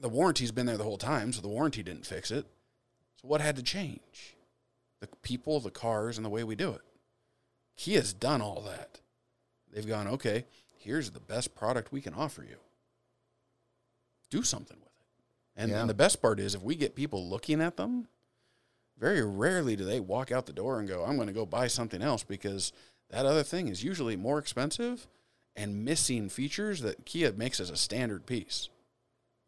the 0.00 0.08
warranty's 0.08 0.50
been 0.50 0.66
there 0.66 0.76
the 0.76 0.82
whole 0.82 0.98
time 0.98 1.32
so 1.32 1.40
the 1.40 1.46
warranty 1.46 1.84
didn't 1.84 2.04
fix 2.04 2.32
it 2.32 2.46
so 3.22 3.28
what 3.28 3.40
had 3.40 3.54
to 3.54 3.62
change 3.62 4.33
the 5.10 5.16
people 5.18 5.60
the 5.60 5.70
cars 5.70 6.16
and 6.16 6.24
the 6.24 6.30
way 6.30 6.44
we 6.44 6.54
do 6.56 6.70
it 6.70 6.80
kia's 7.76 8.12
done 8.12 8.40
all 8.42 8.60
that 8.62 9.00
they've 9.72 9.86
gone 9.86 10.06
okay 10.08 10.44
here's 10.78 11.10
the 11.10 11.20
best 11.20 11.54
product 11.54 11.92
we 11.92 12.00
can 12.00 12.14
offer 12.14 12.42
you 12.42 12.56
do 14.30 14.42
something 14.42 14.76
with 14.78 14.86
it 14.88 14.92
and, 15.62 15.70
Yeah. 15.70 15.80
and 15.80 15.90
the 15.90 15.94
best 15.94 16.20
part 16.20 16.40
is 16.40 16.54
if 16.54 16.62
we 16.62 16.74
get 16.76 16.94
people 16.94 17.28
looking 17.28 17.60
at 17.60 17.76
them 17.76 18.08
very 18.98 19.22
rarely 19.22 19.76
do 19.76 19.84
they 19.84 20.00
walk 20.00 20.30
out 20.30 20.46
the 20.46 20.52
door 20.52 20.78
and 20.78 20.86
go, 20.88 21.02
I'm 21.04 21.16
going 21.16 21.26
to 21.26 21.32
go 21.34 21.44
buy 21.44 21.66
something 21.66 22.00
else 22.00 22.22
because 22.22 22.72
that 23.10 23.26
other 23.26 23.42
thing 23.42 23.66
is 23.66 23.82
usually 23.82 24.14
more 24.16 24.38
expensive 24.38 25.08
and 25.56 25.84
missing 25.84 26.28
features 26.28 26.80
that 26.82 27.04
Kia 27.04 27.32
makes 27.32 27.58
as 27.58 27.70
a 27.70 27.76
standard 27.76 28.24
piece. 28.24 28.68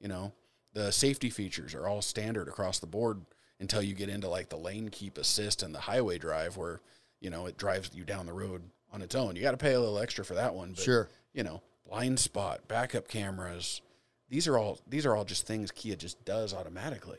You 0.01 0.09
know, 0.09 0.33
the 0.73 0.91
safety 0.91 1.31
features 1.31 1.75
are 1.77 1.87
all 1.87 2.03
standard 2.03 2.49
across 2.49 2.81
the 2.81 2.89
board 2.89 3.21
until 3.61 3.83
you 3.83 3.95
get 3.95 4.09
into 4.09 4.29
like 4.29 4.49
the 4.49 4.57
lane 4.57 4.89
keep 4.89 5.19
assist 5.19 5.63
and 5.63 5.75
the 5.75 5.81
highway 5.81 6.19
drive 6.19 6.57
where, 6.57 6.81
you 7.21 7.31
know, 7.31 7.47
it 7.47 7.57
drives 7.57 7.91
you 7.95 8.05
down 8.05 8.27
the 8.27 8.33
road 8.33 8.63
on 8.93 9.03
its 9.03 9.15
own. 9.15 9.37
You 9.37 9.43
got 9.43 9.53
to 9.53 9.57
pay 9.57 9.75
a 9.75 9.81
little 9.81 9.99
extra 9.99 10.25
for 10.25 10.35
that 10.35 10.55
one. 10.55 10.73
But, 10.73 10.85
Sure. 10.85 11.09
You 11.33 11.45
know, 11.45 11.63
blind 11.89 12.19
spot, 12.19 12.69
backup 12.69 13.09
cameras. 13.09 13.81
These 14.29 14.49
are 14.49 14.59
all 14.59 14.81
these 14.89 15.07
are 15.07 15.15
all 15.15 15.25
just 15.25 15.47
things 15.47 15.71
Kia 15.71 15.97
just 15.97 16.25
does 16.25 16.53
automatically. 16.53 17.19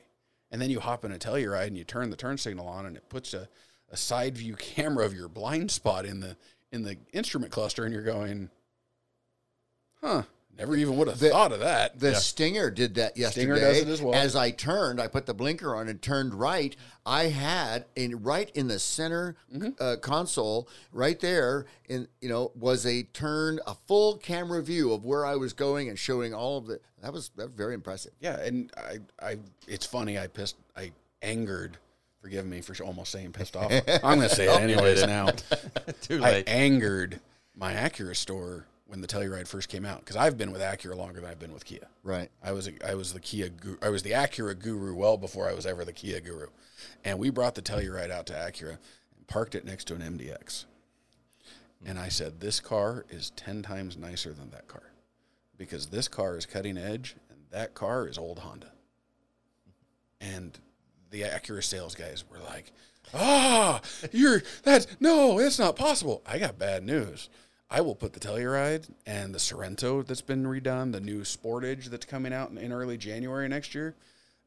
And 0.52 0.62
then 0.62 0.69
you 0.69 0.80
hop 0.80 1.04
in 1.06 1.12
a 1.12 1.17
Telluride 1.17 1.67
and 1.67 1.78
you 1.78 1.84
turn 1.84 2.10
the 2.10 2.15
turn 2.15 2.38
signal 2.38 2.67
on, 2.67 2.86
and 2.86 2.95
it 2.95 3.10
puts 3.10 3.34
a, 3.34 3.47
a 3.91 3.97
side 3.97 4.38
view 4.38 4.56
camera 4.58 5.06
of 5.06 5.13
your 5.13 5.30
blind 5.30 5.71
spot 5.71 6.06
in 6.06 6.19
the 6.19 6.36
in 6.71 6.84
the 6.84 6.97
instrument 7.13 7.52
cluster, 7.52 7.86
and 7.86 7.93
you're 7.93 8.04
going, 8.04 8.50
"Huh? 10.02 10.23
Never 10.58 10.76
even 10.76 10.98
would 10.98 11.08
have 11.08 11.20
The- 11.20 11.30
thought 11.30 11.52
of 11.52 11.60
that." 11.60 12.00
The 12.00 12.15
Stinger 12.15 12.70
did 12.72 12.96
that 12.96 13.15
yesterday. 13.17 13.46
Stinger 13.46 13.60
does 13.60 13.78
it 13.80 13.88
as 13.88 14.02
well. 14.02 14.15
As 14.15 14.36
I 14.36 14.52
turned, 14.52 15.00
I 15.00 15.08
put 15.08 15.26
the 15.26 15.34
blinker 15.34 15.76
on 15.76 15.88
and 15.88 16.02
turned 16.02 16.34
right. 16.34 16.76
I 17.06 17.26
had 17.26 17.86
in 17.96 18.24
right 18.24 18.50
in 18.56 18.67
the 18.67 18.80
center 18.80 19.36
Mm-hmm. 19.54 19.70
uh, 19.80 19.96
console, 20.02 20.67
right 20.91 21.20
there, 21.20 21.65
in 21.88 22.08
you 22.22 22.30
know, 22.30 22.52
was 22.56 22.86
a 22.86 23.04
turn, 23.04 23.60
a 23.67 23.76
full 23.88 24.17
camera 24.17 24.62
view 24.63 24.91
of 24.93 25.06
where 25.06 25.26
I 25.26 25.36
was 25.36 25.54
going 25.54 25.89
and 25.89 25.98
showing 25.98 26.34
all 26.34 26.58
of 26.58 26.67
the. 26.67 26.80
That 27.02 27.13
was, 27.13 27.30
that 27.38 27.46
was 27.46 27.54
very 27.56 27.74
impressive. 27.76 28.12
Yeah, 28.20 28.39
and 28.41 28.72
I, 28.76 28.98
I, 29.26 29.38
it's 29.67 29.86
funny. 29.86 30.17
I 30.17 30.28
pissed, 30.28 30.56
I 30.76 30.91
angered. 31.22 31.78
Forgive 32.22 32.46
me 32.48 32.62
for 32.62 32.76
almost 32.84 33.12
saying 33.12 33.32
pissed 33.34 33.56
off. 33.56 33.72
I'm 34.04 34.17
going 34.17 34.22
to 34.28 34.30
say 34.36 34.48
it 34.54 34.60
anyways 34.60 35.06
now. 35.08 35.30
too 36.02 36.20
late. 36.20 36.48
I 36.48 36.52
angered 36.52 37.20
my 37.56 37.74
Acura 37.74 38.15
store 38.15 38.65
when 38.88 39.02
the 39.02 39.08
Telluride 39.08 39.47
first 39.47 39.69
came 39.69 39.86
out 39.86 40.00
because 40.00 40.15
I've 40.15 40.38
been 40.38 40.52
with 40.52 40.62
Acura 40.62 40.95
longer 40.95 41.19
than 41.19 41.30
I've 41.30 41.39
been 41.39 41.54
with 41.54 41.65
Kia. 41.65 41.88
Right. 42.04 42.30
I 42.41 42.54
was 42.54 42.67
a, 42.67 42.71
I 42.88 42.95
was 42.95 43.13
the 43.13 43.19
Kia 43.19 43.50
gu- 43.50 43.78
I 43.82 43.89
was 43.89 44.04
the 44.04 44.12
Acura 44.12 44.58
guru 44.58 44.95
well 44.95 45.17
before 45.17 45.47
I 45.50 45.54
was 45.54 45.65
ever 45.65 45.84
the 45.86 45.93
Kia 45.93 46.19
guru, 46.19 46.47
and 47.04 47.19
we 47.19 47.30
brought 47.30 47.56
the 47.56 47.62
Telluride 47.62 48.12
out 48.12 48.26
to 48.28 48.34
Acura 48.34 48.78
and 49.15 49.28
parked 49.28 49.56
it 49.56 49.65
next 49.65 49.86
to 49.86 49.95
an 49.95 50.02
MDX, 50.02 50.65
and 51.86 52.00
I 52.00 52.10
said 52.10 52.39
this 52.39 52.60
car 52.60 53.06
is 53.10 53.32
ten 53.32 53.62
times 53.62 53.97
nicer 53.97 54.34
than 54.34 54.50
that 54.52 54.67
car, 54.67 54.91
because 55.58 55.88
this 55.88 56.08
car 56.08 56.38
is 56.38 56.45
cutting 56.45 56.78
edge 56.78 57.15
and 57.30 57.39
that 57.52 57.73
car 57.73 58.08
is 58.08 58.17
old 58.17 58.39
Honda, 58.39 58.71
and 60.21 60.58
the 61.12 61.23
Acura 61.23 61.63
sales 61.63 61.95
guys 61.95 62.23
were 62.30 62.39
like, 62.39 62.71
ah, 63.13 63.82
you're 64.12 64.43
that's 64.63 64.88
no, 65.00 65.39
it's 65.39 65.60
not 65.60 65.76
possible. 65.76 66.21
I 66.26 66.38
got 66.39 66.58
bad 66.58 66.84
news. 66.84 67.30
I 67.69 67.82
will 67.82 67.95
put 67.95 68.13
the 68.13 68.19
Telluride 68.19 68.89
and 69.06 69.34
the 69.34 69.39
Sorento 69.39 70.06
that's 70.06 70.21
been 70.21 70.45
redone, 70.45 70.93
the 70.93 71.01
new 71.01 71.21
Sportage 71.21 71.86
that's 71.86 72.06
coming 72.06 72.32
out 72.32 72.49
in, 72.49 72.58
in 72.58 72.71
early 72.71 72.97
January 72.97 73.47
next 73.49 73.75
year, 73.75 73.93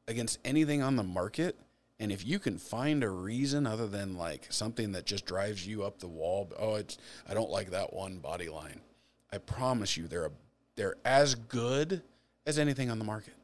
against 0.09 0.39
anything 0.45 0.83
on 0.83 0.97
the 0.97 1.03
market. 1.03 1.57
And 1.99 2.11
if 2.11 2.27
you 2.27 2.39
can 2.39 2.57
find 2.57 3.05
a 3.05 3.11
reason 3.11 3.67
other 3.67 3.87
than 3.87 4.17
like 4.17 4.47
something 4.49 4.93
that 4.93 5.05
just 5.05 5.27
drives 5.27 5.67
you 5.67 5.85
up 5.85 5.99
the 5.99 6.09
wall, 6.09 6.51
oh, 6.59 6.77
it's 6.77 6.97
I 7.29 7.35
don't 7.35 7.51
like 7.51 7.71
that 7.73 7.93
one 7.93 8.19
body 8.19 8.49
line. 8.49 8.81
I 9.31 9.37
promise 9.37 9.99
you, 9.99 10.09
they're 10.09 10.27
a, 10.27 10.33
they're 10.77 10.97
as 11.05 11.35
good 11.35 12.03
as 12.47 12.59
anything 12.59 12.91
on 12.91 12.99
the 12.99 13.05
market. 13.05 13.35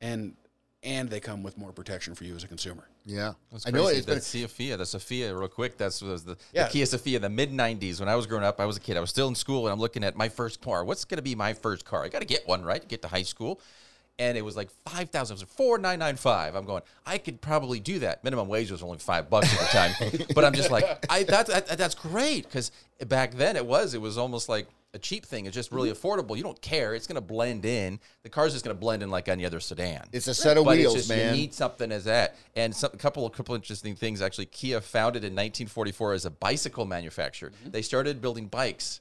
And 0.00 0.34
and 0.82 1.08
they 1.08 1.20
come 1.20 1.42
with 1.42 1.56
more 1.56 1.72
protection 1.72 2.14
for 2.14 2.24
you 2.24 2.34
as 2.34 2.44
a 2.44 2.48
consumer. 2.48 2.88
Yeah, 3.06 3.34
That's 3.52 3.66
I 3.66 3.70
crazy. 3.70 3.84
know 3.84 3.90
it's 3.90 4.06
been. 4.06 4.18
Sephia, 4.18 4.78
the 4.78 4.84
Sephia, 4.84 5.38
real 5.38 5.46
quick. 5.48 5.76
That's 5.76 6.00
was 6.00 6.24
the, 6.24 6.36
Yeah. 6.54 6.64
the 6.64 6.70
Kia 6.70 6.84
Sephia 6.86 7.20
the 7.20 7.28
mid 7.28 7.52
'90s. 7.52 8.00
When 8.00 8.08
I 8.08 8.16
was 8.16 8.26
growing 8.26 8.44
up, 8.44 8.58
I 8.60 8.64
was 8.64 8.78
a 8.78 8.80
kid. 8.80 8.96
I 8.96 9.00
was 9.00 9.10
still 9.10 9.28
in 9.28 9.34
school, 9.34 9.66
and 9.66 9.72
I'm 9.72 9.78
looking 9.78 10.02
at 10.02 10.16
my 10.16 10.30
first 10.30 10.62
car. 10.62 10.84
What's 10.84 11.04
going 11.04 11.16
to 11.18 11.22
be 11.22 11.34
my 11.34 11.52
first 11.52 11.84
car? 11.84 12.02
I 12.02 12.08
got 12.08 12.20
to 12.20 12.24
get 12.26 12.48
one, 12.48 12.64
right? 12.64 12.80
To 12.80 12.88
get 12.88 13.02
to 13.02 13.08
high 13.08 13.22
school, 13.24 13.60
and 14.18 14.38
it 14.38 14.42
was 14.42 14.56
like 14.56 14.70
five 14.86 15.10
thousand. 15.10 15.36
It 15.36 15.40
was 15.42 15.50
four 15.54 15.76
nine 15.76 15.98
nine 15.98 16.16
five. 16.16 16.54
I'm 16.54 16.64
going. 16.64 16.80
I 17.04 17.18
could 17.18 17.42
probably 17.42 17.78
do 17.78 17.98
that. 17.98 18.24
Minimum 18.24 18.48
wage 18.48 18.70
was 18.70 18.82
only 18.82 18.98
five 18.98 19.28
bucks 19.28 19.52
at 19.52 19.60
the 19.60 19.66
time, 19.66 20.26
but 20.34 20.44
I'm 20.44 20.54
just 20.54 20.70
like, 20.70 21.04
I 21.10 21.24
that's 21.24 21.50
that, 21.50 21.76
that's 21.76 21.94
great 21.94 22.44
because 22.44 22.72
back 23.06 23.34
then 23.34 23.56
it 23.56 23.66
was 23.66 23.92
it 23.92 24.00
was 24.00 24.16
almost 24.16 24.48
like 24.48 24.66
a 24.94 24.98
cheap 24.98 25.26
thing. 25.26 25.46
It's 25.46 25.54
just 25.54 25.72
really 25.72 25.90
Mm-hmm. 25.90 26.06
affordable. 26.06 26.36
You 26.36 26.42
don't 26.42 26.60
care. 26.62 26.94
It's 26.94 27.06
going 27.06 27.16
to 27.16 27.20
blend 27.20 27.64
in. 27.64 28.00
The 28.22 28.28
car's 28.28 28.52
just 28.52 28.64
going 28.64 28.76
to 28.76 28.80
blend 28.80 29.02
in 29.02 29.10
like 29.10 29.28
any 29.28 29.44
other 29.44 29.60
sedan. 29.60 30.06
It's 30.12 30.28
a 30.28 30.34
set 30.34 30.56
of 30.56 30.64
But 30.64 30.78
it's 30.78 30.82
wheels, 30.84 30.94
just, 30.94 31.08
man. 31.08 31.34
You 31.34 31.40
need 31.40 31.52
something 31.54 31.90
as 31.92 32.04
that. 32.04 32.36
And 32.56 32.74
some, 32.74 32.90
a 32.94 32.96
couple 32.96 33.26
of 33.26 33.32
couple 33.32 33.54
interesting 33.54 33.94
things 33.96 34.22
actually. 34.22 34.46
Kia 34.46 34.80
founded 34.80 35.24
in 35.24 35.32
1944 35.32 36.12
as 36.14 36.24
a 36.24 36.30
bicycle 36.30 36.86
manufacturer. 36.86 37.50
Mm-hmm. 37.50 37.70
They 37.70 37.82
started 37.82 38.20
building 38.22 38.46
bikes. 38.46 39.00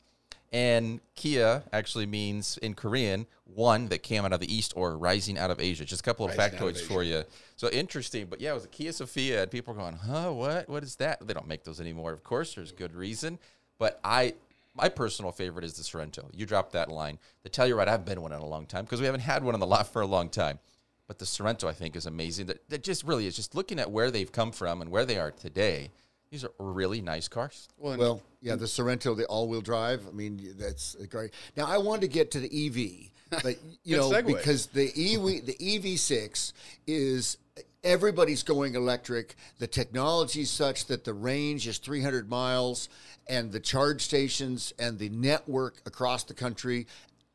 And 0.52 1.00
Kia 1.16 1.64
actually 1.74 2.06
means 2.06 2.58
in 2.60 2.76
Korean 2.76 3.26
one 3.56 3.88
that 3.90 4.04
came 4.04 4.24
out 4.24 4.34
of 4.34 4.40
the 4.40 4.54
east 4.54 4.74
or 4.76 4.96
rising 4.98 5.38
out 5.38 5.50
of 5.50 5.60
Asia. 5.60 5.84
Just 5.84 6.02
a 6.02 6.04
couple 6.04 6.26
of 6.26 6.38
Rising 6.38 6.60
out 6.60 6.62
of 6.68 6.76
factoids 6.76 6.82
for 6.82 7.02
you. 7.02 7.24
So 7.56 7.70
interesting. 7.70 8.28
But 8.30 8.40
yeah, 8.40 8.52
it 8.52 8.56
was 8.56 8.66
a 8.66 8.68
Kia 8.68 8.92
Sephia, 8.92 9.42
and 9.44 9.52
people 9.52 9.74
are 9.74 9.78
going, 9.78 9.96
huh, 9.96 10.32
what? 10.32 10.70
What 10.70 10.84
is 10.84 10.96
that? 10.98 11.26
They 11.26 11.34
don't 11.34 11.48
make 11.48 11.64
those 11.64 11.80
anymore, 11.82 12.14
of 12.14 12.24
course. 12.24 12.54
There's 12.54 12.72
good 12.72 12.94
reason. 12.94 13.40
But 13.80 14.00
I 14.04 14.36
my 14.76 14.90
personal 14.90 15.32
favorite 15.32 15.66
is 15.66 15.74
the 15.74 15.84
Sorento. 15.84 16.30
You 16.34 16.46
dropped 16.46 16.74
that 16.74 16.90
line. 16.90 17.20
The 17.44 17.50
Telluride, 17.50 17.88
I've 17.88 18.06
been 18.06 18.22
one 18.22 18.32
in 18.32 18.40
a 18.40 18.46
long 18.46 18.66
time 18.66 18.86
because 18.86 19.00
we 19.00 19.06
haven't 19.06 19.22
had 19.22 19.44
one 19.44 19.54
on 19.54 19.60
the 19.60 19.68
lot 19.68 19.92
for 19.92 20.02
a 20.02 20.08
long 20.08 20.30
time. 20.30 20.60
But 21.08 21.20
the 21.20 21.26
Sorento, 21.26 21.68
I 21.68 21.74
think, 21.74 21.96
is 21.96 22.06
amazing. 22.06 22.48
That, 22.48 22.68
that 22.70 22.84
just 22.84 23.04
really 23.04 23.28
is 23.28 23.36
just 23.36 23.56
looking 23.56 23.80
at 23.80 23.92
where 23.92 24.10
they've 24.10 24.32
come 24.32 24.52
from 24.52 24.82
and 24.82 24.90
where 24.90 25.06
they 25.06 25.18
are 25.18 25.32
today. 25.32 25.92
These 26.32 26.44
are 26.44 26.52
really 26.58 27.02
nice 27.02 27.28
cars. 27.28 27.68
Well, 27.78 27.98
Well, 27.98 28.22
yeah, 28.42 28.56
the 28.56 28.66
Sorento, 28.66 29.16
the 29.16 29.26
all-wheel 29.26 29.62
drive. 29.62 30.08
I 30.08 30.12
mean, 30.12 30.56
that's 30.58 30.96
great. 31.08 31.32
Now, 31.56 31.66
I 31.68 31.78
wanted 31.78 32.02
to 32.02 32.08
get 32.08 32.32
to 32.32 32.40
the 32.40 32.48
EV, 32.48 33.42
but 33.44 33.58
you 33.84 33.98
know, 33.98 34.10
segue. 34.10 34.26
because 34.26 34.68
the 34.68 34.88
EV, 34.88 35.46
the 35.46 35.56
EV6 35.60 36.54
is 36.88 37.38
everybody's 37.84 38.44
going 38.44 38.76
electric. 38.76 39.36
The 39.60 39.68
technology 39.68 40.42
is 40.42 40.50
such 40.50 40.86
that 40.88 41.04
the 41.04 41.14
range 41.14 41.68
is 41.68 41.78
300 41.78 42.30
miles, 42.30 42.90
and 43.28 43.52
the 43.52 43.60
charge 43.60 44.02
stations 44.02 44.74
and 44.80 44.98
the 45.00 45.10
network 45.10 45.82
across 45.86 46.24
the 46.24 46.34
country, 46.34 46.88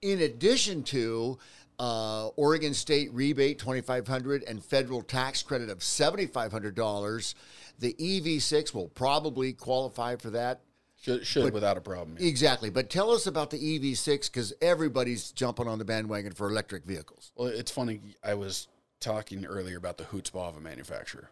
in 0.02 0.20
addition 0.20 0.82
to 0.84 1.38
uh, 1.78 2.28
Oregon 2.28 2.74
State 2.74 3.12
rebate 3.12 3.58
2,500 3.58 4.42
and 4.44 4.64
federal 4.64 5.02
tax 5.02 5.42
credit 5.42 5.70
of 5.70 5.82
7,500 5.82 6.74
dollars. 6.74 7.34
The 7.78 7.94
EV6 7.94 8.74
will 8.74 8.88
probably 8.88 9.52
qualify 9.52 10.16
for 10.16 10.30
that. 10.30 10.62
should, 11.00 11.24
should 11.24 11.52
without 11.52 11.76
a 11.76 11.80
problem. 11.80 12.16
yeah. 12.18 12.26
Exactly. 12.26 12.70
But 12.70 12.90
tell 12.90 13.12
us 13.12 13.28
about 13.28 13.50
the 13.50 13.58
EV6 13.58 14.32
because 14.32 14.52
everybody's 14.60 15.30
jumping 15.30 15.68
on 15.68 15.78
the 15.78 15.84
bandwagon 15.84 16.32
for 16.32 16.48
electric 16.48 16.84
vehicles. 16.84 17.30
Well, 17.36 17.46
it's 17.46 17.70
funny. 17.70 18.00
I 18.24 18.34
was 18.34 18.66
talking 19.00 19.44
earlier 19.44 19.76
about 19.76 19.98
the 19.98 20.04
chutzpah 20.04 20.48
of 20.48 20.56
a 20.56 20.60
manufacturer. 20.60 21.30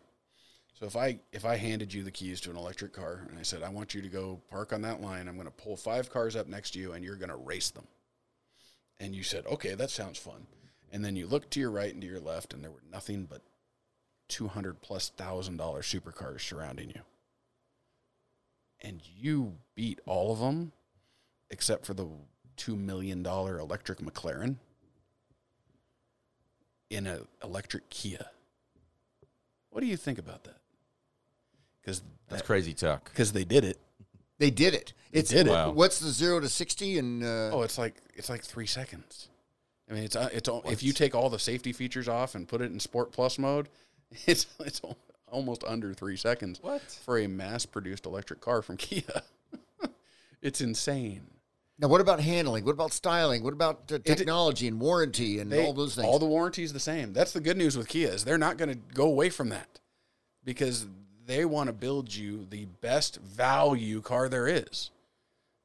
So 0.78 0.84
if 0.86 0.94
I 0.94 1.20
if 1.32 1.44
I 1.44 1.56
handed 1.56 1.94
you 1.94 2.02
the 2.02 2.10
keys 2.10 2.40
to 2.42 2.50
an 2.50 2.56
electric 2.56 2.92
car 2.92 3.26
and 3.28 3.38
I 3.38 3.42
said 3.42 3.62
I 3.62 3.70
want 3.70 3.94
you 3.94 4.02
to 4.02 4.08
go 4.08 4.40
park 4.50 4.72
on 4.72 4.82
that 4.82 5.00
line, 5.00 5.26
I'm 5.26 5.36
going 5.36 5.46
to 5.46 5.50
pull 5.50 5.76
five 5.76 6.10
cars 6.10 6.36
up 6.36 6.46
next 6.46 6.72
to 6.72 6.78
you 6.78 6.92
and 6.92 7.04
you're 7.04 7.16
going 7.16 7.30
to 7.30 7.36
race 7.36 7.70
them. 7.70 7.86
And 9.00 9.14
you 9.14 9.22
said, 9.22 9.46
"Okay, 9.46 9.74
that 9.74 9.90
sounds 9.90 10.18
fun." 10.18 10.46
And 10.92 11.04
then 11.04 11.16
you 11.16 11.26
looked 11.26 11.50
to 11.52 11.60
your 11.60 11.70
right 11.70 11.92
and 11.92 12.02
to 12.02 12.06
your 12.06 12.20
left 12.20 12.52
and 12.52 12.62
there 12.62 12.70
were 12.70 12.82
nothing 12.92 13.24
but 13.24 13.42
200 14.28 14.82
plus 14.82 15.08
thousand 15.08 15.56
dollar 15.56 15.80
supercars 15.80 16.42
surrounding 16.42 16.90
you. 16.90 17.02
And 18.80 19.00
you 19.16 19.56
beat 19.74 20.00
all 20.06 20.32
of 20.32 20.40
them 20.40 20.72
except 21.50 21.86
for 21.86 21.94
the 21.94 22.08
2 22.56 22.76
million 22.76 23.22
dollar 23.22 23.58
electric 23.58 23.98
McLaren 23.98 24.56
in 26.90 27.06
an 27.06 27.26
electric 27.42 27.88
Kia. 27.90 28.26
What 29.70 29.80
do 29.80 29.86
you 29.86 29.96
think 29.96 30.18
about 30.18 30.44
that? 30.44 30.56
Because 31.80 32.02
That's 32.28 32.42
crazy 32.42 32.72
talk. 32.74 33.04
because 33.10 33.32
they 33.32 33.44
did 33.44 33.64
it. 33.64 33.78
They 34.38 34.50
did 34.50 34.74
it. 34.74 34.92
It's 35.12 35.30
did 35.30 35.46
it. 35.46 35.50
Wow. 35.50 35.70
What's 35.70 36.00
the 36.00 36.10
zero 36.10 36.40
to 36.40 36.48
sixty 36.48 36.98
and 36.98 37.22
uh, 37.22 37.50
Oh, 37.52 37.62
it's 37.62 37.78
like 37.78 37.94
it's 38.14 38.28
like 38.28 38.42
three 38.42 38.66
seconds. 38.66 39.28
I 39.88 39.94
mean, 39.94 40.04
it's 40.04 40.16
uh, 40.16 40.28
it's 40.32 40.48
all 40.48 40.62
if 40.66 40.82
you 40.82 40.92
take 40.92 41.14
all 41.14 41.30
the 41.30 41.38
safety 41.38 41.72
features 41.72 42.08
off 42.08 42.34
and 42.34 42.46
put 42.48 42.60
it 42.60 42.70
in 42.72 42.80
Sport 42.80 43.12
Plus 43.12 43.38
mode, 43.38 43.68
it's 44.26 44.46
it's 44.60 44.80
almost 45.28 45.64
under 45.64 45.94
three 45.94 46.16
seconds. 46.16 46.58
What? 46.62 46.82
for 47.04 47.18
a 47.18 47.26
mass-produced 47.26 48.06
electric 48.06 48.40
car 48.40 48.62
from 48.62 48.76
Kia? 48.76 49.22
it's 50.42 50.60
insane. 50.60 51.26
Now? 51.78 51.88
What 51.88 52.00
about 52.00 52.20
handling? 52.20 52.64
What 52.64 52.72
about 52.72 52.92
styling? 52.92 53.42
What 53.42 53.52
about 53.52 53.90
uh, 53.92 53.98
technology 53.98 54.68
and 54.68 54.80
warranty 54.80 55.38
and 55.38 55.50
They- 55.50 55.64
all 55.64 55.72
those 55.72 55.94
things? 55.94 56.06
All 56.06 56.18
the 56.18 56.26
warranties 56.26 56.72
the 56.72 56.80
same. 56.80 57.12
That's 57.12 57.32
the 57.32 57.40
good 57.40 57.56
news 57.56 57.76
with 57.76 57.88
Kia 57.88 58.08
is 58.08 58.24
they're 58.24 58.38
not 58.38 58.56
going 58.56 58.70
to 58.70 58.78
go 58.94 59.04
away 59.04 59.30
from 59.30 59.48
that 59.50 59.80
because 60.44 60.86
they 61.26 61.44
want 61.44 61.68
to 61.68 61.72
build 61.72 62.14
you 62.14 62.46
the 62.48 62.66
best 62.80 63.16
value 63.20 64.00
car 64.00 64.28
there 64.28 64.46
is, 64.48 64.90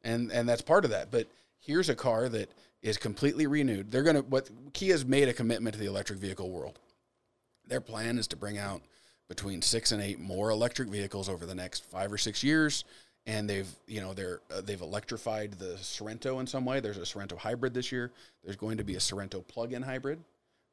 and 0.04 0.32
and 0.32 0.48
that's 0.50 0.62
part 0.62 0.86
of 0.86 0.92
that. 0.92 1.12
But 1.12 1.28
here's 1.60 1.90
a 1.90 1.96
car 1.96 2.28
that 2.30 2.50
is 2.82 2.98
completely 2.98 3.46
renewed. 3.46 3.92
They're 3.92 4.02
going 4.04 4.16
to 4.16 4.24
what 4.24 4.50
Kia's 4.74 5.06
made 5.06 5.28
a 5.30 5.34
commitment 5.34 5.76
to 5.76 5.80
the 5.80 5.86
electric 5.86 6.18
vehicle 6.20 6.50
world. 6.50 6.80
Their 7.68 7.82
plan 7.82 8.18
is 8.18 8.28
to 8.30 8.36
bring 8.36 8.58
out 8.58 8.82
between 9.30 9.62
six 9.62 9.92
and 9.92 10.02
eight 10.02 10.20
more 10.20 10.50
electric 10.50 10.90
vehicles 10.90 11.30
over 11.30 11.46
the 11.46 11.56
next 11.56 11.86
five 11.86 12.12
or 12.12 12.18
six 12.18 12.44
years. 12.44 12.84
And 13.28 13.50
they've, 13.50 13.70
you 13.88 14.02
know, 14.02 14.14
they're 14.14 14.40
uh, 14.52 14.62
they've 14.62 14.82
electrified 14.82 15.54
the 15.54 15.76
Sorento 15.76 16.40
in 16.40 16.48
some 16.48 16.66
way. 16.66 16.80
There's 16.80 16.98
a 16.98 17.02
Sorento 17.02 17.38
hybrid 17.38 17.74
this 17.74 17.92
year. 17.92 18.12
There's 18.44 18.56
going 18.56 18.78
to 18.78 18.84
be 18.84 18.96
a 18.96 19.00
Sorento 19.00 19.46
plug-in 19.48 19.84
hybrid, 19.84 20.20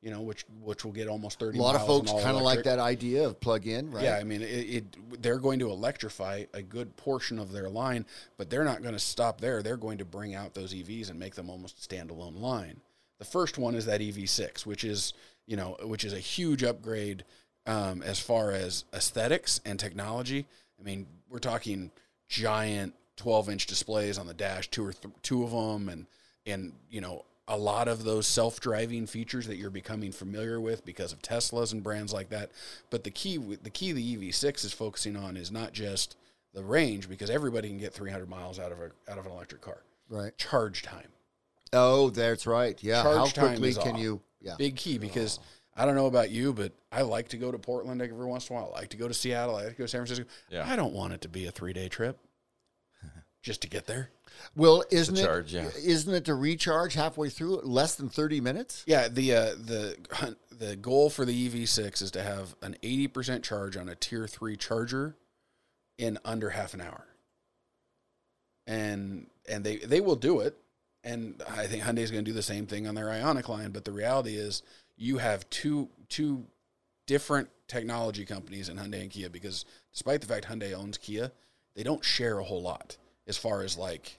you 0.00 0.10
know, 0.10 0.22
which 0.22 0.46
which 0.62 0.82
will 0.82 0.92
get 0.92 1.08
almost 1.08 1.38
thirty. 1.38 1.58
a 1.58 1.62
lot 1.62 1.74
of 1.74 1.86
folks 1.86 2.10
kind 2.10 2.36
of 2.36 2.42
like 2.42 2.62
that 2.64 2.78
idea 2.78 3.26
of 3.26 3.38
plug-in, 3.38 3.90
right? 3.90 4.04
Yeah, 4.04 4.16
I 4.16 4.24
mean, 4.24 4.40
it, 4.40 4.46
it 4.46 5.22
they're 5.22 5.38
going 5.38 5.58
to 5.58 5.70
electrify 5.70 6.44
a 6.54 6.62
good 6.62 6.96
portion 6.96 7.38
of 7.38 7.52
their 7.52 7.68
line, 7.68 8.06
but 8.38 8.48
they're 8.48 8.64
not 8.64 8.80
going 8.80 8.94
to 8.94 9.00
stop 9.00 9.40
there. 9.42 9.62
They're 9.62 9.76
going 9.76 9.98
to 9.98 10.06
bring 10.06 10.34
out 10.34 10.54
those 10.54 10.72
EVs 10.72 11.10
and 11.10 11.18
make 11.18 11.34
them 11.34 11.50
almost 11.50 11.84
a 11.84 11.88
standalone 11.94 12.40
line. 12.40 12.80
The 13.18 13.26
first 13.26 13.58
one 13.58 13.74
is 13.74 13.84
that 13.86 14.00
EV6, 14.00 14.64
which 14.64 14.84
is 14.84 15.12
you 15.46 15.56
know 15.56 15.76
which 15.82 16.04
is 16.04 16.14
a 16.14 16.20
huge 16.20 16.62
upgrade 16.62 17.24
um, 17.66 18.02
as 18.02 18.18
far 18.18 18.52
as 18.52 18.84
aesthetics 18.94 19.60
and 19.64 19.78
technology. 19.78 20.46
I 20.80 20.84
mean, 20.84 21.06
we're 21.28 21.38
talking 21.38 21.90
giant 22.28 22.94
12 23.16 23.48
inch 23.50 23.66
displays 23.66 24.18
on 24.18 24.26
the 24.26 24.34
dash, 24.34 24.68
two 24.68 24.86
or 24.86 24.92
th- 24.92 25.14
two 25.22 25.42
of 25.44 25.50
them, 25.50 25.88
and 25.88 26.06
and 26.46 26.72
you 26.90 27.00
know 27.00 27.24
a 27.50 27.56
lot 27.56 27.88
of 27.88 28.04
those 28.04 28.26
self-driving 28.26 29.06
features 29.06 29.46
that 29.46 29.56
you're 29.56 29.70
becoming 29.70 30.12
familiar 30.12 30.60
with 30.60 30.84
because 30.84 31.12
of 31.12 31.22
Teslas 31.22 31.72
and 31.72 31.82
brands 31.82 32.12
like 32.12 32.28
that. 32.28 32.50
But 32.90 33.04
the 33.04 33.10
key, 33.10 33.38
the 33.38 33.70
key 33.70 33.92
the 33.92 34.16
EV6 34.16 34.66
is 34.66 34.72
focusing 34.74 35.16
on 35.16 35.34
is 35.34 35.50
not 35.50 35.72
just 35.72 36.16
the 36.52 36.62
range 36.62 37.08
because 37.08 37.30
everybody 37.30 37.68
can 37.68 37.78
get 37.78 37.94
300 37.94 38.28
miles 38.28 38.58
out 38.58 38.70
of 38.70 38.80
a 38.80 38.90
out 39.10 39.18
of 39.18 39.24
an 39.24 39.32
electric 39.32 39.62
car. 39.62 39.78
Right. 40.10 40.36
Charge 40.36 40.82
time, 40.82 41.08
Oh, 41.72 42.10
that's 42.10 42.46
right. 42.46 42.82
Yeah. 42.82 43.02
How 43.02 43.14
Charge 43.14 43.32
time 43.34 43.58
quickly 43.58 43.82
can 43.82 43.94
off. 43.94 44.00
you? 44.00 44.20
Yeah. 44.40 44.54
big 44.56 44.76
key 44.76 44.98
because 44.98 45.38
oh. 45.40 45.44
I 45.78 45.86
don't 45.86 45.94
know 45.94 46.06
about 46.06 46.30
you, 46.30 46.52
but 46.52 46.72
I 46.90 47.02
like 47.02 47.28
to 47.28 47.36
go 47.36 47.52
to 47.52 47.58
Portland 47.58 48.02
every 48.02 48.26
once 48.26 48.50
in 48.50 48.56
a 48.56 48.58
while. 48.58 48.72
I 48.74 48.80
like 48.80 48.90
to 48.90 48.96
go 48.96 49.06
to 49.08 49.14
Seattle. 49.14 49.56
I 49.56 49.64
like 49.64 49.72
to 49.72 49.78
go 49.78 49.84
to 49.84 49.88
San 49.88 50.00
Francisco. 50.00 50.24
Yeah. 50.50 50.68
I 50.68 50.76
don't 50.76 50.92
want 50.92 51.12
it 51.12 51.20
to 51.22 51.28
be 51.28 51.46
a 51.46 51.50
three 51.50 51.72
day 51.72 51.88
trip 51.88 52.18
just 53.42 53.62
to 53.62 53.68
get 53.68 53.86
there. 53.86 54.10
Well, 54.56 54.84
isn't 54.90 55.16
charge, 55.16 55.54
it? 55.54 55.58
yeah. 55.58 55.90
Isn't 55.90 56.12
it 56.14 56.24
to 56.26 56.34
recharge 56.34 56.94
halfway 56.94 57.28
through? 57.28 57.60
Less 57.62 57.94
than 57.94 58.08
thirty 58.08 58.40
minutes. 58.40 58.84
Yeah, 58.86 59.08
the 59.08 59.34
uh, 59.34 59.44
the 59.56 59.96
the 60.58 60.76
goal 60.76 61.10
for 61.10 61.24
the 61.24 61.48
EV6 61.48 62.02
is 62.02 62.10
to 62.10 62.22
have 62.22 62.56
an 62.62 62.76
80% 62.82 63.44
charge 63.44 63.76
on 63.76 63.88
a 63.88 63.94
tier 63.94 64.26
3 64.26 64.56
charger 64.56 65.16
in 65.96 66.18
under 66.24 66.50
half 66.50 66.74
an 66.74 66.80
hour. 66.80 67.06
And 68.66 69.28
and 69.48 69.64
they 69.64 69.76
they 69.76 70.00
will 70.00 70.16
do 70.16 70.40
it 70.40 70.56
and 71.04 71.42
I 71.48 71.66
think 71.66 71.84
Hyundai 71.84 71.98
is 71.98 72.10
going 72.10 72.24
to 72.24 72.30
do 72.30 72.34
the 72.34 72.42
same 72.42 72.66
thing 72.66 72.86
on 72.86 72.94
their 72.94 73.06
Ioniq 73.06 73.48
line, 73.48 73.70
but 73.70 73.84
the 73.84 73.92
reality 73.92 74.36
is 74.36 74.62
you 74.98 75.18
have 75.18 75.48
two 75.48 75.88
two 76.08 76.44
different 77.06 77.48
technology 77.68 78.24
companies 78.24 78.68
in 78.68 78.76
Hyundai 78.76 79.02
and 79.02 79.10
Kia 79.10 79.30
because 79.30 79.64
despite 79.92 80.20
the 80.20 80.26
fact 80.26 80.46
Hyundai 80.46 80.74
owns 80.74 80.98
Kia, 80.98 81.32
they 81.74 81.82
don't 81.82 82.04
share 82.04 82.38
a 82.38 82.44
whole 82.44 82.60
lot 82.62 82.96
as 83.26 83.38
far 83.38 83.62
as 83.62 83.78
like 83.78 84.18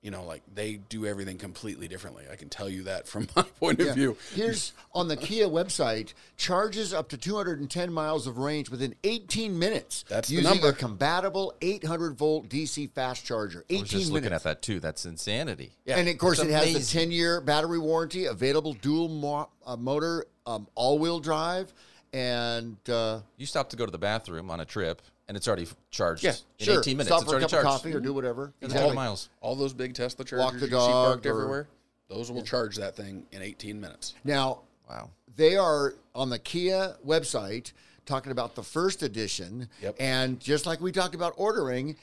you 0.00 0.12
know, 0.12 0.22
like 0.24 0.42
they 0.54 0.74
do 0.88 1.06
everything 1.06 1.38
completely 1.38 1.88
differently. 1.88 2.24
I 2.30 2.36
can 2.36 2.48
tell 2.48 2.68
you 2.68 2.84
that 2.84 3.08
from 3.08 3.26
my 3.36 3.42
point 3.42 3.80
of 3.80 3.94
view. 3.94 4.16
Here's 4.32 4.72
on 4.94 5.08
the 5.08 5.16
Kia 5.16 5.48
website 5.48 6.12
charges 6.36 6.94
up 6.94 7.08
to 7.08 7.16
210 7.16 7.92
miles 7.92 8.26
of 8.28 8.38
range 8.38 8.70
within 8.70 8.94
18 9.02 9.58
minutes. 9.58 10.04
That's 10.08 10.28
the 10.28 10.36
using 10.36 10.50
number. 10.50 10.68
a 10.68 10.72
compatible 10.72 11.52
800 11.60 12.16
volt 12.16 12.48
DC 12.48 12.90
fast 12.92 13.24
charger. 13.24 13.64
18 13.68 13.78
I 13.78 13.80
was 13.82 13.90
just 13.90 13.94
minutes. 13.94 14.10
looking 14.12 14.32
at 14.34 14.42
that 14.44 14.62
too. 14.62 14.78
That's 14.78 15.04
insanity. 15.04 15.72
Yeah, 15.84 15.98
and 15.98 16.08
of 16.08 16.16
course, 16.18 16.38
it's 16.38 16.48
it 16.48 16.52
has 16.52 16.92
the 16.92 16.98
10 17.00 17.10
year 17.10 17.40
battery 17.40 17.78
warranty, 17.80 18.26
available 18.26 18.74
dual 18.74 19.08
mo- 19.08 19.48
uh, 19.66 19.76
motor 19.76 20.26
um, 20.46 20.68
all-wheel 20.76 21.18
drive, 21.20 21.74
and 22.12 22.76
uh, 22.88 23.20
You 23.36 23.46
stop 23.46 23.68
to 23.70 23.76
go 23.76 23.84
to 23.84 23.92
the 23.92 23.98
bathroom 23.98 24.50
on 24.50 24.60
a 24.60 24.64
trip, 24.64 25.02
and 25.28 25.36
it's 25.36 25.46
already 25.46 25.66
charged 25.90 26.24
Yeah, 26.24 26.32
in 26.58 26.64
sure, 26.66 26.80
18 26.80 26.96
minutes. 26.96 27.08
stop 27.08 27.22
it's 27.22 27.30
for 27.30 27.36
a 27.36 27.38
already 27.38 27.50
cup 27.50 27.58
of 27.60 27.64
charged. 27.64 27.82
coffee 27.84 27.94
or 27.94 28.00
do 28.00 28.12
whatever. 28.14 28.52
It's 28.60 28.72
12 28.72 28.94
miles. 28.94 29.28
All 29.40 29.54
those 29.54 29.74
big 29.74 29.94
Tesla 29.94 30.24
chargers 30.24 30.44
Walk 30.44 30.54
the 30.54 30.60
you 30.60 30.66
see 30.66 30.70
dog 30.70 31.06
parked 31.12 31.26
or- 31.26 31.30
everywhere, 31.30 31.68
those 32.08 32.30
will 32.32 32.42
charge 32.42 32.76
that 32.76 32.96
thing 32.96 33.26
in 33.32 33.42
18 33.42 33.80
minutes. 33.80 34.14
Now, 34.24 34.62
Wow. 34.88 35.10
they 35.36 35.56
are 35.56 35.94
on 36.14 36.30
the 36.30 36.38
Kia 36.38 36.96
website 37.06 37.72
talking 38.06 38.32
about 38.32 38.54
the 38.54 38.62
first 38.62 39.02
edition. 39.02 39.68
Yep. 39.82 39.96
And 40.00 40.40
just 40.40 40.64
like 40.64 40.80
we 40.80 40.92
talked 40.92 41.14
about 41.14 41.34
ordering, 41.36 41.96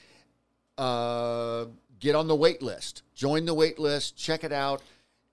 uh, 0.78 1.66
get 1.98 2.14
on 2.14 2.28
the 2.28 2.36
wait 2.36 2.62
list, 2.62 3.02
join 3.14 3.44
the 3.44 3.54
wait 3.54 3.78
list, 3.80 4.16
check 4.16 4.44
it 4.44 4.52
out. 4.52 4.82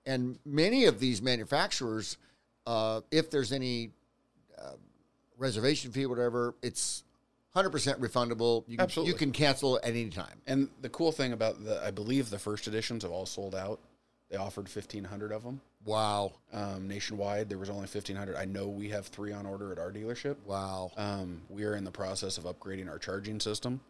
And 0.06 0.38
many 0.44 0.86
of 0.86 0.98
these 0.98 1.22
manufacturers, 1.22 2.16
uh, 2.66 3.02
if 3.12 3.30
there's 3.30 3.52
any 3.52 3.90
uh, 4.58 4.72
reservation 5.38 5.92
fee, 5.92 6.06
whatever, 6.06 6.54
it's 6.62 7.04
100% 7.54 7.98
refundable. 7.98 8.64
You 8.66 8.76
can, 8.76 8.84
Absolutely. 8.84 9.12
you 9.12 9.18
can 9.18 9.32
cancel 9.32 9.76
at 9.78 9.86
any 9.86 10.10
time. 10.10 10.40
And 10.46 10.68
the 10.82 10.88
cool 10.88 11.12
thing 11.12 11.32
about 11.32 11.64
the, 11.64 11.84
I 11.84 11.90
believe 11.90 12.30
the 12.30 12.38
first 12.38 12.66
editions 12.66 13.02
have 13.04 13.12
all 13.12 13.26
sold 13.26 13.54
out. 13.54 13.80
They 14.30 14.36
offered 14.36 14.68
1,500 14.74 15.30
of 15.32 15.44
them 15.44 15.60
Wow. 15.84 16.32
um, 16.52 16.88
nationwide. 16.88 17.48
There 17.48 17.58
was 17.58 17.68
only 17.68 17.82
1,500. 17.82 18.34
I 18.36 18.46
know 18.46 18.66
we 18.66 18.88
have 18.88 19.06
three 19.06 19.32
on 19.32 19.46
order 19.46 19.70
at 19.70 19.78
our 19.78 19.92
dealership. 19.92 20.36
Wow. 20.46 20.90
Um, 20.96 21.42
we 21.48 21.64
are 21.64 21.76
in 21.76 21.84
the 21.84 21.90
process 21.90 22.38
of 22.38 22.44
upgrading 22.44 22.88
our 22.88 22.98
charging 22.98 23.38
system 23.38 23.80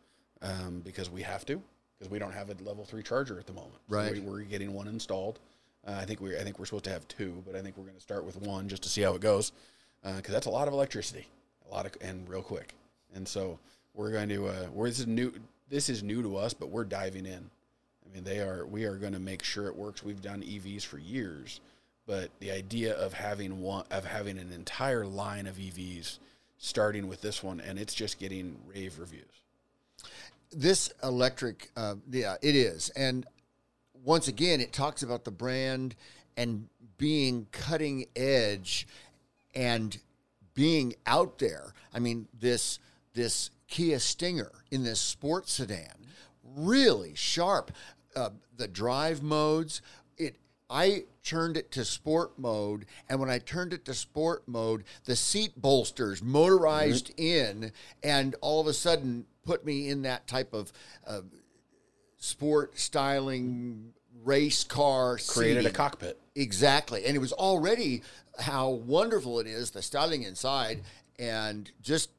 um, 0.43 0.83
because 0.85 1.09
we 1.09 1.23
have 1.23 1.47
to 1.47 1.63
because 1.99 2.11
we 2.11 2.19
don't 2.19 2.33
have 2.33 2.51
a 2.51 2.55
level 2.65 2.85
three 2.85 3.03
charger 3.03 3.39
at 3.39 3.47
the 3.47 3.53
moment. 3.53 3.77
Right. 3.89 4.13
we, 4.13 4.21
we're 4.21 4.41
getting 4.41 4.75
one 4.75 4.89
installed. 4.89 5.39
Uh, 5.87 5.93
I 5.93 6.05
think 6.05 6.21
we 6.21 6.37
I 6.37 6.43
think 6.43 6.59
we're 6.59 6.65
supposed 6.65 6.85
to 6.85 6.91
have 6.91 7.07
two, 7.09 7.43
but 7.47 7.55
I 7.55 7.63
think 7.63 7.77
we're 7.77 7.85
going 7.85 7.95
to 7.97 8.03
start 8.03 8.25
with 8.25 8.37
one 8.43 8.69
just 8.69 8.83
to 8.83 8.89
see 8.89 9.03
how 9.03 9.15
it 9.15 9.21
goes 9.21 9.53
because 10.03 10.33
that's 10.35 10.47
a 10.47 10.51
lot 10.51 10.67
of 10.69 10.75
electricity, 10.75 11.27
a 11.71 11.73
lot 11.75 11.87
of 11.87 11.93
and 12.01 12.29
real 12.29 12.43
quick. 12.43 12.75
And 13.15 13.27
so 13.27 13.59
we're 13.95 14.13
going 14.13 14.29
to 14.31 14.47
uh, 14.47 14.67
we're, 14.73 14.89
this 14.89 15.01
is 15.01 15.07
new 15.07 15.33
this 15.69 15.89
is 15.89 16.03
new 16.03 16.23
to 16.23 16.37
us, 16.37 16.55
but 16.55 16.69
we're 16.69 16.85
diving 16.85 17.27
in. 17.27 17.51
I 18.05 18.15
mean, 18.15 18.25
they 18.25 18.41
are 18.41 18.67
we 18.67 18.85
are 18.85 18.97
going 18.97 19.13
to 19.15 19.21
make 19.21 19.43
sure 19.43 19.67
it 19.69 19.77
works. 19.77 20.03
We've 20.03 20.23
done 20.23 20.43
EVs 20.43 20.85
for 20.85 20.99
years, 20.99 21.61
but 22.07 22.31
the 22.41 22.51
idea 22.51 22.95
of 22.95 23.13
having 23.13 23.61
one 23.61 23.85
of 23.91 24.05
having 24.05 24.39
an 24.39 24.53
entire 24.53 25.07
line 25.07 25.47
of 25.47 25.57
EVs 25.57 26.19
starting 26.59 27.09
with 27.09 27.21
this 27.21 27.43
one 27.43 27.61
and 27.61 27.79
it's 27.79 27.95
just 27.95 28.19
getting 28.19 28.57
rave 28.67 28.99
reviews. 28.99 29.25
this 30.53 30.91
electric 31.03 31.71
uh, 31.77 31.95
yeah 32.11 32.37
it 32.43 32.55
is 32.55 32.91
and 32.91 33.27
once 34.05 34.29
again 34.29 34.61
it 34.61 34.73
talks 34.73 35.03
about 35.03 35.25
the 35.25 35.31
brand 35.31 35.95
and 36.37 36.69
being 36.97 37.47
cutting 37.53 38.07
edge 38.17 38.87
and 39.55 39.99
being 40.55 40.95
out 41.07 41.39
there 41.39 41.75
i 41.93 41.99
mean 41.99 42.27
this 42.41 42.79
this 43.15 43.51
kia 43.69 43.99
stinger 43.99 44.53
in 44.71 44.85
this 44.85 45.01
sports 45.01 45.53
sedan 45.53 46.07
really 46.57 47.15
sharp 47.15 47.73
uh, 48.15 48.31
the 48.57 48.69
drive 48.69 49.23
modes 49.23 49.81
it 50.17 50.37
I 50.71 51.05
turned 51.23 51.57
it 51.57 51.71
to 51.73 51.85
sport 51.85 52.39
mode, 52.39 52.87
and 53.09 53.19
when 53.19 53.31
I 53.31 53.39
turned 53.39 53.73
it 53.73 53.85
to 53.87 53.95
sport 53.95 54.45
mode, 54.47 54.85
the 55.05 55.17
seat 55.17 55.61
bolsters 55.61 56.23
motorized 56.23 57.13
in, 57.19 57.73
and 58.03 58.35
all 58.41 58.61
of 58.61 58.67
a 58.67 58.73
sudden 58.73 59.27
put 59.45 59.65
me 59.65 59.89
in 59.89 60.03
that 60.03 60.27
type 60.27 60.53
of 60.53 60.73
uh, 61.07 61.21
sport 62.19 62.79
styling 62.79 63.93
race 64.23 64.65
car 64.65 65.19
Created 65.29 65.67
a 65.67 65.71
cockpit. 65.71 66.19
Exactly. 66.35 67.05
And 67.05 67.15
it 67.15 67.21
was 67.21 67.33
already 67.33 68.03
how 68.39 68.71
wonderful 68.71 69.41
it 69.41 69.47
is, 69.47 69.71
the 69.71 69.83
styling 69.83 70.23
inside, 70.23 70.83
and 71.19 71.71
just 71.83 72.11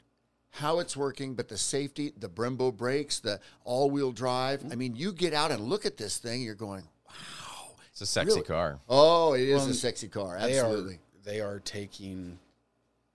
how 0.56 0.80
it's 0.80 0.95
working, 0.95 1.34
but 1.36 1.49
the 1.49 1.58
safety, 1.58 2.14
the 2.18 2.30
Brembo 2.30 2.76
brakes, 2.76 3.20
the 3.20 3.39
all 3.66 3.91
wheel 3.91 4.12
drive. 4.12 4.64
I 4.72 4.76
mean, 4.76 4.95
you 4.95 5.12
get 5.12 5.34
out 5.34 5.51
and 5.51 5.64
look 5.66 5.86
at 5.86 5.97
this 5.97 6.18
thing, 6.18 6.41
you're 6.41 6.56
going, 6.56 6.84
wow. 7.08 7.72
It's 7.91 8.01
a 8.01 8.06
sexy 8.06 8.36
Really? 8.36 8.45
car. 8.47 8.80
oh, 8.89 9.34
it 9.34 9.41
is 9.41 9.62
Well, 9.62 9.70
a 9.70 9.74
sexy 9.74 10.08
car. 10.08 10.38
They 10.39 10.58
Absolutely. 10.60 10.95
are 10.95 10.99
they 11.24 11.41
are 11.41 11.60
taking 11.60 12.38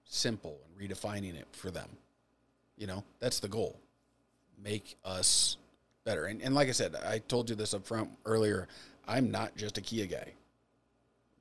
simple 0.05 0.59
and 0.67 0.91
redefining 0.91 1.35
it 1.35 1.47
for 1.53 1.71
them. 1.71 1.89
You 2.77 2.87
know, 2.87 3.05
that's 3.21 3.41
the 3.41 3.49
goal. 3.49 3.79
Make 4.63 4.97
us 5.05 5.57
better. 6.05 6.27
And, 6.27 6.43
and 6.43 6.55
like 6.55 6.69
I 6.69 6.73
said, 6.73 6.95
I 6.97 7.19
told 7.21 7.49
you 7.51 7.57
this 7.57 7.73
up 7.73 7.87
front 7.87 8.11
earlier. 8.27 8.69
I'm 9.07 9.31
not 9.31 9.57
just 9.57 9.79
a 9.79 9.81
Kia 9.81 10.07
guy, 10.07 10.33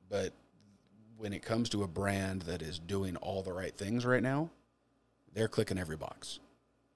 but 0.10 0.32
when 1.18 1.34
it 1.34 1.42
comes 1.42 1.70
to 1.70 1.84
a 1.84 1.88
brand 1.88 2.44
that 2.44 2.62
is 2.62 2.78
doing 2.80 3.16
all 3.18 3.42
the 3.42 3.52
right 3.54 3.76
things 3.76 4.06
right 4.06 4.24
now, 4.24 4.50
they're 5.34 5.48
clicking 5.48 5.78
every 5.78 5.98
box. 5.98 6.40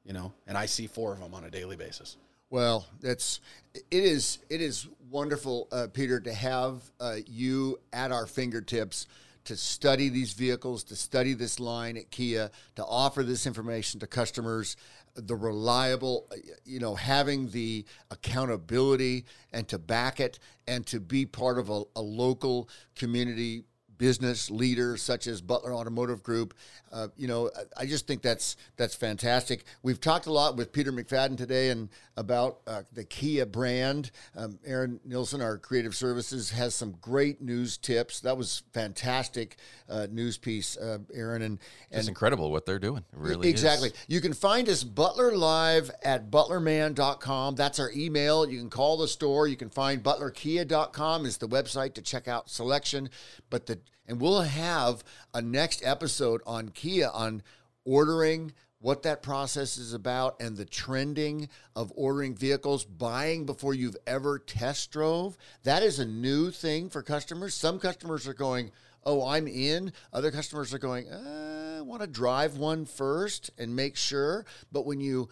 You 0.03 0.13
know, 0.13 0.33
and 0.47 0.57
I 0.57 0.65
see 0.65 0.87
four 0.87 1.13
of 1.13 1.19
them 1.19 1.33
on 1.33 1.45
a 1.45 1.49
daily 1.49 1.77
basis. 1.77 2.17
Well, 2.49 2.85
that's 3.01 3.39
it 3.73 3.85
is 3.91 4.39
it 4.49 4.61
is 4.61 4.87
wonderful, 5.09 5.67
uh, 5.71 5.87
Peter, 5.91 6.19
to 6.19 6.33
have 6.33 6.83
uh, 6.99 7.15
you 7.25 7.79
at 7.91 8.11
our 8.11 8.27
fingertips 8.27 9.07
to 9.45 9.55
study 9.57 10.09
these 10.09 10.33
vehicles, 10.33 10.83
to 10.85 10.95
study 10.95 11.33
this 11.33 11.59
line 11.59 11.97
at 11.97 12.09
Kia, 12.11 12.49
to 12.75 12.85
offer 12.85 13.23
this 13.23 13.45
information 13.45 13.99
to 13.99 14.07
customers, 14.07 14.77
the 15.15 15.35
reliable, 15.35 16.27
uh, 16.31 16.35
you 16.63 16.79
know, 16.79 16.95
having 16.95 17.49
the 17.49 17.85
accountability 18.11 19.25
and 19.51 19.67
to 19.67 19.77
back 19.77 20.19
it, 20.19 20.39
and 20.67 20.85
to 20.87 20.99
be 20.99 21.25
part 21.25 21.57
of 21.57 21.69
a, 21.69 21.83
a 21.95 22.01
local 22.01 22.69
community 22.95 23.63
business 23.97 24.49
leader 24.51 24.97
such 24.97 25.27
as 25.27 25.41
Butler 25.41 25.73
Automotive 25.73 26.23
Group. 26.23 26.53
Uh, 26.91 27.07
you 27.17 27.27
know, 27.27 27.49
I- 27.77 27.83
I 27.83 27.85
just 27.85 28.05
think 28.07 28.21
that's 28.21 28.55
that's 28.77 28.95
fantastic. 28.95 29.65
We've 29.81 29.99
talked 29.99 30.25
a 30.27 30.31
lot 30.31 30.55
with 30.55 30.71
Peter 30.71 30.91
McFadden 30.91 31.37
today 31.37 31.69
and 31.69 31.89
about 32.15 32.59
uh, 32.67 32.83
the 32.93 33.03
Kia 33.03 33.45
brand. 33.45 34.11
Um, 34.35 34.59
Aaron 34.65 34.99
Nilsson, 35.03 35.41
our 35.41 35.57
creative 35.57 35.95
services, 35.95 36.51
has 36.51 36.75
some 36.75 36.91
great 37.01 37.41
news 37.41 37.77
tips. 37.77 38.19
That 38.21 38.37
was 38.37 38.61
fantastic 38.73 39.57
uh, 39.89 40.07
news 40.11 40.37
piece, 40.37 40.77
uh, 40.77 40.99
Aaron, 41.13 41.41
and 41.41 41.59
It's 41.89 42.07
incredible 42.07 42.51
what 42.51 42.65
they're 42.67 42.77
doing. 42.79 43.03
It 43.13 43.17
really 43.17 43.49
exactly. 43.49 43.89
is. 43.89 43.95
You 44.07 44.21
can 44.21 44.33
find 44.33 44.69
us 44.69 44.83
Butler 44.83 45.35
Live 45.35 45.89
at 46.03 46.29
butlerman.com. 46.29 47.55
That's 47.55 47.79
our 47.79 47.91
email. 47.95 48.47
You 48.47 48.59
can 48.59 48.69
call 48.69 48.97
the 48.97 49.07
store. 49.07 49.47
You 49.47 49.55
can 49.57 49.69
find 49.69 50.03
butlerkia.com 50.03 51.25
is 51.25 51.37
the 51.37 51.47
website 51.47 51.93
to 51.95 52.01
check 52.01 52.27
out 52.27 52.49
selection. 52.49 53.09
But 53.49 53.65
the 53.65 53.79
and 54.07 54.19
we'll 54.19 54.41
have 54.41 55.03
a 55.33 55.41
next 55.41 55.81
episode 55.85 56.41
on 56.45 56.69
Kia 56.69 57.09
on 57.13 57.43
ordering 57.85 58.53
what 58.79 59.03
that 59.03 59.23
process 59.23 59.77
is 59.77 59.93
about 59.93 60.35
and 60.41 60.57
the 60.57 60.65
trending 60.65 61.47
of 61.73 61.93
ordering 61.95 62.35
vehicles, 62.35 62.83
buying 62.83 63.45
before 63.45 63.73
you've 63.73 63.95
ever 64.05 64.39
test 64.39 64.91
drove. 64.91 65.37
That 65.63 65.83
is 65.83 65.99
a 65.99 66.05
new 66.05 66.51
thing 66.51 66.89
for 66.89 67.01
customers. 67.01 67.53
Some 67.53 67.79
customers 67.79 68.27
are 68.27 68.33
going, 68.33 68.71
oh, 69.05 69.25
I'm 69.25 69.47
in. 69.47 69.93
Other 70.11 70.31
customers 70.31 70.73
are 70.73 70.79
going, 70.79 71.07
uh, 71.07 71.77
I 71.77 71.81
want 71.81 72.01
to 72.01 72.07
drive 72.07 72.57
one 72.57 72.85
first 72.85 73.51
and 73.57 73.73
make 73.73 73.95
sure. 73.95 74.45
But 74.69 74.85
when 74.85 74.99
you 74.99 75.29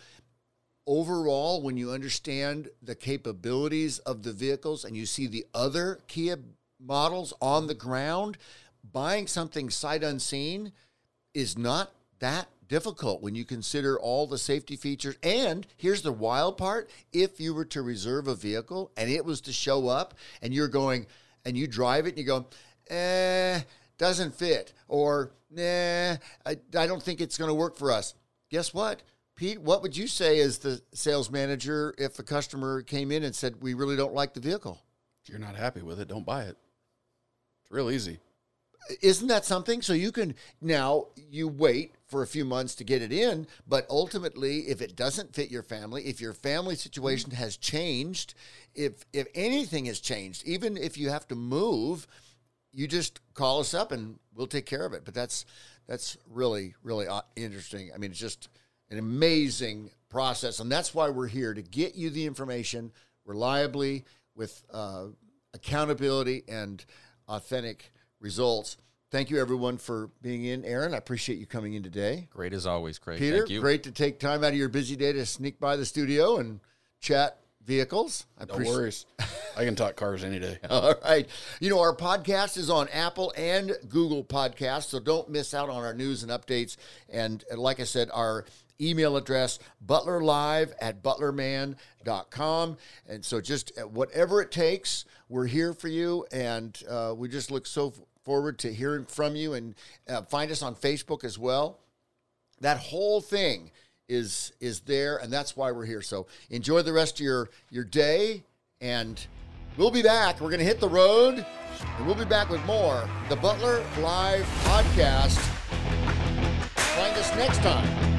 overall, 0.87 1.61
when 1.61 1.75
you 1.75 1.91
understand 1.91 2.69
the 2.81 2.95
capabilities 2.95 3.99
of 3.99 4.23
the 4.23 4.33
vehicles 4.33 4.85
and 4.85 4.95
you 4.95 5.05
see 5.05 5.27
the 5.27 5.45
other 5.53 5.99
Kia 6.07 6.37
models 6.85 7.33
on 7.41 7.67
the 7.67 7.73
ground, 7.73 8.37
buying 8.91 9.27
something 9.27 9.69
sight 9.69 10.03
unseen 10.03 10.71
is 11.33 11.57
not 11.57 11.91
that 12.19 12.47
difficult 12.67 13.21
when 13.21 13.35
you 13.35 13.43
consider 13.43 13.99
all 13.99 14.27
the 14.27 14.37
safety 14.37 14.75
features. 14.75 15.17
And 15.23 15.67
here's 15.77 16.01
the 16.01 16.11
wild 16.11 16.57
part 16.57 16.89
if 17.11 17.39
you 17.39 17.53
were 17.53 17.65
to 17.65 17.81
reserve 17.81 18.27
a 18.27 18.35
vehicle 18.35 18.91
and 18.95 19.09
it 19.09 19.25
was 19.25 19.41
to 19.41 19.53
show 19.53 19.87
up 19.89 20.13
and 20.41 20.53
you're 20.53 20.67
going 20.67 21.07
and 21.43 21.57
you 21.57 21.67
drive 21.67 22.05
it 22.05 22.09
and 22.09 22.17
you 22.19 22.23
go, 22.23 22.45
eh, 22.89 23.61
doesn't 23.97 24.33
fit, 24.33 24.73
or 24.87 25.31
nah, 25.49 26.15
I, 26.45 26.57
I 26.77 26.87
don't 26.87 27.03
think 27.03 27.21
it's 27.21 27.37
going 27.37 27.49
to 27.49 27.53
work 27.53 27.77
for 27.77 27.91
us. 27.91 28.15
Guess 28.49 28.73
what? 28.73 29.03
Pete, 29.35 29.59
what 29.59 29.81
would 29.81 29.95
you 29.95 30.07
say 30.07 30.39
as 30.39 30.59
the 30.59 30.81
sales 30.93 31.29
manager 31.29 31.93
if 31.97 32.19
a 32.19 32.23
customer 32.23 32.81
came 32.81 33.11
in 33.11 33.23
and 33.23 33.35
said, 33.35 33.61
We 33.61 33.73
really 33.73 33.95
don't 33.95 34.13
like 34.13 34.33
the 34.33 34.39
vehicle? 34.39 34.81
If 35.23 35.29
you're 35.29 35.39
not 35.39 35.55
happy 35.55 35.81
with 35.81 35.99
it, 35.99 36.07
don't 36.07 36.25
buy 36.25 36.43
it. 36.43 36.57
It's 37.71 37.75
real 37.77 37.89
easy. 37.89 38.19
isn't 39.01 39.29
that 39.29 39.45
something? 39.45 39.81
So 39.81 39.93
you 39.93 40.11
can 40.11 40.35
now 40.59 41.05
you 41.15 41.47
wait 41.47 41.95
for 42.05 42.21
a 42.21 42.27
few 42.27 42.43
months 42.43 42.75
to 42.75 42.83
get 42.83 43.01
it 43.01 43.13
in 43.13 43.47
but 43.65 43.85
ultimately 43.89 44.67
if 44.67 44.81
it 44.81 44.97
doesn't 44.97 45.33
fit 45.33 45.49
your 45.49 45.63
family 45.63 46.03
if 46.03 46.19
your 46.19 46.33
family 46.33 46.75
situation 46.75 47.31
has 47.31 47.55
changed 47.55 48.33
if 48.75 49.05
if 49.13 49.25
anything 49.33 49.85
has 49.85 50.01
changed 50.01 50.45
even 50.45 50.75
if 50.75 50.97
you 50.97 51.09
have 51.09 51.25
to 51.29 51.35
move 51.35 52.07
you 52.73 52.89
just 52.89 53.21
call 53.35 53.61
us 53.61 53.73
up 53.73 53.93
and 53.93 54.19
we'll 54.35 54.47
take 54.47 54.65
care 54.65 54.85
of 54.85 54.91
it. 54.91 55.05
But 55.05 55.13
that's 55.13 55.45
that's 55.87 56.17
really 56.29 56.75
really 56.83 57.07
uh, 57.07 57.21
interesting. 57.37 57.91
I 57.95 57.97
mean 57.99 58.11
it's 58.11 58.19
just 58.19 58.49
an 58.89 58.97
amazing 58.97 59.91
process 60.09 60.59
and 60.59 60.69
that's 60.69 60.93
why 60.93 61.07
we're 61.07 61.27
here 61.27 61.53
to 61.53 61.61
get 61.61 61.95
you 61.95 62.09
the 62.09 62.25
information 62.25 62.91
reliably 63.23 64.03
with 64.35 64.61
uh, 64.73 65.05
accountability 65.53 66.43
and 66.49 66.83
authentic 67.31 67.91
results 68.19 68.77
Thank 69.11 69.29
you, 69.29 69.41
everyone, 69.41 69.77
for 69.77 70.09
being 70.21 70.45
in. 70.45 70.63
Aaron, 70.63 70.93
I 70.93 70.97
appreciate 70.97 71.37
you 71.37 71.45
coming 71.45 71.73
in 71.73 71.83
today. 71.83 72.29
Great 72.31 72.53
as 72.53 72.65
always, 72.65 72.97
Craig. 72.97 73.19
Peter, 73.19 73.39
Thank 73.39 73.49
you. 73.49 73.59
great 73.59 73.83
to 73.83 73.91
take 73.91 74.21
time 74.21 74.41
out 74.41 74.53
of 74.53 74.55
your 74.55 74.69
busy 74.69 74.95
day 74.95 75.11
to 75.11 75.25
sneak 75.25 75.59
by 75.59 75.75
the 75.75 75.85
studio 75.85 76.37
and 76.37 76.61
chat 77.01 77.37
vehicles. 77.65 78.25
I 78.39 78.45
No 78.45 78.63
worries. 78.65 79.05
I 79.57 79.65
can 79.65 79.75
talk 79.75 79.97
cars 79.97 80.23
any 80.23 80.39
day. 80.39 80.59
All 80.69 80.95
right. 81.03 81.27
You 81.59 81.69
know, 81.69 81.81
our 81.81 81.93
podcast 81.93 82.55
is 82.55 82.69
on 82.69 82.87
Apple 82.87 83.33
and 83.35 83.75
Google 83.89 84.23
Podcasts, 84.23 84.85
so 84.85 84.99
don't 85.01 85.29
miss 85.29 85.53
out 85.53 85.69
on 85.69 85.83
our 85.83 85.93
news 85.93 86.23
and 86.23 86.31
updates. 86.31 86.77
And 87.09 87.43
uh, 87.51 87.57
like 87.57 87.81
I 87.81 87.83
said, 87.83 88.09
our 88.13 88.45
email 88.81 89.17
address, 89.17 89.59
butlerlive 89.85 90.71
at 90.81 91.03
butlerman.com. 91.03 92.77
And 93.07 93.23
so 93.23 93.41
just 93.41 93.71
uh, 93.77 93.87
whatever 93.87 94.41
it 94.41 94.51
takes, 94.51 95.05
we're 95.29 95.47
here 95.47 95.73
for 95.73 95.87
you. 95.87 96.25
And 96.31 96.81
uh, 96.89 97.13
we 97.15 97.29
just 97.29 97.51
look 97.51 97.65
so 97.67 97.93
forward 98.23 98.59
to 98.59 98.73
hearing 98.73 99.05
from 99.05 99.35
you. 99.35 99.53
And 99.53 99.75
uh, 100.09 100.23
find 100.23 100.51
us 100.51 100.61
on 100.61 100.75
Facebook 100.75 101.23
as 101.23 101.37
well. 101.37 101.79
That 102.59 102.77
whole 102.77 103.21
thing 103.21 103.71
is 104.07 104.51
is 104.59 104.81
there, 104.81 105.17
and 105.17 105.31
that's 105.31 105.55
why 105.55 105.71
we're 105.71 105.85
here. 105.85 106.01
So 106.01 106.27
enjoy 106.49 106.81
the 106.81 106.93
rest 106.93 107.15
of 107.15 107.21
your 107.21 107.49
your 107.69 107.85
day, 107.85 108.43
and 108.81 109.25
we'll 109.77 109.89
be 109.89 110.03
back. 110.03 110.41
We're 110.41 110.51
gonna 110.51 110.63
hit 110.63 110.79
the 110.79 110.89
road, 110.89 111.45
and 111.97 112.05
we'll 112.05 112.15
be 112.15 112.25
back 112.25 112.49
with 112.49 112.63
more 112.65 113.09
the 113.29 113.37
Butler 113.37 113.83
Live 113.99 114.45
podcast. 114.65 115.39
Find 116.75 117.17
us 117.17 117.35
next 117.35 117.59
time 117.59 118.10